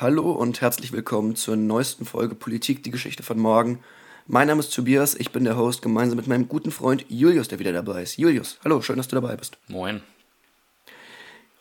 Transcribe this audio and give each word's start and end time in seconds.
Hallo 0.00 0.30
und 0.32 0.62
herzlich 0.62 0.92
willkommen 0.92 1.36
zur 1.36 1.56
neuesten 1.56 2.06
Folge 2.06 2.34
Politik, 2.34 2.82
die 2.82 2.90
Geschichte 2.90 3.22
von 3.22 3.38
morgen. 3.38 3.80
Mein 4.26 4.46
Name 4.48 4.60
ist 4.60 4.74
Tobias, 4.74 5.14
ich 5.14 5.30
bin 5.30 5.44
der 5.44 5.58
Host 5.58 5.82
gemeinsam 5.82 6.16
mit 6.16 6.26
meinem 6.26 6.48
guten 6.48 6.70
Freund 6.70 7.04
Julius, 7.10 7.48
der 7.48 7.58
wieder 7.58 7.74
dabei 7.74 8.04
ist. 8.04 8.16
Julius, 8.16 8.58
hallo, 8.64 8.80
schön, 8.80 8.96
dass 8.96 9.08
du 9.08 9.16
dabei 9.16 9.36
bist. 9.36 9.58
Moin. 9.68 10.00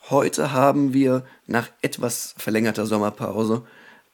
Heute 0.09 0.53
haben 0.53 0.93
wir 0.93 1.25
nach 1.47 1.67
etwas 1.81 2.33
verlängerter 2.37 2.85
Sommerpause 2.85 3.63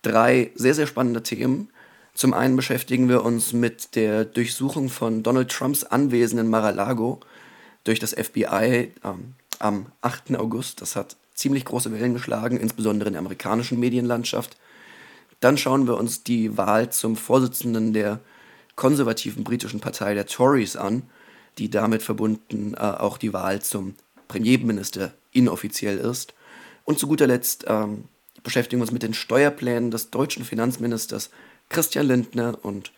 drei 0.02 0.52
sehr, 0.56 0.74
sehr 0.74 0.88
spannende 0.88 1.22
Themen. 1.22 1.70
Zum 2.16 2.34
einen 2.34 2.56
beschäftigen 2.56 3.08
wir 3.08 3.24
uns 3.24 3.54
mit 3.54 3.96
der 3.96 4.26
Durchsuchung 4.26 4.90
von 4.90 5.22
Donald 5.22 5.52
Trumps 5.52 5.84
Anwesen 5.84 6.40
in 6.40 6.50
Mar-a-Lago 6.50 7.20
durch 7.84 8.00
das 8.00 8.14
FBI 8.14 8.92
ähm, 9.04 9.36
am 9.60 9.92
8. 10.02 10.36
August. 10.36 10.82
Das 10.82 10.96
hat 10.96 11.16
ziemlich 11.36 11.66
große 11.66 11.92
Wellen 11.92 12.14
geschlagen, 12.14 12.58
insbesondere 12.58 13.08
in 13.08 13.14
der 13.14 13.20
amerikanischen 13.20 13.80
Medienlandschaft. 13.80 14.58
Dann 15.42 15.58
schauen 15.58 15.86
wir 15.86 15.98
uns 15.98 16.24
die 16.24 16.58
Wahl 16.58 16.90
zum 16.92 17.16
Vorsitzenden 17.16 17.94
der 17.94 18.22
konservativen 18.76 19.44
britischen 19.44 19.80
Partei 19.80 20.14
der 20.14 20.26
Tories 20.26 20.76
an, 20.76 21.04
die 21.58 21.70
damit 21.70 22.02
verbunden 22.02 22.74
äh, 22.74 22.80
auch 22.80 23.18
die 23.18 23.34
Wahl 23.34 23.62
zum 23.62 23.96
Premierminister 24.28 25.14
inoffiziell 25.32 25.98
ist. 25.98 26.34
Und 26.84 27.00
zu 27.00 27.08
guter 27.08 27.28
Letzt 27.28 27.66
ähm, 27.68 28.06
beschäftigen 28.44 28.80
wir 28.80 28.84
uns 28.84 28.92
mit 28.92 29.04
den 29.04 29.14
Steuerplänen 29.14 29.92
des 29.92 30.10
deutschen 30.10 30.46
Finanzministers 30.46 31.30
Christian 31.70 32.08
Lindner 32.08 32.58
und 32.64 32.92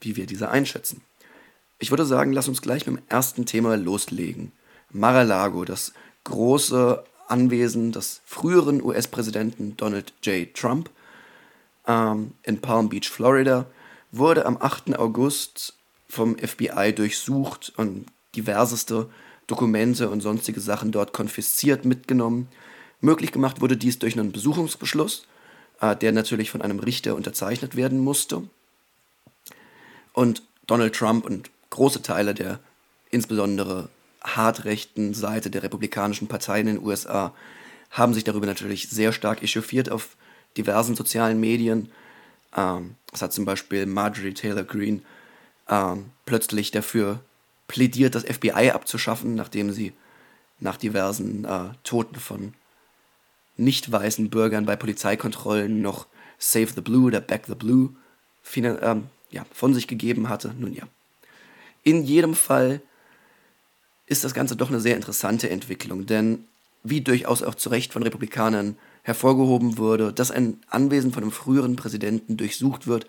wie 0.00 0.16
wir 0.16 0.26
diese 0.26 0.50
einschätzen. 0.50 1.02
Ich 1.78 1.90
würde 1.90 2.06
sagen, 2.06 2.32
lass 2.32 2.48
uns 2.48 2.62
gleich 2.62 2.86
mit 2.86 2.96
dem 2.96 3.02
ersten 3.08 3.46
Thema 3.46 3.76
loslegen. 3.76 4.52
Mar-a-Lago, 4.90 5.64
das 5.64 5.92
große 6.24 7.04
Anwesen 7.28 7.92
des 7.92 8.20
früheren 8.24 8.82
US-Präsidenten 8.82 9.76
Donald 9.76 10.12
J. 10.22 10.52
Trump 10.54 10.90
ähm, 11.86 12.32
in 12.42 12.60
Palm 12.60 12.88
Beach, 12.88 13.08
Florida, 13.08 13.66
wurde 14.12 14.46
am 14.46 14.56
8. 14.60 14.98
August 14.98 15.74
vom 16.08 16.36
FBI 16.38 16.92
durchsucht 16.94 17.72
und 17.76 18.06
diverseste 18.36 19.08
Dokumente 19.46 20.08
und 20.10 20.20
sonstige 20.20 20.60
Sachen 20.60 20.92
dort 20.92 21.12
konfisziert 21.12 21.84
mitgenommen. 21.84 22.48
Möglich 23.00 23.32
gemacht 23.32 23.60
wurde 23.60 23.76
dies 23.76 23.98
durch 23.98 24.18
einen 24.18 24.32
Besuchungsbeschluss, 24.32 25.26
äh, 25.80 25.96
der 25.96 26.12
natürlich 26.12 26.50
von 26.50 26.62
einem 26.62 26.78
Richter 26.78 27.14
unterzeichnet 27.14 27.76
werden 27.76 27.98
musste. 27.98 28.42
Und 30.12 30.42
Donald 30.66 30.94
Trump 30.94 31.26
und 31.26 31.50
große 31.70 32.02
Teile 32.02 32.34
der 32.34 32.60
insbesondere 33.10 33.88
hart 34.24 34.64
rechten 34.64 35.14
Seite 35.14 35.50
der 35.50 35.62
Republikanischen 35.62 36.26
Partei 36.26 36.60
in 36.60 36.66
den 36.66 36.82
USA 36.82 37.34
haben 37.90 38.14
sich 38.14 38.24
darüber 38.24 38.46
natürlich 38.46 38.88
sehr 38.88 39.12
stark 39.12 39.42
echauffiert 39.42 39.90
auf 39.90 40.16
diversen 40.56 40.96
sozialen 40.96 41.38
Medien. 41.38 41.90
Ähm, 42.56 42.96
es 43.12 43.22
hat 43.22 43.32
zum 43.32 43.44
Beispiel 43.44 43.86
Marjorie 43.86 44.34
Taylor 44.34 44.64
Greene 44.64 45.02
ähm, 45.68 46.06
plötzlich 46.26 46.70
dafür 46.70 47.20
plädiert, 47.68 48.14
das 48.14 48.24
FBI 48.24 48.70
abzuschaffen, 48.70 49.34
nachdem 49.34 49.70
sie 49.70 49.92
nach 50.58 50.76
diversen 50.76 51.44
äh, 51.44 51.70
Toten 51.84 52.16
von 52.16 52.54
nicht 53.56 53.90
weißen 53.92 54.30
Bürgern 54.30 54.66
bei 54.66 54.76
Polizeikontrollen 54.76 55.80
noch 55.80 56.06
Save 56.38 56.68
the 56.74 56.80
Blue 56.80 57.06
oder 57.06 57.20
Back 57.20 57.44
the 57.46 57.54
Blue 57.54 57.90
ähm, 58.56 59.04
ja, 59.30 59.46
von 59.52 59.74
sich 59.74 59.86
gegeben 59.86 60.28
hatte. 60.28 60.54
Nun 60.58 60.72
ja. 60.72 60.84
In 61.82 62.04
jedem 62.04 62.34
Fall 62.34 62.80
ist 64.06 64.24
das 64.24 64.34
Ganze 64.34 64.56
doch 64.56 64.68
eine 64.68 64.80
sehr 64.80 64.96
interessante 64.96 65.50
Entwicklung, 65.50 66.06
denn 66.06 66.44
wie 66.82 67.00
durchaus 67.00 67.42
auch 67.42 67.54
zu 67.54 67.70
Recht 67.70 67.92
von 67.92 68.02
Republikanern 68.02 68.76
hervorgehoben 69.02 69.78
wurde, 69.78 70.12
dass 70.12 70.30
ein 70.30 70.58
Anwesen 70.68 71.12
von 71.12 71.22
einem 71.22 71.32
früheren 71.32 71.76
Präsidenten 71.76 72.36
durchsucht 72.36 72.86
wird 72.86 73.06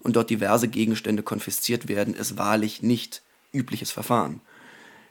und 0.00 0.16
dort 0.16 0.30
diverse 0.30 0.68
Gegenstände 0.68 1.22
konfisziert 1.22 1.88
werden, 1.88 2.14
ist 2.14 2.38
wahrlich 2.38 2.82
nicht 2.82 3.22
übliches 3.52 3.90
Verfahren. 3.90 4.40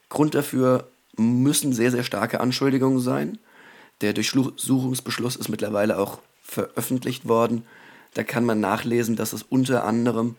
Grund 0.10 0.36
dafür 0.36 0.90
müssen 1.18 1.74
sehr, 1.74 1.92
sehr 1.92 2.04
starke 2.04 2.40
Anschuldigungen 2.40 3.00
sein. 3.00 3.40
Der 4.02 4.14
Durchsuchungsbeschluss 4.14 5.36
ist 5.36 5.50
mittlerweile 5.50 5.98
auch 5.98 6.20
veröffentlicht 6.42 7.28
worden. 7.28 7.64
Da 8.14 8.24
kann 8.24 8.46
man 8.46 8.60
nachlesen, 8.60 9.16
dass 9.16 9.34
es 9.34 9.44
unter 9.44 9.84
anderem 9.84 10.36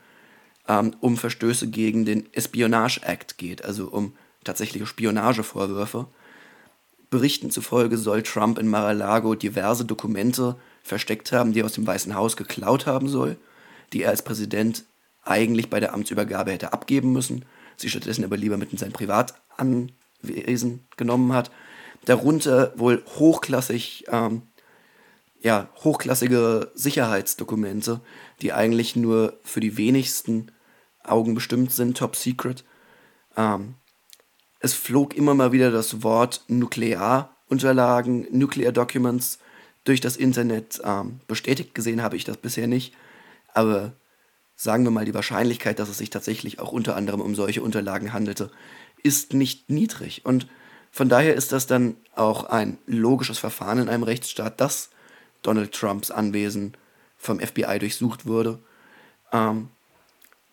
ähm, 0.68 0.94
um 1.00 1.16
Verstöße 1.16 1.68
gegen 1.68 2.04
den 2.04 2.32
Espionage 2.32 3.00
Act 3.02 3.38
geht, 3.38 3.64
also 3.64 3.88
um 3.88 4.14
tatsächliche 4.44 4.86
Spionagevorwürfe. 4.86 6.06
Berichten 7.10 7.50
zufolge 7.50 7.96
soll 7.96 8.22
Trump 8.22 8.58
in 8.58 8.68
Mar-a-Lago 8.68 9.34
diverse 9.34 9.84
Dokumente 9.84 10.56
versteckt 10.82 11.32
haben, 11.32 11.52
die 11.52 11.60
er 11.60 11.66
aus 11.66 11.72
dem 11.72 11.86
Weißen 11.86 12.14
Haus 12.14 12.36
geklaut 12.36 12.86
haben 12.86 13.08
soll, 13.08 13.36
die 13.92 14.02
er 14.02 14.10
als 14.10 14.22
Präsident 14.22 14.84
eigentlich 15.24 15.70
bei 15.70 15.80
der 15.80 15.94
Amtsübergabe 15.94 16.52
hätte 16.52 16.72
abgeben 16.72 17.12
müssen, 17.12 17.44
sie 17.76 17.88
stattdessen 17.88 18.24
aber 18.24 18.36
lieber 18.36 18.56
mit 18.56 18.72
in 18.72 18.78
sein 18.78 18.92
Privatanwesen 18.92 20.86
genommen 20.96 21.32
hat. 21.32 21.50
Darunter 22.04 22.72
wohl 22.76 23.02
hochklassig, 23.18 24.04
ähm, 24.08 24.42
ja, 25.40 25.68
hochklassige 25.84 26.72
Sicherheitsdokumente, 26.74 28.00
die 28.42 28.52
eigentlich 28.52 28.96
nur 28.96 29.38
für 29.44 29.60
die 29.60 29.76
wenigsten 29.76 30.50
Augen 31.04 31.34
bestimmt 31.34 31.72
sind, 31.72 31.96
top 31.96 32.16
secret. 32.16 32.64
Ähm, 33.36 33.74
es 34.60 34.74
flog 34.74 35.14
immer 35.14 35.34
mal 35.34 35.52
wieder 35.52 35.70
das 35.70 36.02
Wort 36.02 36.42
Nuklearunterlagen, 36.48 38.26
Nuclear 38.30 38.72
Documents 38.72 39.38
durch 39.84 40.00
das 40.00 40.16
Internet. 40.16 40.80
Ähm, 40.84 41.20
bestätigt 41.26 41.74
gesehen 41.74 42.02
habe 42.02 42.16
ich 42.16 42.24
das 42.24 42.36
bisher 42.36 42.66
nicht, 42.66 42.94
aber 43.54 43.92
sagen 44.56 44.84
wir 44.84 44.90
mal, 44.90 45.04
die 45.04 45.14
Wahrscheinlichkeit, 45.14 45.78
dass 45.78 45.88
es 45.88 45.98
sich 45.98 46.10
tatsächlich 46.10 46.58
auch 46.58 46.72
unter 46.72 46.96
anderem 46.96 47.20
um 47.20 47.34
solche 47.34 47.62
Unterlagen 47.62 48.12
handelte, 48.12 48.50
ist 49.02 49.32
nicht 49.32 49.70
niedrig. 49.70 50.22
Und 50.24 50.48
von 50.90 51.08
daher 51.08 51.34
ist 51.34 51.52
das 51.52 51.66
dann 51.66 51.96
auch 52.16 52.44
ein 52.44 52.78
logisches 52.86 53.38
Verfahren 53.38 53.78
in 53.78 53.88
einem 53.88 54.02
Rechtsstaat, 54.02 54.60
dass 54.60 54.90
Donald 55.42 55.72
Trumps 55.72 56.10
Anwesen 56.10 56.76
vom 57.16 57.38
FBI 57.38 57.78
durchsucht 57.78 58.26
wurde. 58.26 58.58
Ähm, 59.32 59.68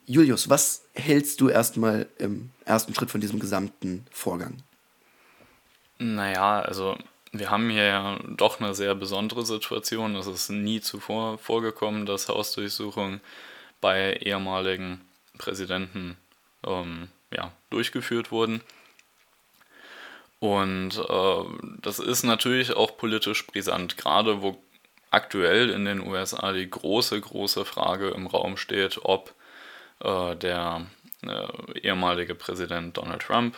Julius, 0.07 0.49
was 0.49 0.85
hältst 0.93 1.41
du 1.41 1.49
erstmal 1.49 2.07
im 2.19 2.51
ersten 2.63 2.93
Schritt 2.93 3.09
von 3.09 3.21
diesem 3.21 3.39
gesamten 3.39 4.05
Vorgang? 4.11 4.61
Naja, 5.97 6.59
also 6.59 6.97
wir 7.31 7.49
haben 7.49 7.69
hier 7.69 7.85
ja 7.85 8.19
doch 8.27 8.59
eine 8.59 8.75
sehr 8.75 8.95
besondere 8.95 9.45
Situation. 9.45 10.15
Es 10.15 10.27
ist 10.27 10.49
nie 10.49 10.79
zuvor 10.81 11.37
vorgekommen, 11.37 12.05
dass 12.05 12.29
Hausdurchsuchungen 12.29 13.19
bei 13.81 14.13
ehemaligen 14.17 15.01
Präsidenten 15.37 16.17
ähm, 16.65 17.09
ja, 17.31 17.51
durchgeführt 17.69 18.31
wurden. 18.31 18.61
Und 20.39 20.99
äh, 21.09 21.43
das 21.81 21.99
ist 21.99 22.23
natürlich 22.23 22.73
auch 22.73 22.97
politisch 22.97 23.47
brisant, 23.47 23.97
gerade 23.97 24.41
wo 24.41 24.61
aktuell 25.09 25.69
in 25.69 25.85
den 25.85 26.01
USA 26.01 26.51
die 26.51 26.69
große, 26.69 27.19
große 27.19 27.65
Frage 27.65 28.09
im 28.09 28.27
Raum 28.27 28.57
steht, 28.57 28.99
ob 29.03 29.33
äh, 29.99 30.35
der 30.35 30.85
äh, 31.23 31.79
ehemalige 31.79 32.35
Präsident 32.35 32.97
Donald 32.97 33.21
Trump 33.21 33.55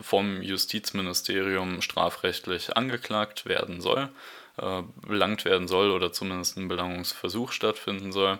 vom 0.00 0.42
Justizministerium 0.42 1.82
strafrechtlich 1.82 2.76
angeklagt 2.76 3.46
werden 3.46 3.80
soll, 3.80 4.08
äh, 4.58 4.82
belangt 5.06 5.44
werden 5.44 5.68
soll 5.68 5.90
oder 5.90 6.12
zumindest 6.12 6.56
ein 6.56 6.68
Belangungsversuch 6.68 7.52
stattfinden 7.52 8.12
soll, 8.12 8.38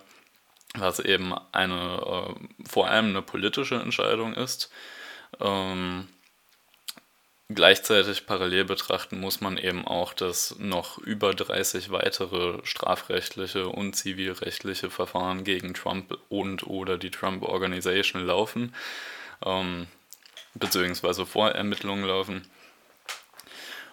was 0.74 1.00
eben 1.00 1.34
eine 1.52 2.36
vor 2.66 2.88
allem 2.88 3.06
eine 3.06 3.22
politische 3.22 3.76
Entscheidung 3.76 4.34
ist. 4.34 4.70
Ähm, 5.40 6.08
Gleichzeitig 7.50 8.26
parallel 8.26 8.66
betrachten 8.66 9.20
muss 9.20 9.40
man 9.40 9.56
eben 9.56 9.86
auch, 9.86 10.12
dass 10.12 10.58
noch 10.58 10.98
über 10.98 11.32
30 11.32 11.90
weitere 11.90 12.58
strafrechtliche 12.62 13.68
und 13.68 13.94
zivilrechtliche 13.94 14.90
Verfahren 14.90 15.44
gegen 15.44 15.72
Trump 15.72 16.18
und 16.28 16.66
oder 16.66 16.98
die 16.98 17.10
Trump 17.10 17.42
Organization 17.42 18.26
laufen, 18.26 18.74
ähm, 19.46 19.86
beziehungsweise 20.54 21.24
Vorermittlungen 21.24 22.04
laufen. 22.04 22.46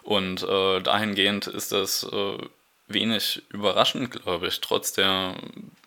Und 0.03 0.43
äh, 0.43 0.81
dahingehend 0.81 1.47
ist 1.47 1.71
das 1.71 2.03
äh, 2.03 2.37
wenig 2.87 3.41
überraschend, 3.49 4.11
glaube 4.11 4.47
ich, 4.47 4.59
trotz 4.59 4.91
der 4.91 5.35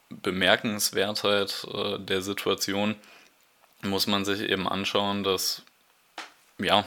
Bemerkenswertheit 0.08 1.66
äh, 1.72 1.98
der 1.98 2.22
Situation 2.22 2.96
muss 3.82 4.06
man 4.06 4.24
sich 4.24 4.40
eben 4.40 4.66
anschauen, 4.66 5.22
dass 5.22 5.62
ja, 6.58 6.86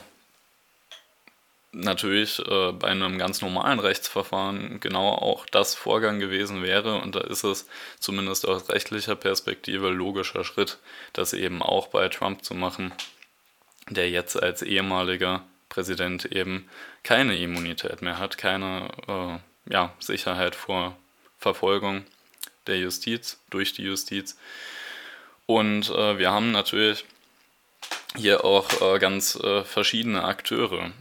natürlich 1.72 2.40
äh, 2.40 2.72
bei 2.74 2.90
einem 2.90 3.18
ganz 3.18 3.42
normalen 3.42 3.80
Rechtsverfahren 3.80 4.80
genau 4.80 5.10
auch 5.10 5.46
das 5.46 5.76
Vorgang 5.76 6.20
gewesen 6.20 6.64
wäre. 6.64 7.00
Und 7.02 7.16
da 7.16 7.22
ist 7.22 7.44
es 7.44 7.68
zumindest 8.00 8.48
aus 8.48 8.70
rechtlicher 8.70 9.16
Perspektive 9.16 9.90
logischer 9.90 10.44
Schritt, 10.44 10.80
das 11.14 11.34
eben 11.34 11.62
auch 11.62 11.88
bei 11.88 12.10
Trump 12.10 12.44
zu 12.44 12.54
machen, 12.54 12.92
der 13.90 14.10
jetzt 14.10 14.42
als 14.42 14.62
ehemaliger 14.62 15.44
Präsident 15.70 16.26
eben 16.26 16.70
keine 17.04 17.38
Immunität 17.38 18.02
mehr 18.02 18.20
hat, 18.20 18.38
keine 18.38 18.90
äh, 19.08 19.72
ja, 19.72 19.94
Sicherheit 20.00 20.56
vor, 20.56 20.98
Verfolgung 21.38 22.06
der 22.68 22.78
Justiz, 22.78 23.40
durch 23.50 23.74
die 23.74 23.84
Justiz. 23.84 24.38
Und 25.46 25.90
äh, 25.90 26.18
wir 26.18 26.32
haben 26.32 26.52
natürlich 26.52 27.06
hier 28.16 28.44
auch 28.46 28.70
äh, 28.82 29.00
ganz 29.00 29.36
äh, 29.36 29.64
verschiedene 29.64 30.24
Akteure, 30.24 30.92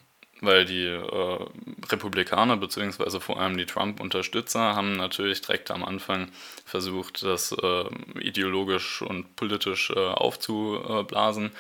weil 0.41 0.65
die 0.65 0.87
äh, 0.87 1.47
Republikaner 1.91 2.57
beziehungsweise 2.57 3.21
vor 3.21 3.41
allem 3.41 3.57
die 3.57 3.67
Trump-Unterstützer 3.67 4.75
haben 4.75 4.97
natürlich 4.97 5.41
direkt 5.43 5.71
am 5.71 5.85
Anfang 5.85 6.31
versucht, 6.65 7.23
das 7.23 7.53
äh, 7.53 7.85
ideologisch 8.21 9.03
und 9.03 9.37
politisch 9.37 9.91
äh, 9.91 9.99
aufzublasen. 9.99 11.53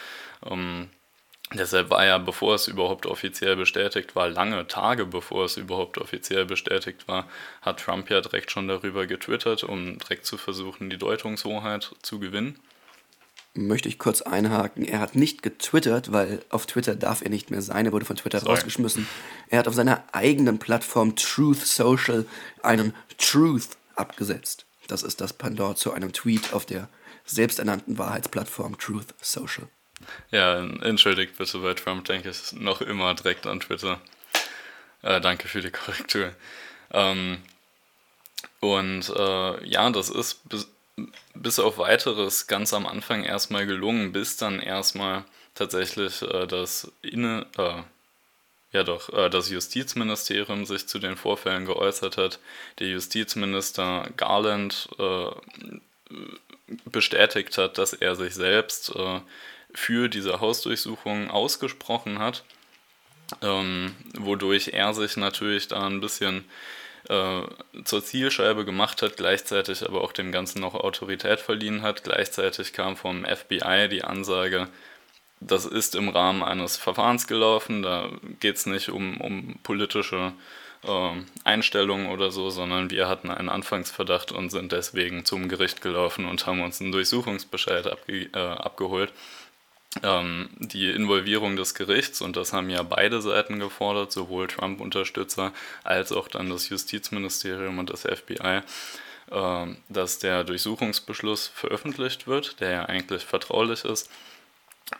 Ähm, 0.50 0.88
Deshalb 1.52 1.90
war 1.90 2.06
ja, 2.06 2.18
bevor 2.18 2.54
es 2.54 2.68
überhaupt 2.68 3.06
offiziell 3.06 3.56
bestätigt 3.56 4.14
war, 4.14 4.28
lange 4.28 4.68
Tage 4.68 5.04
bevor 5.04 5.46
es 5.46 5.56
überhaupt 5.56 5.98
offiziell 5.98 6.44
bestätigt 6.44 7.08
war, 7.08 7.28
hat 7.60 7.80
Trump 7.80 8.08
ja 8.08 8.20
direkt 8.20 8.52
schon 8.52 8.68
darüber 8.68 9.06
getwittert, 9.06 9.64
um 9.64 9.98
direkt 9.98 10.26
zu 10.26 10.38
versuchen, 10.38 10.90
die 10.90 10.96
Deutungshoheit 10.96 11.90
zu 12.02 12.20
gewinnen. 12.20 12.56
Möchte 13.54 13.88
ich 13.88 13.98
kurz 13.98 14.22
einhaken. 14.22 14.84
Er 14.84 15.00
hat 15.00 15.16
nicht 15.16 15.42
getwittert, 15.42 16.12
weil 16.12 16.40
auf 16.50 16.66
Twitter 16.66 16.94
darf 16.94 17.20
er 17.20 17.30
nicht 17.30 17.50
mehr 17.50 17.62
sein. 17.62 17.84
Er 17.84 17.92
wurde 17.92 18.04
von 18.04 18.16
Twitter 18.16 18.38
Sorry. 18.38 18.52
rausgeschmissen. 18.52 19.08
Er 19.48 19.58
hat 19.58 19.68
auf 19.68 19.74
seiner 19.74 20.04
eigenen 20.12 20.58
Plattform 20.58 21.16
Truth 21.16 21.66
Social 21.66 22.26
einen 22.62 22.94
Truth 23.18 23.70
abgesetzt. 23.96 24.66
Das 24.86 25.02
ist 25.02 25.20
das 25.20 25.32
Pendant 25.32 25.78
zu 25.78 25.92
einem 25.92 26.12
Tweet 26.12 26.52
auf 26.52 26.64
der 26.64 26.88
selbsternannten 27.24 27.98
Wahrheitsplattform 27.98 28.78
Truth 28.78 29.14
Social. 29.20 29.68
Ja, 30.30 30.58
entschuldigt 30.60 31.36
bitte 31.36 31.58
bei 31.58 31.74
Trump, 31.74 32.04
denke 32.04 32.30
ich 32.30 32.52
noch 32.52 32.80
immer 32.80 33.14
direkt 33.14 33.46
an 33.46 33.60
Twitter. 33.60 34.00
Äh, 35.02 35.20
danke 35.20 35.48
für 35.48 35.60
die 35.60 35.70
Korrektur. 35.70 36.32
Ähm, 36.92 37.38
und 38.60 39.08
äh, 39.10 39.66
ja, 39.66 39.90
das 39.90 40.10
ist 40.10 40.40
bis, 41.34 41.58
auf 41.58 41.78
weiteres 41.78 42.46
ganz 42.46 42.72
am 42.72 42.86
Anfang 42.86 43.24
erstmal 43.24 43.66
gelungen, 43.66 44.12
bis 44.12 44.36
dann 44.36 44.60
erstmal 44.60 45.24
tatsächlich 45.54 46.22
äh, 46.22 46.46
das 46.46 46.90
Inne, 47.02 47.46
äh, 47.58 47.82
ja 48.72 48.82
doch, 48.84 49.12
äh, 49.12 49.28
das 49.28 49.50
Justizministerium 49.50 50.64
sich 50.64 50.86
zu 50.86 50.98
den 50.98 51.16
Vorfällen 51.16 51.66
geäußert 51.66 52.16
hat. 52.16 52.38
Der 52.78 52.88
Justizminister 52.88 54.08
Garland 54.16 54.88
äh, 54.98 55.30
bestätigt 56.84 57.58
hat, 57.58 57.78
dass 57.78 57.92
er 57.92 58.14
sich 58.14 58.34
selbst 58.34 58.92
für 59.74 60.08
diese 60.08 60.40
Hausdurchsuchung 60.40 61.30
ausgesprochen 61.30 62.20
hat, 62.20 62.44
ähm, 63.42 63.94
wodurch 64.14 64.68
er 64.68 64.94
sich 64.94 65.16
natürlich 65.16 65.66
da 65.68 65.86
ein 65.86 66.00
bisschen 66.00 66.38
äh, 66.38 66.42
zur 67.06 68.04
Zielscheibe 68.04 68.64
gemacht 68.64 69.02
hat, 69.02 69.16
gleichzeitig 69.16 69.86
aber 69.86 70.02
auch 70.02 70.12
dem 70.12 70.32
Ganzen 70.32 70.60
noch 70.60 70.74
Autorität 70.74 71.40
verliehen 71.40 71.82
hat. 71.82 72.04
Gleichzeitig 72.04 72.72
kam 72.72 72.96
vom 72.96 73.24
FBI 73.24 73.88
die 73.90 74.04
Ansage, 74.04 74.68
das 75.40 75.64
ist 75.64 75.94
im 75.94 76.10
Rahmen 76.10 76.42
eines 76.42 76.76
Verfahrens 76.76 77.26
gelaufen, 77.26 77.82
da 77.82 78.10
geht 78.40 78.56
es 78.56 78.66
nicht 78.66 78.90
um, 78.90 79.20
um 79.20 79.58
politische 79.62 80.32
äh, 80.84 81.10
Einstellungen 81.44 82.08
oder 82.08 82.30
so, 82.30 82.50
sondern 82.50 82.90
wir 82.90 83.08
hatten 83.08 83.30
einen 83.30 83.48
Anfangsverdacht 83.48 84.32
und 84.32 84.50
sind 84.50 84.72
deswegen 84.72 85.24
zum 85.24 85.48
Gericht 85.48 85.80
gelaufen 85.80 86.26
und 86.26 86.46
haben 86.46 86.62
uns 86.62 86.80
einen 86.80 86.92
Durchsuchungsbescheid 86.92 87.86
abge 87.86 88.28
äh, 88.32 88.38
abgeholt 88.38 89.12
ähm, 90.02 90.48
die 90.58 90.90
Involvierung 90.90 91.56
des 91.56 91.74
Gerichts, 91.74 92.20
und 92.20 92.36
das 92.36 92.52
haben 92.52 92.70
ja 92.70 92.82
beide 92.82 93.20
Seiten 93.20 93.58
gefordert, 93.58 94.12
sowohl 94.12 94.46
Trump-Unterstützer 94.46 95.52
als 95.82 96.12
auch 96.12 96.28
dann 96.28 96.50
das 96.50 96.68
Justizministerium 96.68 97.78
und 97.78 97.90
das 97.90 98.02
FBI, 98.02 98.60
äh, 99.30 99.66
dass 99.88 100.18
der 100.20 100.44
Durchsuchungsbeschluss 100.44 101.48
veröffentlicht 101.48 102.26
wird, 102.26 102.60
der 102.60 102.70
ja 102.70 102.84
eigentlich 102.86 103.24
vertraulich 103.24 103.84
ist. 103.84 104.10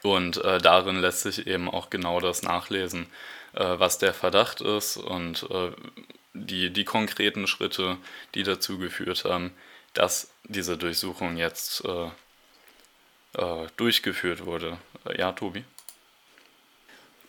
Und 0.02 0.38
äh, 0.44 0.58
darin 0.58 1.00
lässt 1.00 1.22
sich 1.22 1.46
eben 1.46 1.69
auch 1.69 1.90
genau 1.90 2.20
das 2.20 2.42
nachlesen, 2.42 3.06
äh, 3.54 3.78
was 3.78 3.98
der 3.98 4.14
Verdacht 4.14 4.60
ist 4.60 4.96
und 4.96 5.46
äh, 5.50 5.70
die, 6.32 6.70
die 6.70 6.84
konkreten 6.84 7.46
Schritte, 7.46 7.96
die 8.34 8.44
dazu 8.44 8.78
geführt 8.78 9.25
haben, 9.25 9.52
dass 9.94 10.31
diese 10.44 10.76
Durchsuchung 10.76 11.37
jetzt 11.37 11.84
äh, 13.37 13.67
durchgeführt 13.77 14.47
wurde. 14.47 14.79
Äh, 15.06 15.19
ja, 15.19 15.32
Tobi? 15.32 15.65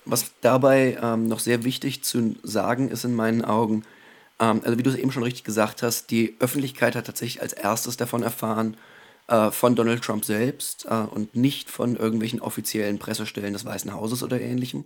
Was 0.06 0.32
dabei 0.42 0.98
ähm, 1.02 1.28
noch 1.28 1.40
sehr 1.40 1.64
wichtig 1.64 2.04
zu 2.04 2.36
sagen 2.44 2.90
ist 2.90 3.04
in 3.04 3.14
meinen 3.14 3.46
Augen, 3.46 3.84
ähm, 4.40 4.62
also 4.64 4.78
wie 4.78 4.84
du 4.84 4.90
es 4.90 4.96
eben 4.98 5.12
schon 5.12 5.24
richtig 5.24 5.44
gesagt 5.44 5.84
hast, 5.84 6.10
die 6.10 6.36
Öffentlichkeit 6.40 6.96
hat 6.96 7.06
tatsächlich 7.06 7.42
als 7.42 7.54
erstes 7.54 7.98
davon 7.98 8.24
erfahren, 8.24 8.78
äh, 9.28 9.52
von 9.52 9.76
Donald 9.76 10.04
Trump 10.04 10.26
selbst 10.26 10.86
äh, 10.90 10.96
und 10.96 11.36
nicht 11.36 11.70
von 11.70 11.96
irgendwelchen 11.96 12.42
offiziellen 12.42 13.00
Pressestellen 13.00 13.54
des 13.54 13.66
Weißen 13.66 13.94
Hauses 13.94 14.24
oder 14.24 14.42
ähnlichem, 14.42 14.86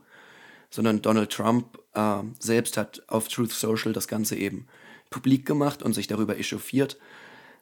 sondern 0.70 1.02
Donald 1.02 1.32
Trump 1.32 1.80
äh, 1.94 2.18
selbst 2.40 2.76
hat 2.76 3.02
auf 3.08 3.30
Truth 3.30 3.52
Social 3.52 3.94
das 3.94 4.08
Ganze 4.08 4.36
eben 4.36 4.68
publik 5.10 5.46
gemacht 5.46 5.82
und 5.82 5.94
sich 5.94 6.08
darüber 6.08 6.38
echauffiert 6.38 6.98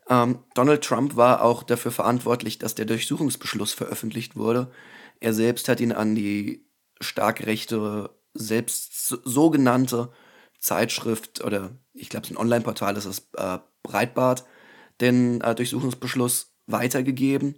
ähm, 0.09 0.39
Donald 0.53 0.83
Trump 0.83 1.15
war 1.15 1.43
auch 1.43 1.63
dafür 1.63 1.91
verantwortlich, 1.91 2.59
dass 2.59 2.75
der 2.75 2.85
Durchsuchungsbeschluss 2.85 3.73
veröffentlicht 3.73 4.35
wurde. 4.35 4.71
Er 5.19 5.33
selbst 5.33 5.69
hat 5.69 5.79
ihn 5.79 5.91
an 5.91 6.15
die 6.15 6.65
stark 6.99 7.45
rechte, 7.45 8.09
selbst 8.33 9.07
sogenannte 9.07 10.11
Zeitschrift 10.59 11.43
oder 11.43 11.71
ich 11.93 12.09
glaube, 12.09 12.23
es 12.23 12.31
ist 12.31 12.37
ein 12.37 12.41
Online-Portal, 12.41 12.93
das 12.93 13.05
ist 13.05 13.27
äh, 13.37 13.59
Breitbart, 13.83 14.45
den 15.01 15.41
äh, 15.41 15.53
Durchsuchungsbeschluss 15.53 16.53
weitergegeben. 16.65 17.55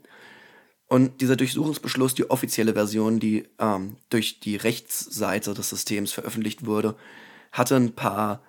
Und 0.88 1.21
dieser 1.21 1.36
Durchsuchungsbeschluss, 1.36 2.13
die 2.13 2.30
offizielle 2.30 2.74
Version, 2.74 3.19
die 3.19 3.48
ähm, 3.59 3.98
durch 4.09 4.39
die 4.39 4.56
Rechtsseite 4.56 5.53
des 5.53 5.69
Systems 5.69 6.12
veröffentlicht 6.12 6.65
wurde, 6.65 6.95
hatte 7.51 7.75
ein 7.75 7.95
paar 7.95 8.44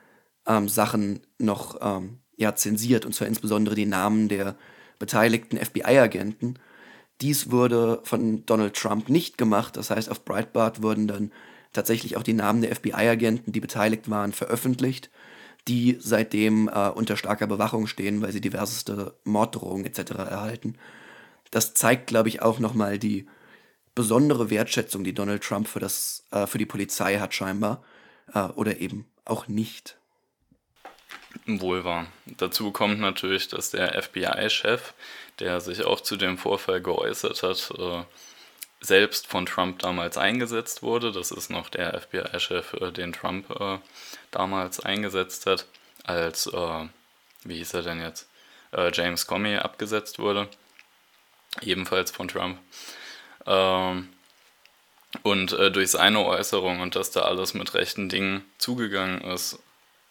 ähm, 0.46 0.69
Sachen 0.69 1.26
noch 1.38 1.78
ähm, 1.81 2.19
ja, 2.36 2.54
zensiert, 2.54 3.04
und 3.06 3.14
zwar 3.14 3.28
insbesondere 3.28 3.74
die 3.74 3.86
Namen 3.86 4.28
der 4.28 4.56
beteiligten 4.98 5.58
FBI-Agenten. 5.58 6.58
Dies 7.20 7.50
wurde 7.50 8.00
von 8.04 8.44
Donald 8.46 8.74
Trump 8.74 9.08
nicht 9.08 9.38
gemacht, 9.38 9.76
das 9.76 9.90
heißt, 9.90 10.10
auf 10.10 10.24
Breitbart 10.24 10.82
wurden 10.82 11.06
dann 11.06 11.32
tatsächlich 11.72 12.16
auch 12.16 12.22
die 12.22 12.32
Namen 12.32 12.62
der 12.62 12.74
FBI-Agenten, 12.74 13.52
die 13.52 13.60
beteiligt 13.60 14.10
waren, 14.10 14.32
veröffentlicht, 14.32 15.10
die 15.68 15.96
seitdem 15.98 16.68
äh, 16.68 16.88
unter 16.88 17.16
starker 17.16 17.46
Bewachung 17.46 17.86
stehen, 17.86 18.22
weil 18.22 18.32
sie 18.32 18.40
diverseste 18.40 19.14
Morddrohungen 19.24 19.84
etc. 19.84 20.12
erhalten. 20.12 20.76
Das 21.50 21.75
zeigt, 21.75 22.06
glaube 22.06 22.28
ich, 22.28 22.42
auch 22.42 22.58
nochmal 22.58 22.99
die 22.99 23.26
besondere 23.94 24.50
Wertschätzung, 24.50 25.04
die 25.04 25.14
Donald 25.14 25.42
Trump 25.42 25.68
für, 25.68 25.80
das, 25.80 26.25
äh, 26.30 26.46
für 26.46 26.58
die 26.58 26.66
Polizei 26.66 27.18
hat 27.18 27.34
scheinbar, 27.34 27.82
äh, 28.32 28.40
oder 28.40 28.80
eben 28.80 29.06
auch 29.25 29.49
nicht 29.49 29.99
wohl 31.45 31.85
wahr. 31.85 32.07
Dazu 32.26 32.71
kommt 32.71 33.00
natürlich, 33.00 33.49
dass 33.49 33.71
der 33.71 34.00
FBI-Chef, 34.02 34.95
der 35.38 35.61
sich 35.61 35.85
auch 35.85 36.00
zu 36.00 36.16
dem 36.16 36.38
Vorfall 36.38 36.81
geäußert 36.81 37.43
hat, 37.43 37.73
äh, 37.78 38.05
selbst 38.81 39.26
von 39.26 39.47
Trump 39.47 39.81
damals 39.81 40.19
eingesetzt 40.19 40.83
wurde. 40.83 41.12
Das 41.12 41.31
ist 41.31 41.50
noch 41.50 41.69
der 41.69 42.00
FBI-Chef, 42.00 42.75
äh, 42.75 42.93
den 42.93 43.12
Trump 43.12 43.50
äh, 43.50 43.78
damals 44.31 44.81
eingesetzt 44.81 45.47
hat, 45.47 45.66
als, 46.05 46.47
äh, 46.47 46.87
wie 47.45 47.57
hieß 47.57 47.75
er 47.75 47.83
denn 47.83 48.00
jetzt, 48.00 48.28
äh, 48.73 48.90
James 48.93 49.26
Comey 49.26 49.57
abgesetzt 49.57 50.19
wurde. 50.19 50.49
Ebenfalls 51.62 52.11
von 52.11 52.28
Trump. 52.28 52.59
Ähm, 53.47 54.09
und 55.23 55.52
äh, 55.52 55.71
durch 55.71 55.90
seine 55.90 56.25
Äußerung 56.25 56.81
und 56.81 56.97
dass 56.97 57.11
da 57.11 57.23
alles 57.23 57.55
mit 57.55 57.75
rechten 57.75 58.09
Dingen 58.09 58.45
zugegangen 58.59 59.23
ist, 59.23 59.59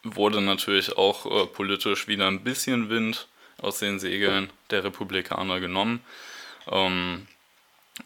wurde 0.05 0.41
natürlich 0.41 0.97
auch 0.97 1.25
äh, 1.25 1.45
politisch 1.47 2.07
wieder 2.07 2.27
ein 2.27 2.43
bisschen 2.43 2.89
Wind 2.89 3.27
aus 3.61 3.79
den 3.79 3.99
Segeln 3.99 4.49
der 4.69 4.83
Republikaner 4.83 5.59
genommen. 5.59 6.01
Ähm, 6.69 7.27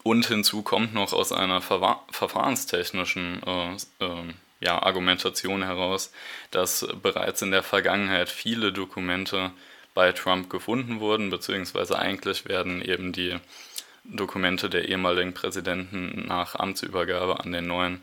und 0.04 0.28
hinzu 0.28 0.62
kommt 0.62 0.94
noch 0.94 1.14
aus 1.14 1.32
einer 1.32 1.62
Ver 1.62 2.00
verfahrenstechnischen 2.12 3.42
äh, 3.46 3.74
äh, 4.06 4.34
ja, 4.62 4.82
Argumentation 4.82 5.64
heraus, 5.64 6.12
dass 6.52 6.88
bereits 7.02 7.42
in 7.42 7.52
der 7.52 7.64
Vergangenheit 7.64 8.30
viele 8.30 8.72
Dokumente 8.72 9.52
bei 9.94 10.12
Trump 10.12 10.50
gefunden 10.50 11.00
wurden, 11.00 11.30
beziehungsweise 11.30 11.98
eigentlich 11.98 12.48
werden 12.48 12.82
eben 12.82 13.12
die 13.12 13.38
Dokumente 14.04 14.70
der 14.70 14.88
ehemaligen 14.88 15.34
Präsidenten 15.34 16.26
nach 16.28 16.56
Amtsübergabe 16.56 17.40
an 17.40 17.52
den 17.52 17.68
neuen 17.68 18.02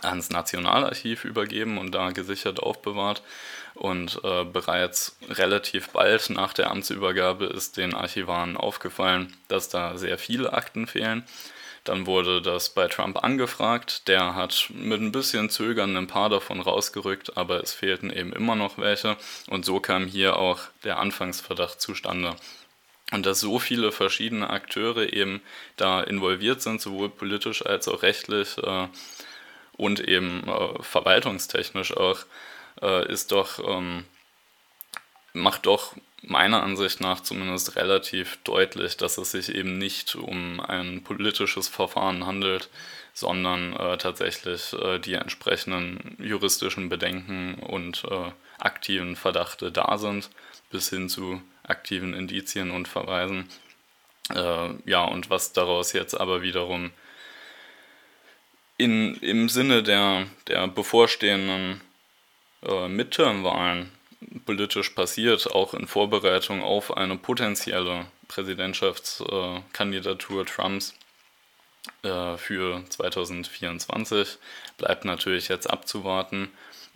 ans 0.00 0.30
Nationalarchiv 0.30 1.24
übergeben 1.24 1.78
und 1.78 1.92
da 1.92 2.10
gesichert 2.10 2.60
aufbewahrt. 2.60 3.22
Und 3.74 4.20
äh, 4.22 4.44
bereits 4.44 5.16
relativ 5.28 5.90
bald 5.90 6.30
nach 6.30 6.52
der 6.52 6.70
Amtsübergabe 6.70 7.46
ist 7.46 7.76
den 7.76 7.94
Archivaren 7.94 8.56
aufgefallen, 8.56 9.34
dass 9.48 9.68
da 9.68 9.96
sehr 9.96 10.18
viele 10.18 10.52
Akten 10.52 10.86
fehlen. 10.86 11.24
Dann 11.84 12.06
wurde 12.06 12.40
das 12.40 12.70
bei 12.70 12.86
Trump 12.86 13.24
angefragt. 13.24 14.06
Der 14.06 14.36
hat 14.36 14.70
mit 14.72 15.00
ein 15.00 15.10
bisschen 15.10 15.50
Zögern 15.50 15.96
ein 15.96 16.06
paar 16.06 16.28
davon 16.28 16.60
rausgerückt, 16.60 17.36
aber 17.36 17.60
es 17.60 17.72
fehlten 17.72 18.10
eben 18.10 18.32
immer 18.32 18.54
noch 18.54 18.78
welche. 18.78 19.16
Und 19.48 19.64
so 19.64 19.80
kam 19.80 20.06
hier 20.06 20.36
auch 20.36 20.60
der 20.84 20.98
Anfangsverdacht 20.98 21.80
zustande. 21.80 22.36
Und 23.10 23.26
dass 23.26 23.40
so 23.40 23.58
viele 23.58 23.90
verschiedene 23.90 24.48
Akteure 24.48 25.12
eben 25.12 25.42
da 25.76 26.02
involviert 26.02 26.62
sind, 26.62 26.80
sowohl 26.80 27.10
politisch 27.10 27.66
als 27.66 27.88
auch 27.88 28.02
rechtlich 28.02 28.56
äh, 28.58 28.88
und 29.76 30.00
eben 30.00 30.46
äh, 30.48 30.82
verwaltungstechnisch 30.82 31.96
auch, 31.96 32.18
äh, 32.80 33.10
ist 33.10 33.32
doch, 33.32 33.58
ähm, 33.66 34.04
macht 35.32 35.66
doch 35.66 35.94
meiner 36.22 36.62
Ansicht 36.62 37.00
nach 37.00 37.20
zumindest 37.20 37.76
relativ 37.76 38.38
deutlich, 38.44 38.96
dass 38.96 39.18
es 39.18 39.32
sich 39.32 39.54
eben 39.54 39.78
nicht 39.78 40.14
um 40.14 40.60
ein 40.60 41.02
politisches 41.02 41.68
Verfahren 41.68 42.26
handelt, 42.26 42.68
sondern 43.12 43.74
äh, 43.74 43.98
tatsächlich 43.98 44.72
äh, 44.72 44.98
die 44.98 45.14
entsprechenden 45.14 46.16
juristischen 46.20 46.88
Bedenken 46.88 47.54
und 47.54 48.04
äh, 48.04 48.30
aktiven 48.58 49.16
Verdachte 49.16 49.72
da 49.72 49.98
sind, 49.98 50.30
bis 50.70 50.90
hin 50.90 51.08
zu 51.08 51.42
aktiven 51.64 52.14
Indizien 52.14 52.70
und 52.70 52.88
Verweisen. 52.88 53.48
Äh, 54.32 54.70
ja, 54.86 55.04
und 55.04 55.28
was 55.30 55.52
daraus 55.52 55.92
jetzt 55.92 56.18
aber 56.18 56.42
wiederum 56.42 56.90
in, 58.82 59.14
im 59.16 59.48
Sinne 59.48 59.82
der, 59.82 60.26
der 60.48 60.68
bevorstehenden 60.68 61.80
äh, 62.62 62.88
Midterm-Wahlen 62.88 63.90
politisch 64.44 64.90
passiert, 64.90 65.50
auch 65.52 65.72
in 65.74 65.86
Vorbereitung 65.86 66.62
auf 66.62 66.96
eine 66.96 67.16
potenzielle 67.16 68.06
Präsidentschaftskandidatur 68.28 70.46
Trumps 70.46 70.94
äh, 72.02 72.36
für 72.36 72.84
2024, 72.88 74.38
bleibt 74.78 75.04
natürlich 75.04 75.48
jetzt 75.48 75.68
abzuwarten, 75.68 76.48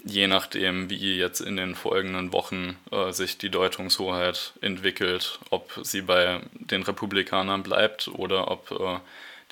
je 0.04 0.28
nachdem, 0.28 0.90
wie 0.90 1.16
jetzt 1.16 1.40
in 1.40 1.56
den 1.56 1.74
folgenden 1.74 2.32
Wochen 2.32 2.76
äh, 2.90 3.12
sich 3.12 3.38
die 3.38 3.50
Deutungshoheit 3.50 4.52
entwickelt, 4.60 5.40
ob 5.50 5.80
sie 5.82 6.02
bei 6.02 6.40
den 6.52 6.82
Republikanern 6.82 7.62
bleibt 7.62 8.08
oder 8.08 8.50
ob 8.50 8.70
äh, 8.70 8.98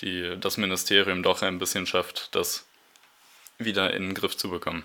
die, 0.01 0.37
das 0.41 0.57
Ministerium 0.57 1.23
doch 1.23 1.43
ein 1.43 1.59
bisschen 1.59 1.87
schafft, 1.87 2.35
das 2.35 2.65
wieder 3.59 3.95
in 3.95 4.03
den 4.03 4.15
Griff 4.15 4.37
zu 4.37 4.51
bekommen. 4.51 4.85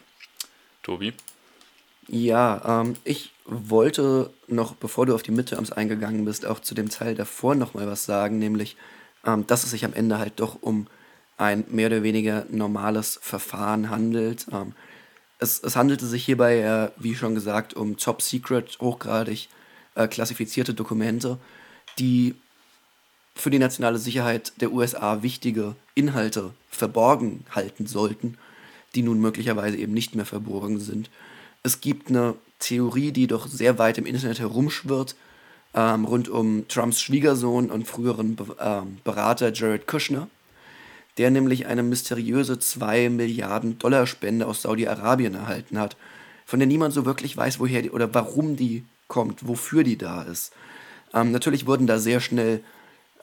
Tobi? 0.83 1.13
Ja, 2.07 2.81
ähm, 2.81 2.95
ich 3.03 3.31
wollte 3.45 4.31
noch, 4.47 4.75
bevor 4.75 5.05
du 5.05 5.13
auf 5.13 5.23
die 5.23 5.31
Midterms 5.31 5.71
eingegangen 5.71 6.25
bist, 6.25 6.45
auch 6.45 6.59
zu 6.59 6.73
dem 6.73 6.89
Teil 6.89 7.15
davor 7.15 7.55
nochmal 7.55 7.87
was 7.87 8.05
sagen, 8.05 8.39
nämlich, 8.39 8.77
ähm, 9.25 9.45
dass 9.47 9.63
es 9.63 9.71
sich 9.71 9.85
am 9.85 9.93
Ende 9.93 10.17
halt 10.17 10.39
doch 10.39 10.57
um 10.61 10.87
ein 11.37 11.65
mehr 11.69 11.87
oder 11.87 12.03
weniger 12.03 12.45
normales 12.49 13.19
Verfahren 13.21 13.89
handelt. 13.89 14.47
Ähm, 14.51 14.73
es, 15.39 15.59
es 15.59 15.75
handelte 15.75 16.05
sich 16.05 16.25
hierbei, 16.25 16.59
äh, 16.59 16.91
wie 16.97 17.15
schon 17.15 17.35
gesagt, 17.35 17.73
um 17.73 17.97
Top 17.97 18.21
Secret, 18.21 18.77
hochgradig 18.81 19.49
äh, 19.95 20.07
klassifizierte 20.07 20.73
Dokumente, 20.73 21.37
die 21.97 22.35
für 23.39 23.49
die 23.49 23.59
nationale 23.59 23.97
Sicherheit 23.97 24.53
der 24.59 24.71
USA 24.71 25.23
wichtige 25.23 25.75
Inhalte 25.95 26.51
verborgen 26.69 27.45
halten 27.51 27.87
sollten, 27.87 28.37
die 28.95 29.01
nun 29.01 29.19
möglicherweise 29.19 29.77
eben 29.77 29.93
nicht 29.93 30.15
mehr 30.15 30.25
verborgen 30.25 30.79
sind. 30.79 31.09
Es 31.63 31.81
gibt 31.81 32.09
eine 32.09 32.35
Theorie, 32.59 33.11
die 33.11 33.27
doch 33.27 33.47
sehr 33.47 33.77
weit 33.77 33.97
im 33.97 34.05
Internet 34.05 34.39
herumschwirrt, 34.39 35.15
ähm, 35.73 36.05
rund 36.05 36.27
um 36.27 36.67
Trumps 36.67 36.99
Schwiegersohn 36.99 37.69
und 37.69 37.87
früheren 37.87 38.35
Be 38.35 38.55
ähm, 38.59 38.97
Berater 39.03 39.53
Jared 39.53 39.87
Kushner, 39.87 40.27
der 41.17 41.31
nämlich 41.31 41.65
eine 41.67 41.83
mysteriöse 41.83 42.59
2 42.59 43.09
Milliarden 43.09 43.79
Dollar 43.79 44.07
Spende 44.07 44.47
aus 44.47 44.63
Saudi-Arabien 44.63 45.35
erhalten 45.35 45.79
hat, 45.79 45.95
von 46.45 46.59
der 46.59 46.67
niemand 46.67 46.93
so 46.93 47.05
wirklich 47.05 47.37
weiß, 47.37 47.59
woher 47.59 47.83
die 47.83 47.91
oder 47.91 48.13
warum 48.13 48.55
die 48.55 48.83
kommt, 49.07 49.47
wofür 49.47 49.83
die 49.83 49.97
da 49.97 50.23
ist. 50.23 50.51
Ähm, 51.13 51.31
natürlich 51.31 51.67
wurden 51.67 51.87
da 51.87 51.99
sehr 51.99 52.19
schnell 52.19 52.61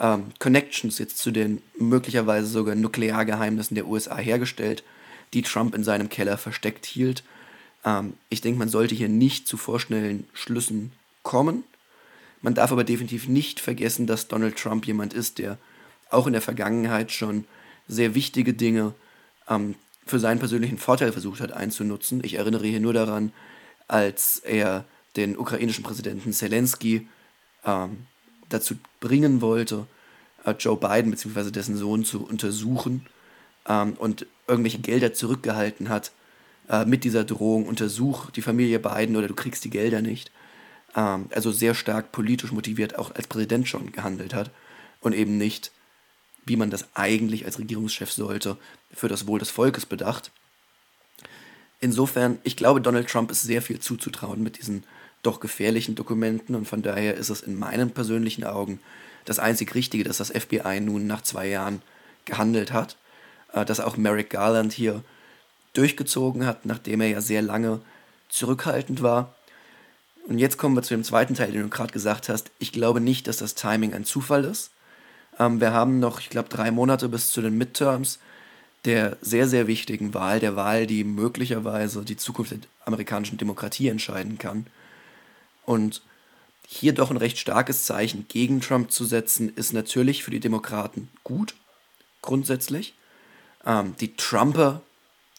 ähm, 0.00 0.32
Connections 0.38 0.98
jetzt 0.98 1.18
zu 1.18 1.30
den 1.30 1.62
möglicherweise 1.78 2.46
sogar 2.46 2.74
Nukleargeheimnissen 2.74 3.74
der 3.74 3.86
USA 3.86 4.16
hergestellt, 4.16 4.82
die 5.34 5.42
Trump 5.42 5.74
in 5.74 5.84
seinem 5.84 6.08
Keller 6.08 6.38
versteckt 6.38 6.86
hielt 6.86 7.22
ähm, 7.86 8.14
ich 8.28 8.42
denke, 8.42 8.58
man 8.58 8.68
sollte 8.68 8.94
hier 8.94 9.08
nicht 9.08 9.48
zu 9.48 9.56
vorschnellen 9.56 10.28
Schlüssen 10.34 10.92
kommen. 11.22 11.64
Man 12.42 12.54
darf 12.54 12.72
aber 12.72 12.84
definitiv 12.84 13.28
nicht 13.28 13.60
vergessen, 13.60 14.06
dass 14.06 14.28
Donald 14.28 14.56
Trump 14.56 14.86
jemand 14.86 15.14
ist, 15.14 15.38
der 15.38 15.56
auch 16.10 16.26
in 16.26 16.34
der 16.34 16.42
Vergangenheit 16.42 17.10
schon 17.12 17.46
sehr 17.88 18.14
wichtige 18.14 18.52
Dinge 18.52 18.92
ähm, 19.48 19.76
für 20.04 20.20
seinen 20.20 20.38
persönlichen 20.38 20.78
Vorteil 20.78 21.12
versucht 21.12 21.40
hat 21.40 21.52
einzunutzen. 21.52 22.22
Ich 22.22 22.34
erinnere 22.34 22.66
hier 22.66 22.80
nur 22.80 22.92
daran, 22.92 23.32
als 23.88 24.40
er 24.40 24.84
den 25.16 25.38
ukrainischen 25.38 25.84
Präsidenten 25.84 26.32
Zelensky 26.32 27.08
ähm, 27.64 28.06
dazu 28.48 28.74
bringen 29.00 29.40
wollte, 29.40 29.86
äh, 30.44 30.52
Joe 30.58 30.76
Biden 30.76 31.10
bzw. 31.10 31.50
dessen 31.50 31.76
Sohn 31.76 32.04
zu 32.04 32.24
untersuchen 32.24 33.06
ähm, 33.68 33.94
und 33.94 34.26
irgendwelche 34.46 34.78
Gelder 34.78 35.12
zurückgehalten 35.12 35.88
hat, 35.88 36.12
äh, 36.68 36.84
mit 36.84 37.04
dieser 37.04 37.24
Drohung, 37.24 37.66
untersuch 37.66 38.30
die 38.30 38.42
Familie 38.42 38.78
Biden 38.78 39.16
oder 39.16 39.28
du 39.28 39.34
kriegst 39.34 39.64
die 39.64 39.70
Gelder 39.70 40.02
nicht. 40.02 40.30
Ähm, 40.94 41.26
also 41.34 41.52
sehr 41.52 41.74
stark 41.74 42.12
politisch 42.12 42.52
motiviert 42.52 42.98
auch 42.98 43.14
als 43.14 43.26
Präsident 43.26 43.68
schon 43.68 43.92
gehandelt 43.92 44.34
hat 44.34 44.50
und 45.00 45.14
eben 45.14 45.36
nicht, 45.38 45.72
wie 46.44 46.56
man 46.56 46.70
das 46.70 46.88
eigentlich 46.94 47.44
als 47.44 47.58
Regierungschef 47.58 48.10
sollte, 48.10 48.56
für 48.92 49.08
das 49.08 49.26
Wohl 49.26 49.38
des 49.38 49.50
Volkes 49.50 49.86
bedacht. 49.86 50.30
Insofern, 51.80 52.38
ich 52.42 52.56
glaube, 52.56 52.80
Donald 52.80 53.08
Trump 53.08 53.30
ist 53.30 53.42
sehr 53.42 53.60
viel 53.60 53.80
zuzutrauen 53.80 54.42
mit 54.42 54.58
diesen 54.58 54.84
doch 55.26 55.40
gefährlichen 55.40 55.94
Dokumenten 55.94 56.54
und 56.54 56.66
von 56.66 56.82
daher 56.82 57.14
ist 57.14 57.30
es 57.30 57.42
in 57.42 57.58
meinen 57.58 57.90
persönlichen 57.90 58.44
Augen 58.44 58.80
das 59.24 59.38
einzig 59.38 59.74
Richtige, 59.74 60.04
dass 60.04 60.18
das 60.18 60.30
FBI 60.30 60.80
nun 60.80 61.06
nach 61.06 61.22
zwei 61.22 61.48
Jahren 61.48 61.82
gehandelt 62.24 62.72
hat, 62.72 62.96
äh, 63.52 63.64
dass 63.64 63.80
auch 63.80 63.96
Merrick 63.96 64.30
Garland 64.30 64.72
hier 64.72 65.02
durchgezogen 65.72 66.46
hat, 66.46 66.64
nachdem 66.64 67.00
er 67.00 67.08
ja 67.08 67.20
sehr 67.20 67.42
lange 67.42 67.80
zurückhaltend 68.28 69.02
war. 69.02 69.34
Und 70.26 70.38
jetzt 70.38 70.58
kommen 70.58 70.74
wir 70.74 70.82
zu 70.82 70.94
dem 70.94 71.04
zweiten 71.04 71.34
Teil, 71.34 71.52
den 71.52 71.62
du 71.62 71.68
gerade 71.68 71.92
gesagt 71.92 72.28
hast. 72.28 72.50
Ich 72.58 72.72
glaube 72.72 73.00
nicht, 73.00 73.28
dass 73.28 73.36
das 73.36 73.54
Timing 73.54 73.94
ein 73.94 74.04
Zufall 74.04 74.44
ist. 74.44 74.70
Ähm, 75.38 75.60
wir 75.60 75.72
haben 75.72 75.98
noch, 75.98 76.20
ich 76.20 76.30
glaube, 76.30 76.48
drei 76.48 76.70
Monate 76.70 77.08
bis 77.08 77.30
zu 77.30 77.42
den 77.42 77.58
Midterms 77.58 78.18
der 78.86 79.16
sehr, 79.20 79.48
sehr 79.48 79.66
wichtigen 79.66 80.14
Wahl, 80.14 80.38
der 80.38 80.54
Wahl, 80.54 80.86
die 80.86 81.02
möglicherweise 81.02 82.04
die 82.04 82.16
Zukunft 82.16 82.52
der 82.52 82.60
amerikanischen 82.84 83.36
Demokratie 83.36 83.88
entscheiden 83.88 84.38
kann. 84.38 84.66
Und 85.66 86.00
hier 86.66 86.94
doch 86.94 87.10
ein 87.10 87.18
recht 87.18 87.38
starkes 87.38 87.84
Zeichen 87.84 88.26
gegen 88.28 88.60
Trump 88.60 88.90
zu 88.90 89.04
setzen, 89.04 89.52
ist 89.54 89.72
natürlich 89.72 90.24
für 90.24 90.30
die 90.30 90.40
Demokraten 90.40 91.08
gut, 91.22 91.54
grundsätzlich. 92.22 92.94
Ähm, 93.66 93.94
die 94.00 94.16
Trumper 94.16 94.80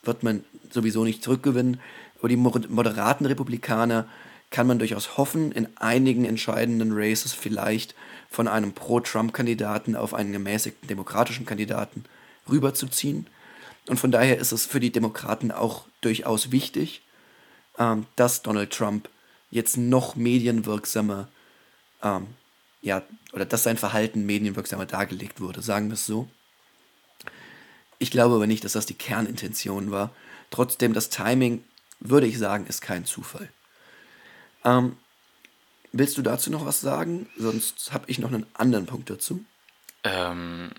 wird 0.04 0.24
man 0.24 0.44
sowieso 0.70 1.04
nicht 1.04 1.24
zurückgewinnen. 1.24 1.80
Aber 2.20 2.30
die 2.30 2.38
moderaten 2.38 3.26
Republikaner 3.26 4.08
kann 4.50 4.68
man 4.68 4.80
durchaus 4.80 5.18
hoffen, 5.18 5.52
in 5.52 5.68
einigen 5.78 6.26
entscheidenden 6.26 6.92
Races 6.94 7.34
vielleicht 7.34 7.96
von 8.30 8.48
einem 8.48 8.74
Pro-Trump-Kandidaten 8.74 9.96
auf 9.96 10.14
einen 10.14 10.32
gemäßigten 10.32 10.88
demokratischen 10.88 11.46
Kandidaten 11.46 12.06
rüberzuziehen. 12.50 13.28
Und 13.88 14.00
von 14.00 14.12
daher 14.12 14.38
ist 14.38 14.52
es 14.52 14.66
für 14.66 14.80
die 14.80 14.92
Demokraten 14.92 15.52
auch 15.52 15.86
durchaus 16.02 16.52
wichtig, 16.52 17.02
ähm, 17.78 18.06
dass 18.16 18.42
Donald 18.42 18.72
Trump 18.72 19.10
jetzt 19.50 19.78
noch 19.78 20.16
medienwirksamer, 20.16 21.28
ähm, 22.04 22.28
ja, 22.82 23.04
oder 23.34 23.46
dass 23.46 23.64
sein 23.64 23.78
Verhalten 23.78 24.26
medienwirksamer 24.26 24.86
dargelegt 24.86 25.42
wurde, 25.42 25.62
sagen 25.62 25.88
wir 25.88 25.94
es 25.94 26.06
so. 26.06 26.28
Ich 28.00 28.12
glaube 28.12 28.36
aber 28.36 28.48
nicht, 28.48 28.64
dass 28.64 28.74
das 28.74 28.86
die 28.86 28.94
Kernintention 28.94 29.92
war. 29.92 30.12
Trotzdem, 30.52 30.94
das 30.94 31.10
Timing, 31.10 31.64
würde 32.00 32.28
ich 32.28 32.38
sagen, 32.38 32.68
ist 32.68 32.82
kein 32.82 33.06
Zufall. 33.06 33.50
Ähm, 34.64 34.98
willst 35.92 36.18
du 36.18 36.22
dazu 36.22 36.52
noch 36.52 36.66
was 36.66 36.82
sagen? 36.82 37.28
Sonst 37.38 37.92
habe 37.92 38.06
ich 38.08 38.20
noch 38.20 38.32
einen 38.32 38.46
anderen 38.54 38.86
Punkt 38.86 39.10
dazu. 39.10 39.44
Ähm, 40.04 40.72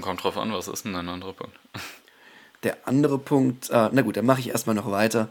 kommt 0.00 0.24
drauf 0.24 0.36
an, 0.36 0.52
was 0.52 0.68
ist 0.68 0.84
denn 0.84 0.96
ein 0.96 1.08
anderer 1.08 1.32
Punkt? 1.32 1.58
Der 2.64 2.88
andere 2.88 3.18
Punkt, 3.18 3.70
äh, 3.70 3.90
na 3.92 4.02
gut, 4.02 4.16
dann 4.16 4.26
mache 4.26 4.40
ich 4.40 4.48
erstmal 4.48 4.74
noch 4.74 4.90
weiter. 4.90 5.28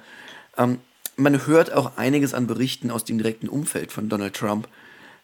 Ähm, 0.56 0.80
man 1.16 1.46
hört 1.46 1.72
auch 1.74 1.98
einiges 1.98 2.34
an 2.34 2.48
Berichten 2.48 2.92
aus 2.92 3.04
dem 3.04 3.18
direkten 3.18 3.50
Umfeld 3.50 3.92
von 3.92 4.10
Donald 4.10 4.34
Trump, 4.34 4.68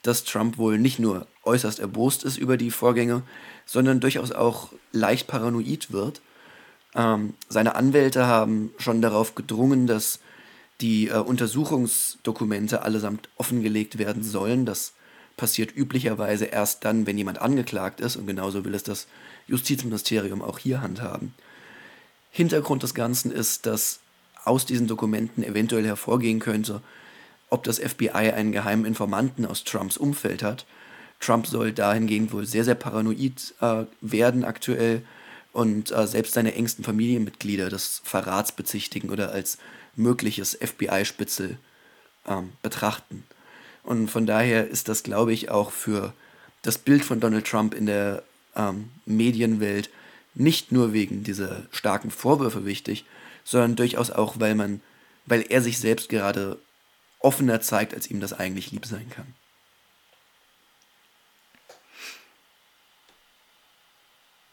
dass 0.02 0.24
Trump 0.24 0.58
wohl 0.58 0.78
nicht 0.78 1.00
nur 1.00 1.28
äußerst 1.44 1.80
erbost 1.80 2.24
ist 2.24 2.38
über 2.38 2.58
die 2.58 2.72
Vorgänge, 2.72 3.24
sondern 3.66 4.00
durchaus 4.00 4.32
auch 4.32 4.72
leicht 4.92 5.28
paranoid 5.28 5.92
wird. 5.92 6.22
Ähm, 6.96 7.34
seine 7.50 7.76
Anwälte 7.76 8.26
haben 8.26 8.72
schon 8.78 9.02
darauf 9.02 9.36
gedrungen, 9.36 9.88
dass 9.88 10.20
die 10.82 11.10
äh, 11.10 11.18
Untersuchungsdokumente 11.18 12.82
allesamt 12.82 13.30
offengelegt 13.36 13.98
werden 13.98 14.24
sollen. 14.24 14.66
Das 14.66 14.94
passiert 15.38 15.76
üblicherweise 15.76 16.46
erst 16.46 16.86
dann, 16.86 17.06
wenn 17.06 17.18
jemand 17.18 17.42
angeklagt 17.42 18.00
ist 18.00 18.16
und 18.16 18.28
genauso 18.28 18.66
will 18.66 18.76
es 18.76 18.84
das 18.84 19.08
Justizministerium 19.48 20.42
auch 20.42 20.60
hier 20.60 20.82
handhaben. 20.82 21.34
Hintergrund 22.32 22.84
des 22.84 22.94
Ganzen 22.94 23.32
ist, 23.32 23.66
dass 23.66 24.00
aus 24.46 24.66
diesen 24.66 24.88
Dokumenten 24.88 25.44
eventuell 25.44 25.86
hervorgehen 25.86 26.40
könnte, 26.40 26.82
ob 27.50 27.64
das 27.64 27.80
FBI 27.80 28.12
einen 28.12 28.52
geheimen 28.52 28.86
Informanten 28.86 29.46
aus 29.46 29.64
Trumps 29.64 29.98
Umfeld 29.98 30.44
hat. 30.44 30.66
Trump 31.20 31.48
soll 31.48 31.74
dahingehend 31.74 32.32
wohl 32.32 32.46
sehr, 32.46 32.64
sehr 32.64 32.76
paranoid 32.76 33.54
äh, 33.62 33.84
werden 34.02 34.46
aktuell 34.46 35.02
und 35.52 35.92
äh, 35.92 36.08
selbst 36.08 36.34
seine 36.34 36.54
engsten 36.56 36.84
Familienmitglieder 36.84 37.70
des 37.70 38.02
Verrats 38.04 38.52
bezichtigen 38.52 39.10
oder 39.10 39.32
als 39.32 39.58
mögliches 39.96 40.58
FBI-Spitzel 40.62 41.58
ähm, 42.28 42.54
betrachten. 42.62 43.24
Und 43.84 44.10
von 44.10 44.26
daher 44.26 44.68
ist 44.68 44.88
das, 44.88 45.04
glaube 45.04 45.34
ich, 45.34 45.50
auch 45.50 45.72
für 45.72 46.14
das 46.62 46.78
Bild 46.78 47.04
von 47.04 47.20
Donald 47.20 47.48
Trump 47.48 47.74
in 47.74 47.86
der 47.86 48.24
ähm, 48.56 48.90
Medienwelt 49.06 49.90
nicht 50.36 50.72
nur 50.72 50.94
wegen 50.94 51.24
dieser 51.24 51.64
starken 51.72 52.12
Vorwürfe 52.12 52.66
wichtig, 52.66 53.06
sondern 53.50 53.76
durchaus 53.76 54.12
auch, 54.12 54.40
weil 54.40 54.54
man, 54.54 54.80
weil 55.26 55.42
er 55.50 55.62
sich 55.62 55.80
selbst 55.80 56.08
gerade 56.08 56.60
offener 57.20 57.62
zeigt, 57.62 57.96
als 57.96 58.10
ihm 58.10 58.20
das 58.20 58.32
eigentlich 58.32 58.72
lieb 58.72 58.86
sein 58.86 59.10
kann. 59.10 59.34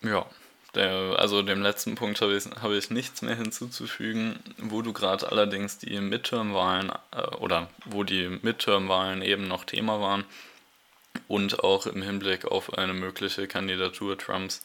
Ja, 0.01 0.25
der, 0.75 1.19
also 1.19 1.43
dem 1.43 1.61
letzten 1.61 1.95
Punkt 1.95 2.23
habe 2.23 2.37
ich, 2.37 2.47
hab 2.47 2.71
ich 2.71 2.89
nichts 2.89 3.21
mehr 3.21 3.37
hinzuzufügen, 3.37 4.39
wo 4.57 4.81
du 4.81 4.95
gerade 4.95 5.31
allerdings 5.31 5.77
die 5.77 6.01
Midterm-Wahlen 6.01 6.91
äh, 7.13 7.23
oder 7.37 7.69
wo 7.85 8.03
die 8.03 8.29
Midterm-Wahlen 8.29 9.21
eben 9.21 9.47
noch 9.47 9.65
Thema 9.65 10.01
waren 10.01 10.25
und 11.29 11.63
auch 11.63 11.87
im 11.87 12.01
Hinblick 12.01 12.47
auf 12.47 12.79
eine 12.79 12.95
mögliche 12.95 13.47
Kandidatur 13.47 14.17
Trumps 14.17 14.65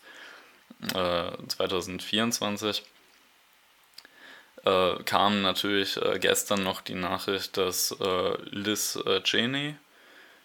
äh, 0.94 1.32
2024 1.48 2.84
äh, 4.66 5.04
kam 5.04 5.42
natürlich 5.42 5.98
äh, 5.98 6.20
gestern 6.20 6.64
noch 6.64 6.82
die 6.82 6.96
Nachricht, 6.96 7.58
dass 7.58 7.96
äh, 8.00 8.38
Liz 8.52 8.98
äh, 9.06 9.22
Cheney 9.22 9.76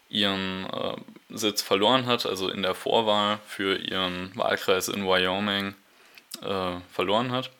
ihren 0.08 0.66
äh, 0.66 0.96
Sitz 1.30 1.62
verloren 1.62 2.06
hat, 2.06 2.26
also 2.26 2.49
in 2.49 2.62
der 2.62 2.75
Vorwahl 2.75 3.38
für 3.46 3.76
ihren 3.76 4.35
Wahlkreis 4.35 4.88
in 4.88 5.06
Wyoming 5.06 5.75
äh, 6.42 6.76
verloren 6.92 7.32
hat. 7.32 7.50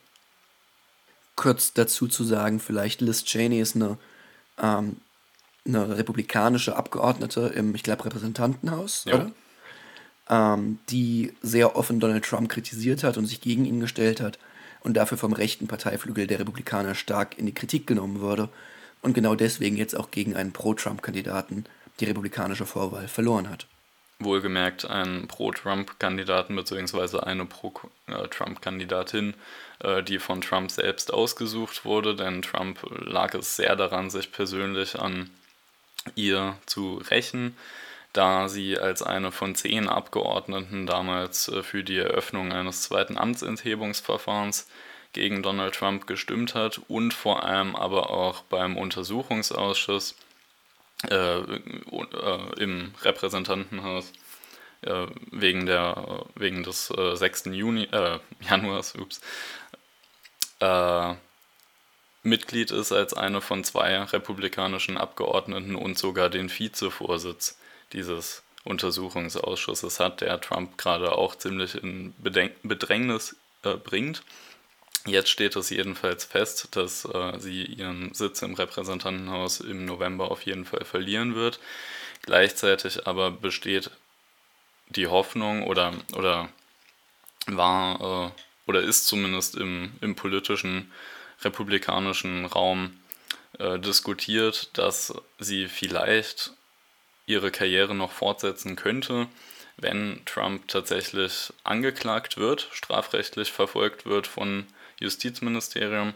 Kurz 1.35 1.73
dazu 1.73 2.07
zu 2.07 2.23
sagen, 2.23 2.59
vielleicht 2.59 3.01
Liz 3.01 3.23
Cheney 3.23 3.59
ist 3.59 3.75
eine, 3.75 3.97
ähm, 4.59 4.97
eine 5.65 5.97
republikanische 5.97 6.75
Abgeordnete 6.75 7.51
im, 7.55 7.75
ich 7.75 7.83
glaube, 7.83 8.05
Repräsentantenhaus, 8.05 9.05
oder? 9.05 9.31
Ähm, 10.29 10.79
die 10.89 11.33
sehr 11.41 11.75
offen 11.75 11.99
Donald 11.99 12.25
Trump 12.25 12.49
kritisiert 12.49 13.03
hat 13.03 13.17
und 13.17 13.27
sich 13.27 13.39
gegen 13.41 13.65
ihn 13.65 13.79
gestellt 13.79 14.19
hat 14.19 14.39
und 14.87 14.93
dafür 14.93 15.17
vom 15.17 15.33
rechten 15.33 15.67
Parteiflügel 15.67 16.27
der 16.27 16.39
Republikaner 16.39 16.95
stark 16.95 17.37
in 17.37 17.45
die 17.45 17.53
Kritik 17.53 17.85
genommen 17.85 18.21
wurde 18.21 18.47
und 19.01 19.13
genau 19.13 19.35
deswegen 19.35 19.75
jetzt 19.75 19.97
auch 19.97 20.11
gegen 20.11 20.33
einen 20.33 20.53
Pro-Trump-Kandidaten 20.53 21.65
die 21.99 22.05
republikanische 22.05 22.65
Vorwahl 22.65 23.09
verloren 23.09 23.49
hat. 23.49 23.67
Wohlgemerkt 24.19 24.89
einen 24.89 25.27
Pro-Trump-Kandidaten 25.27 26.55
bzw. 26.55 27.19
eine 27.19 27.45
Pro-Trump-Kandidatin, 27.45 29.33
äh, 29.79 30.01
die 30.03 30.19
von 30.19 30.39
Trump 30.39 30.71
selbst 30.71 31.13
ausgesucht 31.13 31.83
wurde, 31.83 32.15
denn 32.15 32.41
Trump 32.41 32.79
lag 32.89 33.33
es 33.33 33.57
sehr 33.57 33.75
daran, 33.75 34.09
sich 34.09 34.31
persönlich 34.31 34.97
an 34.97 35.29
ihr 36.15 36.55
zu 36.65 37.01
rächen, 37.11 37.57
da 38.17 38.49
sie 38.49 38.79
als 38.79 39.03
eine 39.03 39.31
von 39.31 39.53
zehn 39.53 39.87
Abgeordneten 39.87 40.87
damals 40.87 41.49
äh, 41.49 41.61
für 41.61 41.83
die 41.83 41.97
Eröffnung 41.97 42.51
eines 42.51 42.81
zweiten 42.81 43.17
Amtsenthebungsverfahrens 43.17 44.67
gegen 45.13 45.43
Donald 45.43 45.75
Trump 45.75 46.07
gestimmt 46.07 46.55
hat 46.55 46.81
und 46.87 47.13
vor 47.13 47.43
allem 47.43 47.75
aber 47.75 48.09
auch 48.09 48.41
beim 48.43 48.75
Untersuchungsausschuss 48.75 50.15
äh, 51.09 51.39
äh, 51.39 51.55
im 52.57 52.93
Repräsentantenhaus 53.03 54.11
äh, 54.81 55.05
wegen, 55.31 55.67
der, 55.67 56.25
wegen 56.35 56.63
des 56.63 56.89
äh, 56.89 57.15
6. 57.15 57.45
Juni, 57.51 57.83
äh, 57.83 58.19
Januars 58.49 58.95
ups, 58.95 59.21
äh, 60.59 61.13
Mitglied 62.23 62.71
ist 62.71 62.91
als 62.91 63.13
eine 63.13 63.41
von 63.41 63.63
zwei 63.63 63.95
republikanischen 63.99 64.97
Abgeordneten 64.97 65.75
und 65.75 65.99
sogar 65.99 66.29
den 66.29 66.49
Vizevorsitz 66.49 67.57
dieses 67.93 68.43
Untersuchungsausschusses 68.63 69.99
hat, 69.99 70.21
der 70.21 70.41
Trump 70.41 70.77
gerade 70.77 71.13
auch 71.13 71.35
ziemlich 71.35 71.75
in 71.81 72.13
Bedenk 72.17 72.55
Bedrängnis 72.63 73.35
äh, 73.63 73.75
bringt. 73.75 74.23
Jetzt 75.05 75.29
steht 75.29 75.55
es 75.55 75.69
jedenfalls 75.69 76.25
fest, 76.25 76.75
dass 76.75 77.05
äh, 77.05 77.39
sie 77.39 77.63
ihren 77.63 78.13
Sitz 78.13 78.41
im 78.41 78.55
Repräsentantenhaus 78.55 79.61
im 79.61 79.85
November 79.85 80.31
auf 80.31 80.41
jeden 80.41 80.65
Fall 80.65 80.83
verlieren 80.83 81.33
wird. 81.33 81.59
Gleichzeitig 82.23 83.07
aber 83.07 83.31
besteht 83.31 83.89
die 84.89 85.07
Hoffnung 85.07 85.63
oder, 85.63 85.93
oder 86.13 86.49
war 87.45 88.33
äh, 88.35 88.41
oder 88.67 88.81
ist 88.81 89.07
zumindest 89.07 89.55
im, 89.55 89.93
im 90.01 90.15
politischen 90.15 90.91
republikanischen 91.41 92.45
Raum 92.45 92.99
äh, 93.59 93.79
diskutiert, 93.79 94.77
dass 94.77 95.13
sie 95.39 95.67
vielleicht 95.67 96.51
ihre 97.27 97.51
Karriere 97.51 97.93
noch 97.93 98.11
fortsetzen 98.11 98.75
könnte, 98.75 99.27
wenn 99.77 100.21
Trump 100.25 100.67
tatsächlich 100.67 101.53
angeklagt 101.63 102.37
wird, 102.37 102.67
strafrechtlich 102.71 103.51
verfolgt 103.51 104.07
wird 104.07 104.25
von 104.25 104.65
Justizministerium. 104.99 106.15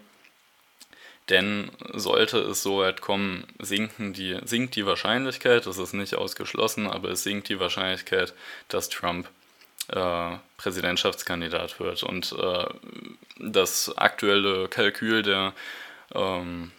Denn 1.30 1.72
sollte 1.94 2.40
es 2.40 2.64
so 2.64 2.80
weit 2.80 3.02
kommen, 3.02 3.46
sinken 3.60 4.14
die, 4.14 4.40
sinkt 4.44 4.76
die 4.76 4.88
Wahrscheinlichkeit, 4.88 5.68
das 5.68 5.78
ist 5.78 5.94
nicht 5.94 6.16
ausgeschlossen, 6.16 6.88
aber 6.88 7.10
es 7.10 7.24
sinkt 7.24 7.48
die 7.50 7.60
Wahrscheinlichkeit, 7.60 8.34
dass 8.68 8.90
Trump 8.90 9.30
äh, 9.90 10.38
Präsidentschaftskandidat 10.58 11.80
wird. 11.80 12.04
Und 12.04 12.34
äh, 12.34 12.66
das 13.38 13.96
aktuelle 13.98 14.68
Kalkül 14.68 15.22
der, 15.22 15.54
ähm, 16.14 16.72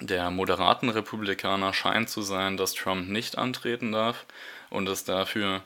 der 0.00 0.30
moderaten 0.30 0.88
Republikaner 0.88 1.72
scheint 1.72 2.08
zu 2.08 2.22
sein, 2.22 2.56
dass 2.56 2.74
Trump 2.74 3.08
nicht 3.08 3.38
antreten 3.38 3.92
darf 3.92 4.26
und 4.70 4.88
es 4.88 5.04
dafür, 5.04 5.62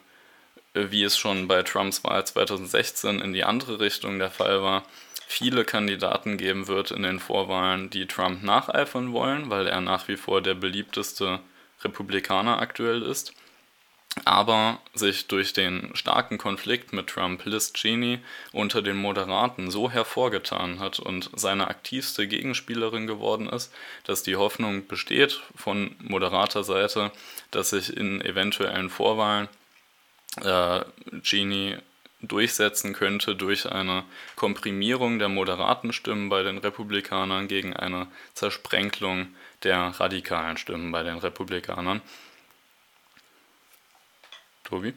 äh, 0.75 0.87
wie 0.91 1.05
es 1.05 1.17
schon 1.17 1.49
bei 1.49 1.63
Trumps 1.63 2.05
Wahl 2.05 2.27
2016 2.27 3.21
in 3.21 3.33
die 3.33 3.45
andere 3.45 3.81
Richtung 3.81 4.19
der 4.19 4.31
Fall 4.31 4.63
war, 4.63 4.85
viele 5.27 5.65
Kandidaten 5.65 6.37
geben 6.37 6.69
wird 6.69 6.91
in 6.91 7.03
den 7.03 7.21
Vorwahlen, 7.21 7.91
die 7.91 8.07
Trump 8.07 8.43
nacheifern 8.43 9.13
wollen, 9.13 9.51
weil 9.51 9.67
er 9.67 9.81
nach 9.81 10.09
wie 10.09 10.17
vor 10.17 10.43
der 10.43 10.55
beliebteste 10.55 11.41
Republikaner 11.83 12.61
aktuell 12.61 13.03
ist, 13.03 13.35
aber 14.25 14.79
sich 14.95 15.27
durch 15.27 15.53
den 15.53 15.91
starken 15.95 16.39
Konflikt 16.39 16.93
mit 16.93 17.09
Trump 17.09 17.45
Liz 17.45 17.73
Cheney 17.73 18.21
unter 18.53 18.81
den 18.81 18.97
Moderaten 18.97 19.71
so 19.71 19.91
hervorgetan 19.91 20.79
hat 20.79 21.01
und 21.01 21.31
seine 21.35 21.67
aktivste 21.67 22.29
Gegenspielerin 22.29 23.07
geworden 23.07 23.49
ist, 23.49 23.73
dass 24.05 24.23
die 24.23 24.37
Hoffnung 24.37 24.87
besteht 24.87 25.43
von 25.57 25.97
moderater 25.99 26.63
Seite, 26.63 27.11
dass 27.51 27.71
sich 27.71 27.97
in 27.97 28.21
eventuellen 28.21 28.89
Vorwahlen 28.89 29.49
äh, 30.43 30.81
Cheney 31.23 31.77
durchsetzen 32.21 32.95
könnte 32.95 33.37
durch 33.37 33.71
eine 33.71 34.05
Komprimierung 34.37 35.19
der 35.19 35.29
moderaten 35.29 35.93
Stimmen 35.93 36.29
bei 36.29 36.43
den 36.43 36.59
Republikanern 36.59 37.49
gegen 37.49 37.75
eine 37.75 38.07
Zersprenkelung 38.35 39.35
der 39.63 39.79
radikalen 39.79 40.57
Stimmen 40.57 40.91
bei 40.93 41.03
den 41.03 41.19
Republikanern. 41.19 42.01
Tobi? 44.65 44.95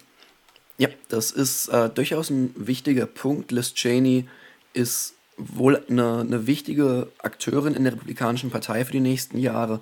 Ja, 0.77 0.89
das 1.10 1.32
ist 1.32 1.67
äh, 1.69 1.89
durchaus 1.89 2.30
ein 2.30 2.53
wichtiger 2.56 3.06
Punkt. 3.06 3.51
Liz 3.51 3.73
Cheney 3.73 4.27
ist 4.73 5.15
wohl 5.38 5.84
eine, 5.89 6.19
eine 6.19 6.47
wichtige 6.47 7.12
Akteurin 7.19 7.75
in 7.75 7.84
der 7.84 7.93
Republikanischen 7.93 8.49
Partei 8.49 8.84
für 8.86 8.91
die 8.91 8.99
nächsten 8.99 9.38
Jahre. 9.38 9.82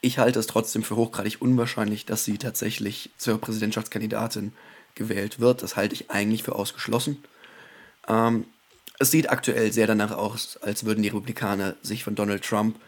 Ich 0.00 0.18
halte 0.18 0.38
es 0.38 0.46
trotzdem 0.46 0.82
für 0.82 0.96
hochgradig 0.96 1.40
unwahrscheinlich, 1.40 2.06
dass 2.06 2.24
sie 2.24 2.38
tatsächlich 2.38 3.10
zur 3.18 3.38
Präsidentschaftskandidatin 3.38 4.52
gewählt 4.94 5.40
wird. 5.40 5.62
Das 5.62 5.76
halte 5.76 5.94
ich 5.94 6.10
eigentlich 6.10 6.42
für 6.42 6.54
ausgeschlossen. 6.54 7.22
Ähm, 8.08 8.46
es 8.98 9.10
sieht 9.10 9.30
aktuell 9.30 9.72
sehr 9.72 9.86
danach 9.86 10.12
aus, 10.12 10.58
als 10.58 10.84
würden 10.84 11.02
die 11.02 11.08
Republikaner 11.08 11.76
sich 11.82 12.04
von 12.04 12.14
Donald 12.14 12.44
Trump 12.44 12.78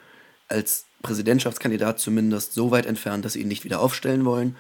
als 0.49 0.87
Präsidentschaftskandidat 1.03 1.99
zumindest 1.99 2.53
so 2.53 2.71
weit 2.71 2.87
entfernen, 2.87 3.23
dass 3.23 3.35
sie 3.35 3.41
ihn 3.41 3.49
nicht 3.49 3.65
wieder 3.65 3.81
aufstellen 3.81 4.25
wollen. 4.25 4.57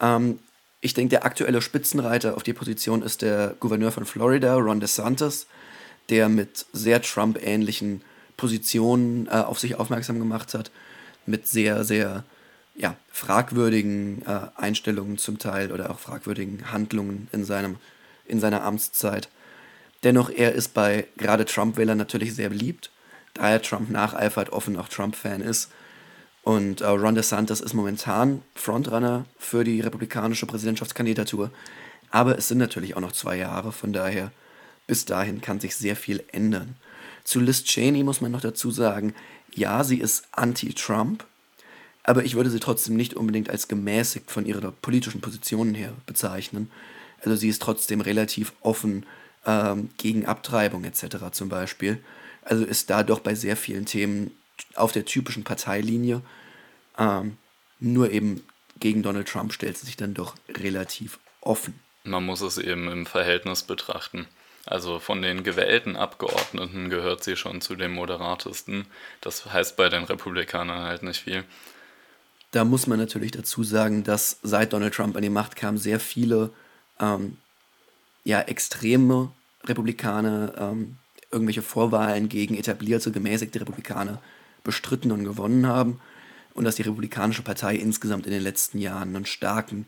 Ähm, 0.00 0.38
ich 0.80 0.94
denke, 0.94 1.10
der 1.10 1.24
aktuelle 1.24 1.60
Spitzenreiter 1.60 2.36
auf 2.36 2.42
die 2.42 2.52
Position 2.52 3.02
ist 3.02 3.22
der 3.22 3.54
Gouverneur 3.58 3.90
von 3.90 4.04
Florida, 4.04 4.54
Ron 4.54 4.80
DeSantis, 4.80 5.46
der 6.08 6.28
mit 6.28 6.66
sehr 6.72 7.02
Trump-ähnlichen 7.02 8.02
Positionen 8.36 9.26
äh, 9.26 9.30
auf 9.30 9.58
sich 9.58 9.74
aufmerksam 9.74 10.18
gemacht 10.18 10.54
hat, 10.54 10.70
mit 11.26 11.46
sehr, 11.46 11.84
sehr 11.84 12.24
ja, 12.74 12.96
fragwürdigen 13.10 14.22
äh, 14.24 14.40
Einstellungen 14.54 15.18
zum 15.18 15.38
Teil 15.38 15.72
oder 15.72 15.90
auch 15.90 15.98
fragwürdigen 15.98 16.70
Handlungen 16.70 17.28
in, 17.32 17.44
seinem, 17.44 17.76
in 18.24 18.38
seiner 18.38 18.62
Amtszeit. 18.62 19.28
Dennoch, 20.04 20.30
er 20.30 20.52
ist 20.52 20.74
bei 20.74 21.08
gerade 21.16 21.44
Trump-Wählern 21.44 21.98
natürlich 21.98 22.34
sehr 22.34 22.50
beliebt, 22.50 22.90
da 23.34 23.50
er 23.50 23.60
Trump 23.60 23.90
nacheifert, 23.90 24.50
offen 24.50 24.76
auch 24.76 24.88
Trump-Fan 24.88 25.40
ist. 25.40 25.70
Und 26.42 26.80
äh, 26.80 26.86
Ron 26.86 27.14
DeSantis 27.14 27.60
ist 27.60 27.74
momentan 27.74 28.42
Frontrunner 28.54 29.26
für 29.38 29.64
die 29.64 29.80
republikanische 29.80 30.46
Präsidentschaftskandidatur. 30.46 31.50
Aber 32.10 32.38
es 32.38 32.48
sind 32.48 32.58
natürlich 32.58 32.96
auch 32.96 33.00
noch 33.00 33.12
zwei 33.12 33.36
Jahre, 33.36 33.72
von 33.72 33.92
daher 33.92 34.32
bis 34.86 35.04
dahin 35.04 35.40
kann 35.40 35.60
sich 35.60 35.76
sehr 35.76 35.96
viel 35.96 36.24
ändern. 36.32 36.76
Zu 37.24 37.40
Liz 37.40 37.64
Cheney 37.64 38.02
muss 38.02 38.22
man 38.22 38.32
noch 38.32 38.40
dazu 38.40 38.70
sagen, 38.70 39.14
ja, 39.54 39.84
sie 39.84 39.98
ist 39.98 40.24
anti-Trump, 40.32 41.24
aber 42.02 42.24
ich 42.24 42.34
würde 42.34 42.48
sie 42.48 42.60
trotzdem 42.60 42.96
nicht 42.96 43.14
unbedingt 43.14 43.50
als 43.50 43.68
gemäßigt 43.68 44.30
von 44.30 44.46
ihrer 44.46 44.72
politischen 44.72 45.20
Positionen 45.20 45.74
her 45.74 45.92
bezeichnen. 46.06 46.70
Also 47.22 47.36
sie 47.36 47.50
ist 47.50 47.60
trotzdem 47.60 48.00
relativ 48.00 48.54
offen 48.62 49.04
ähm, 49.44 49.90
gegen 49.98 50.24
Abtreibung 50.24 50.84
etc. 50.84 51.16
zum 51.32 51.50
Beispiel. 51.50 52.02
Also 52.42 52.64
ist 52.64 52.88
da 52.88 53.02
doch 53.02 53.20
bei 53.20 53.34
sehr 53.34 53.56
vielen 53.56 53.84
Themen 53.84 54.30
auf 54.74 54.92
der 54.92 55.04
typischen 55.04 55.44
Parteilinie. 55.44 56.22
Ähm, 56.98 57.36
nur 57.80 58.10
eben 58.10 58.44
gegen 58.80 59.02
Donald 59.02 59.28
Trump 59.28 59.52
stellt 59.52 59.76
sie 59.76 59.86
sich 59.86 59.96
dann 59.96 60.14
doch 60.14 60.34
relativ 60.48 61.18
offen. 61.40 61.78
Man 62.04 62.24
muss 62.24 62.40
es 62.40 62.58
eben 62.58 62.88
im 62.88 63.06
Verhältnis 63.06 63.62
betrachten. 63.62 64.26
Also 64.66 64.98
von 64.98 65.22
den 65.22 65.44
gewählten 65.44 65.96
Abgeordneten 65.96 66.90
gehört 66.90 67.24
sie 67.24 67.36
schon 67.36 67.60
zu 67.60 67.74
den 67.74 67.92
moderatesten. 67.92 68.86
Das 69.20 69.46
heißt 69.46 69.76
bei 69.76 69.88
den 69.88 70.04
Republikanern 70.04 70.82
halt 70.82 71.02
nicht 71.02 71.22
viel. 71.22 71.44
Da 72.50 72.64
muss 72.64 72.86
man 72.86 72.98
natürlich 72.98 73.32
dazu 73.32 73.62
sagen, 73.62 74.04
dass 74.04 74.38
seit 74.42 74.72
Donald 74.72 74.94
Trump 74.94 75.16
an 75.16 75.22
die 75.22 75.30
Macht 75.30 75.56
kam, 75.56 75.78
sehr 75.78 76.00
viele 76.00 76.50
ähm, 77.00 77.38
ja, 78.24 78.40
extreme 78.40 79.32
Republikaner 79.64 80.54
ähm, 80.58 80.96
irgendwelche 81.30 81.62
Vorwahlen 81.62 82.28
gegen 82.28 82.54
etablierte, 82.56 83.10
gemäßigte 83.10 83.60
Republikaner 83.60 84.20
bestritten 84.68 85.12
und 85.12 85.24
gewonnen 85.24 85.66
haben. 85.66 85.98
Und 86.52 86.64
dass 86.64 86.76
die 86.76 86.82
Republikanische 86.82 87.40
Partei 87.40 87.74
insgesamt 87.74 88.26
in 88.26 88.32
den 88.32 88.42
letzten 88.42 88.76
Jahren 88.76 89.16
einen 89.16 89.24
starken 89.24 89.86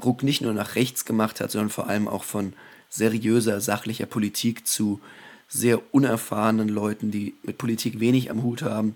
Ruck 0.00 0.22
nicht 0.22 0.42
nur 0.42 0.52
nach 0.52 0.76
rechts 0.76 1.04
gemacht 1.04 1.40
hat, 1.40 1.50
sondern 1.50 1.70
vor 1.70 1.88
allem 1.88 2.06
auch 2.06 2.22
von 2.22 2.52
seriöser, 2.88 3.60
sachlicher 3.60 4.06
Politik 4.06 4.64
zu 4.64 5.00
sehr 5.48 5.80
unerfahrenen 5.92 6.68
Leuten, 6.68 7.10
die 7.10 7.34
mit 7.42 7.58
Politik 7.58 7.98
wenig 7.98 8.30
am 8.30 8.44
Hut 8.44 8.62
haben 8.62 8.94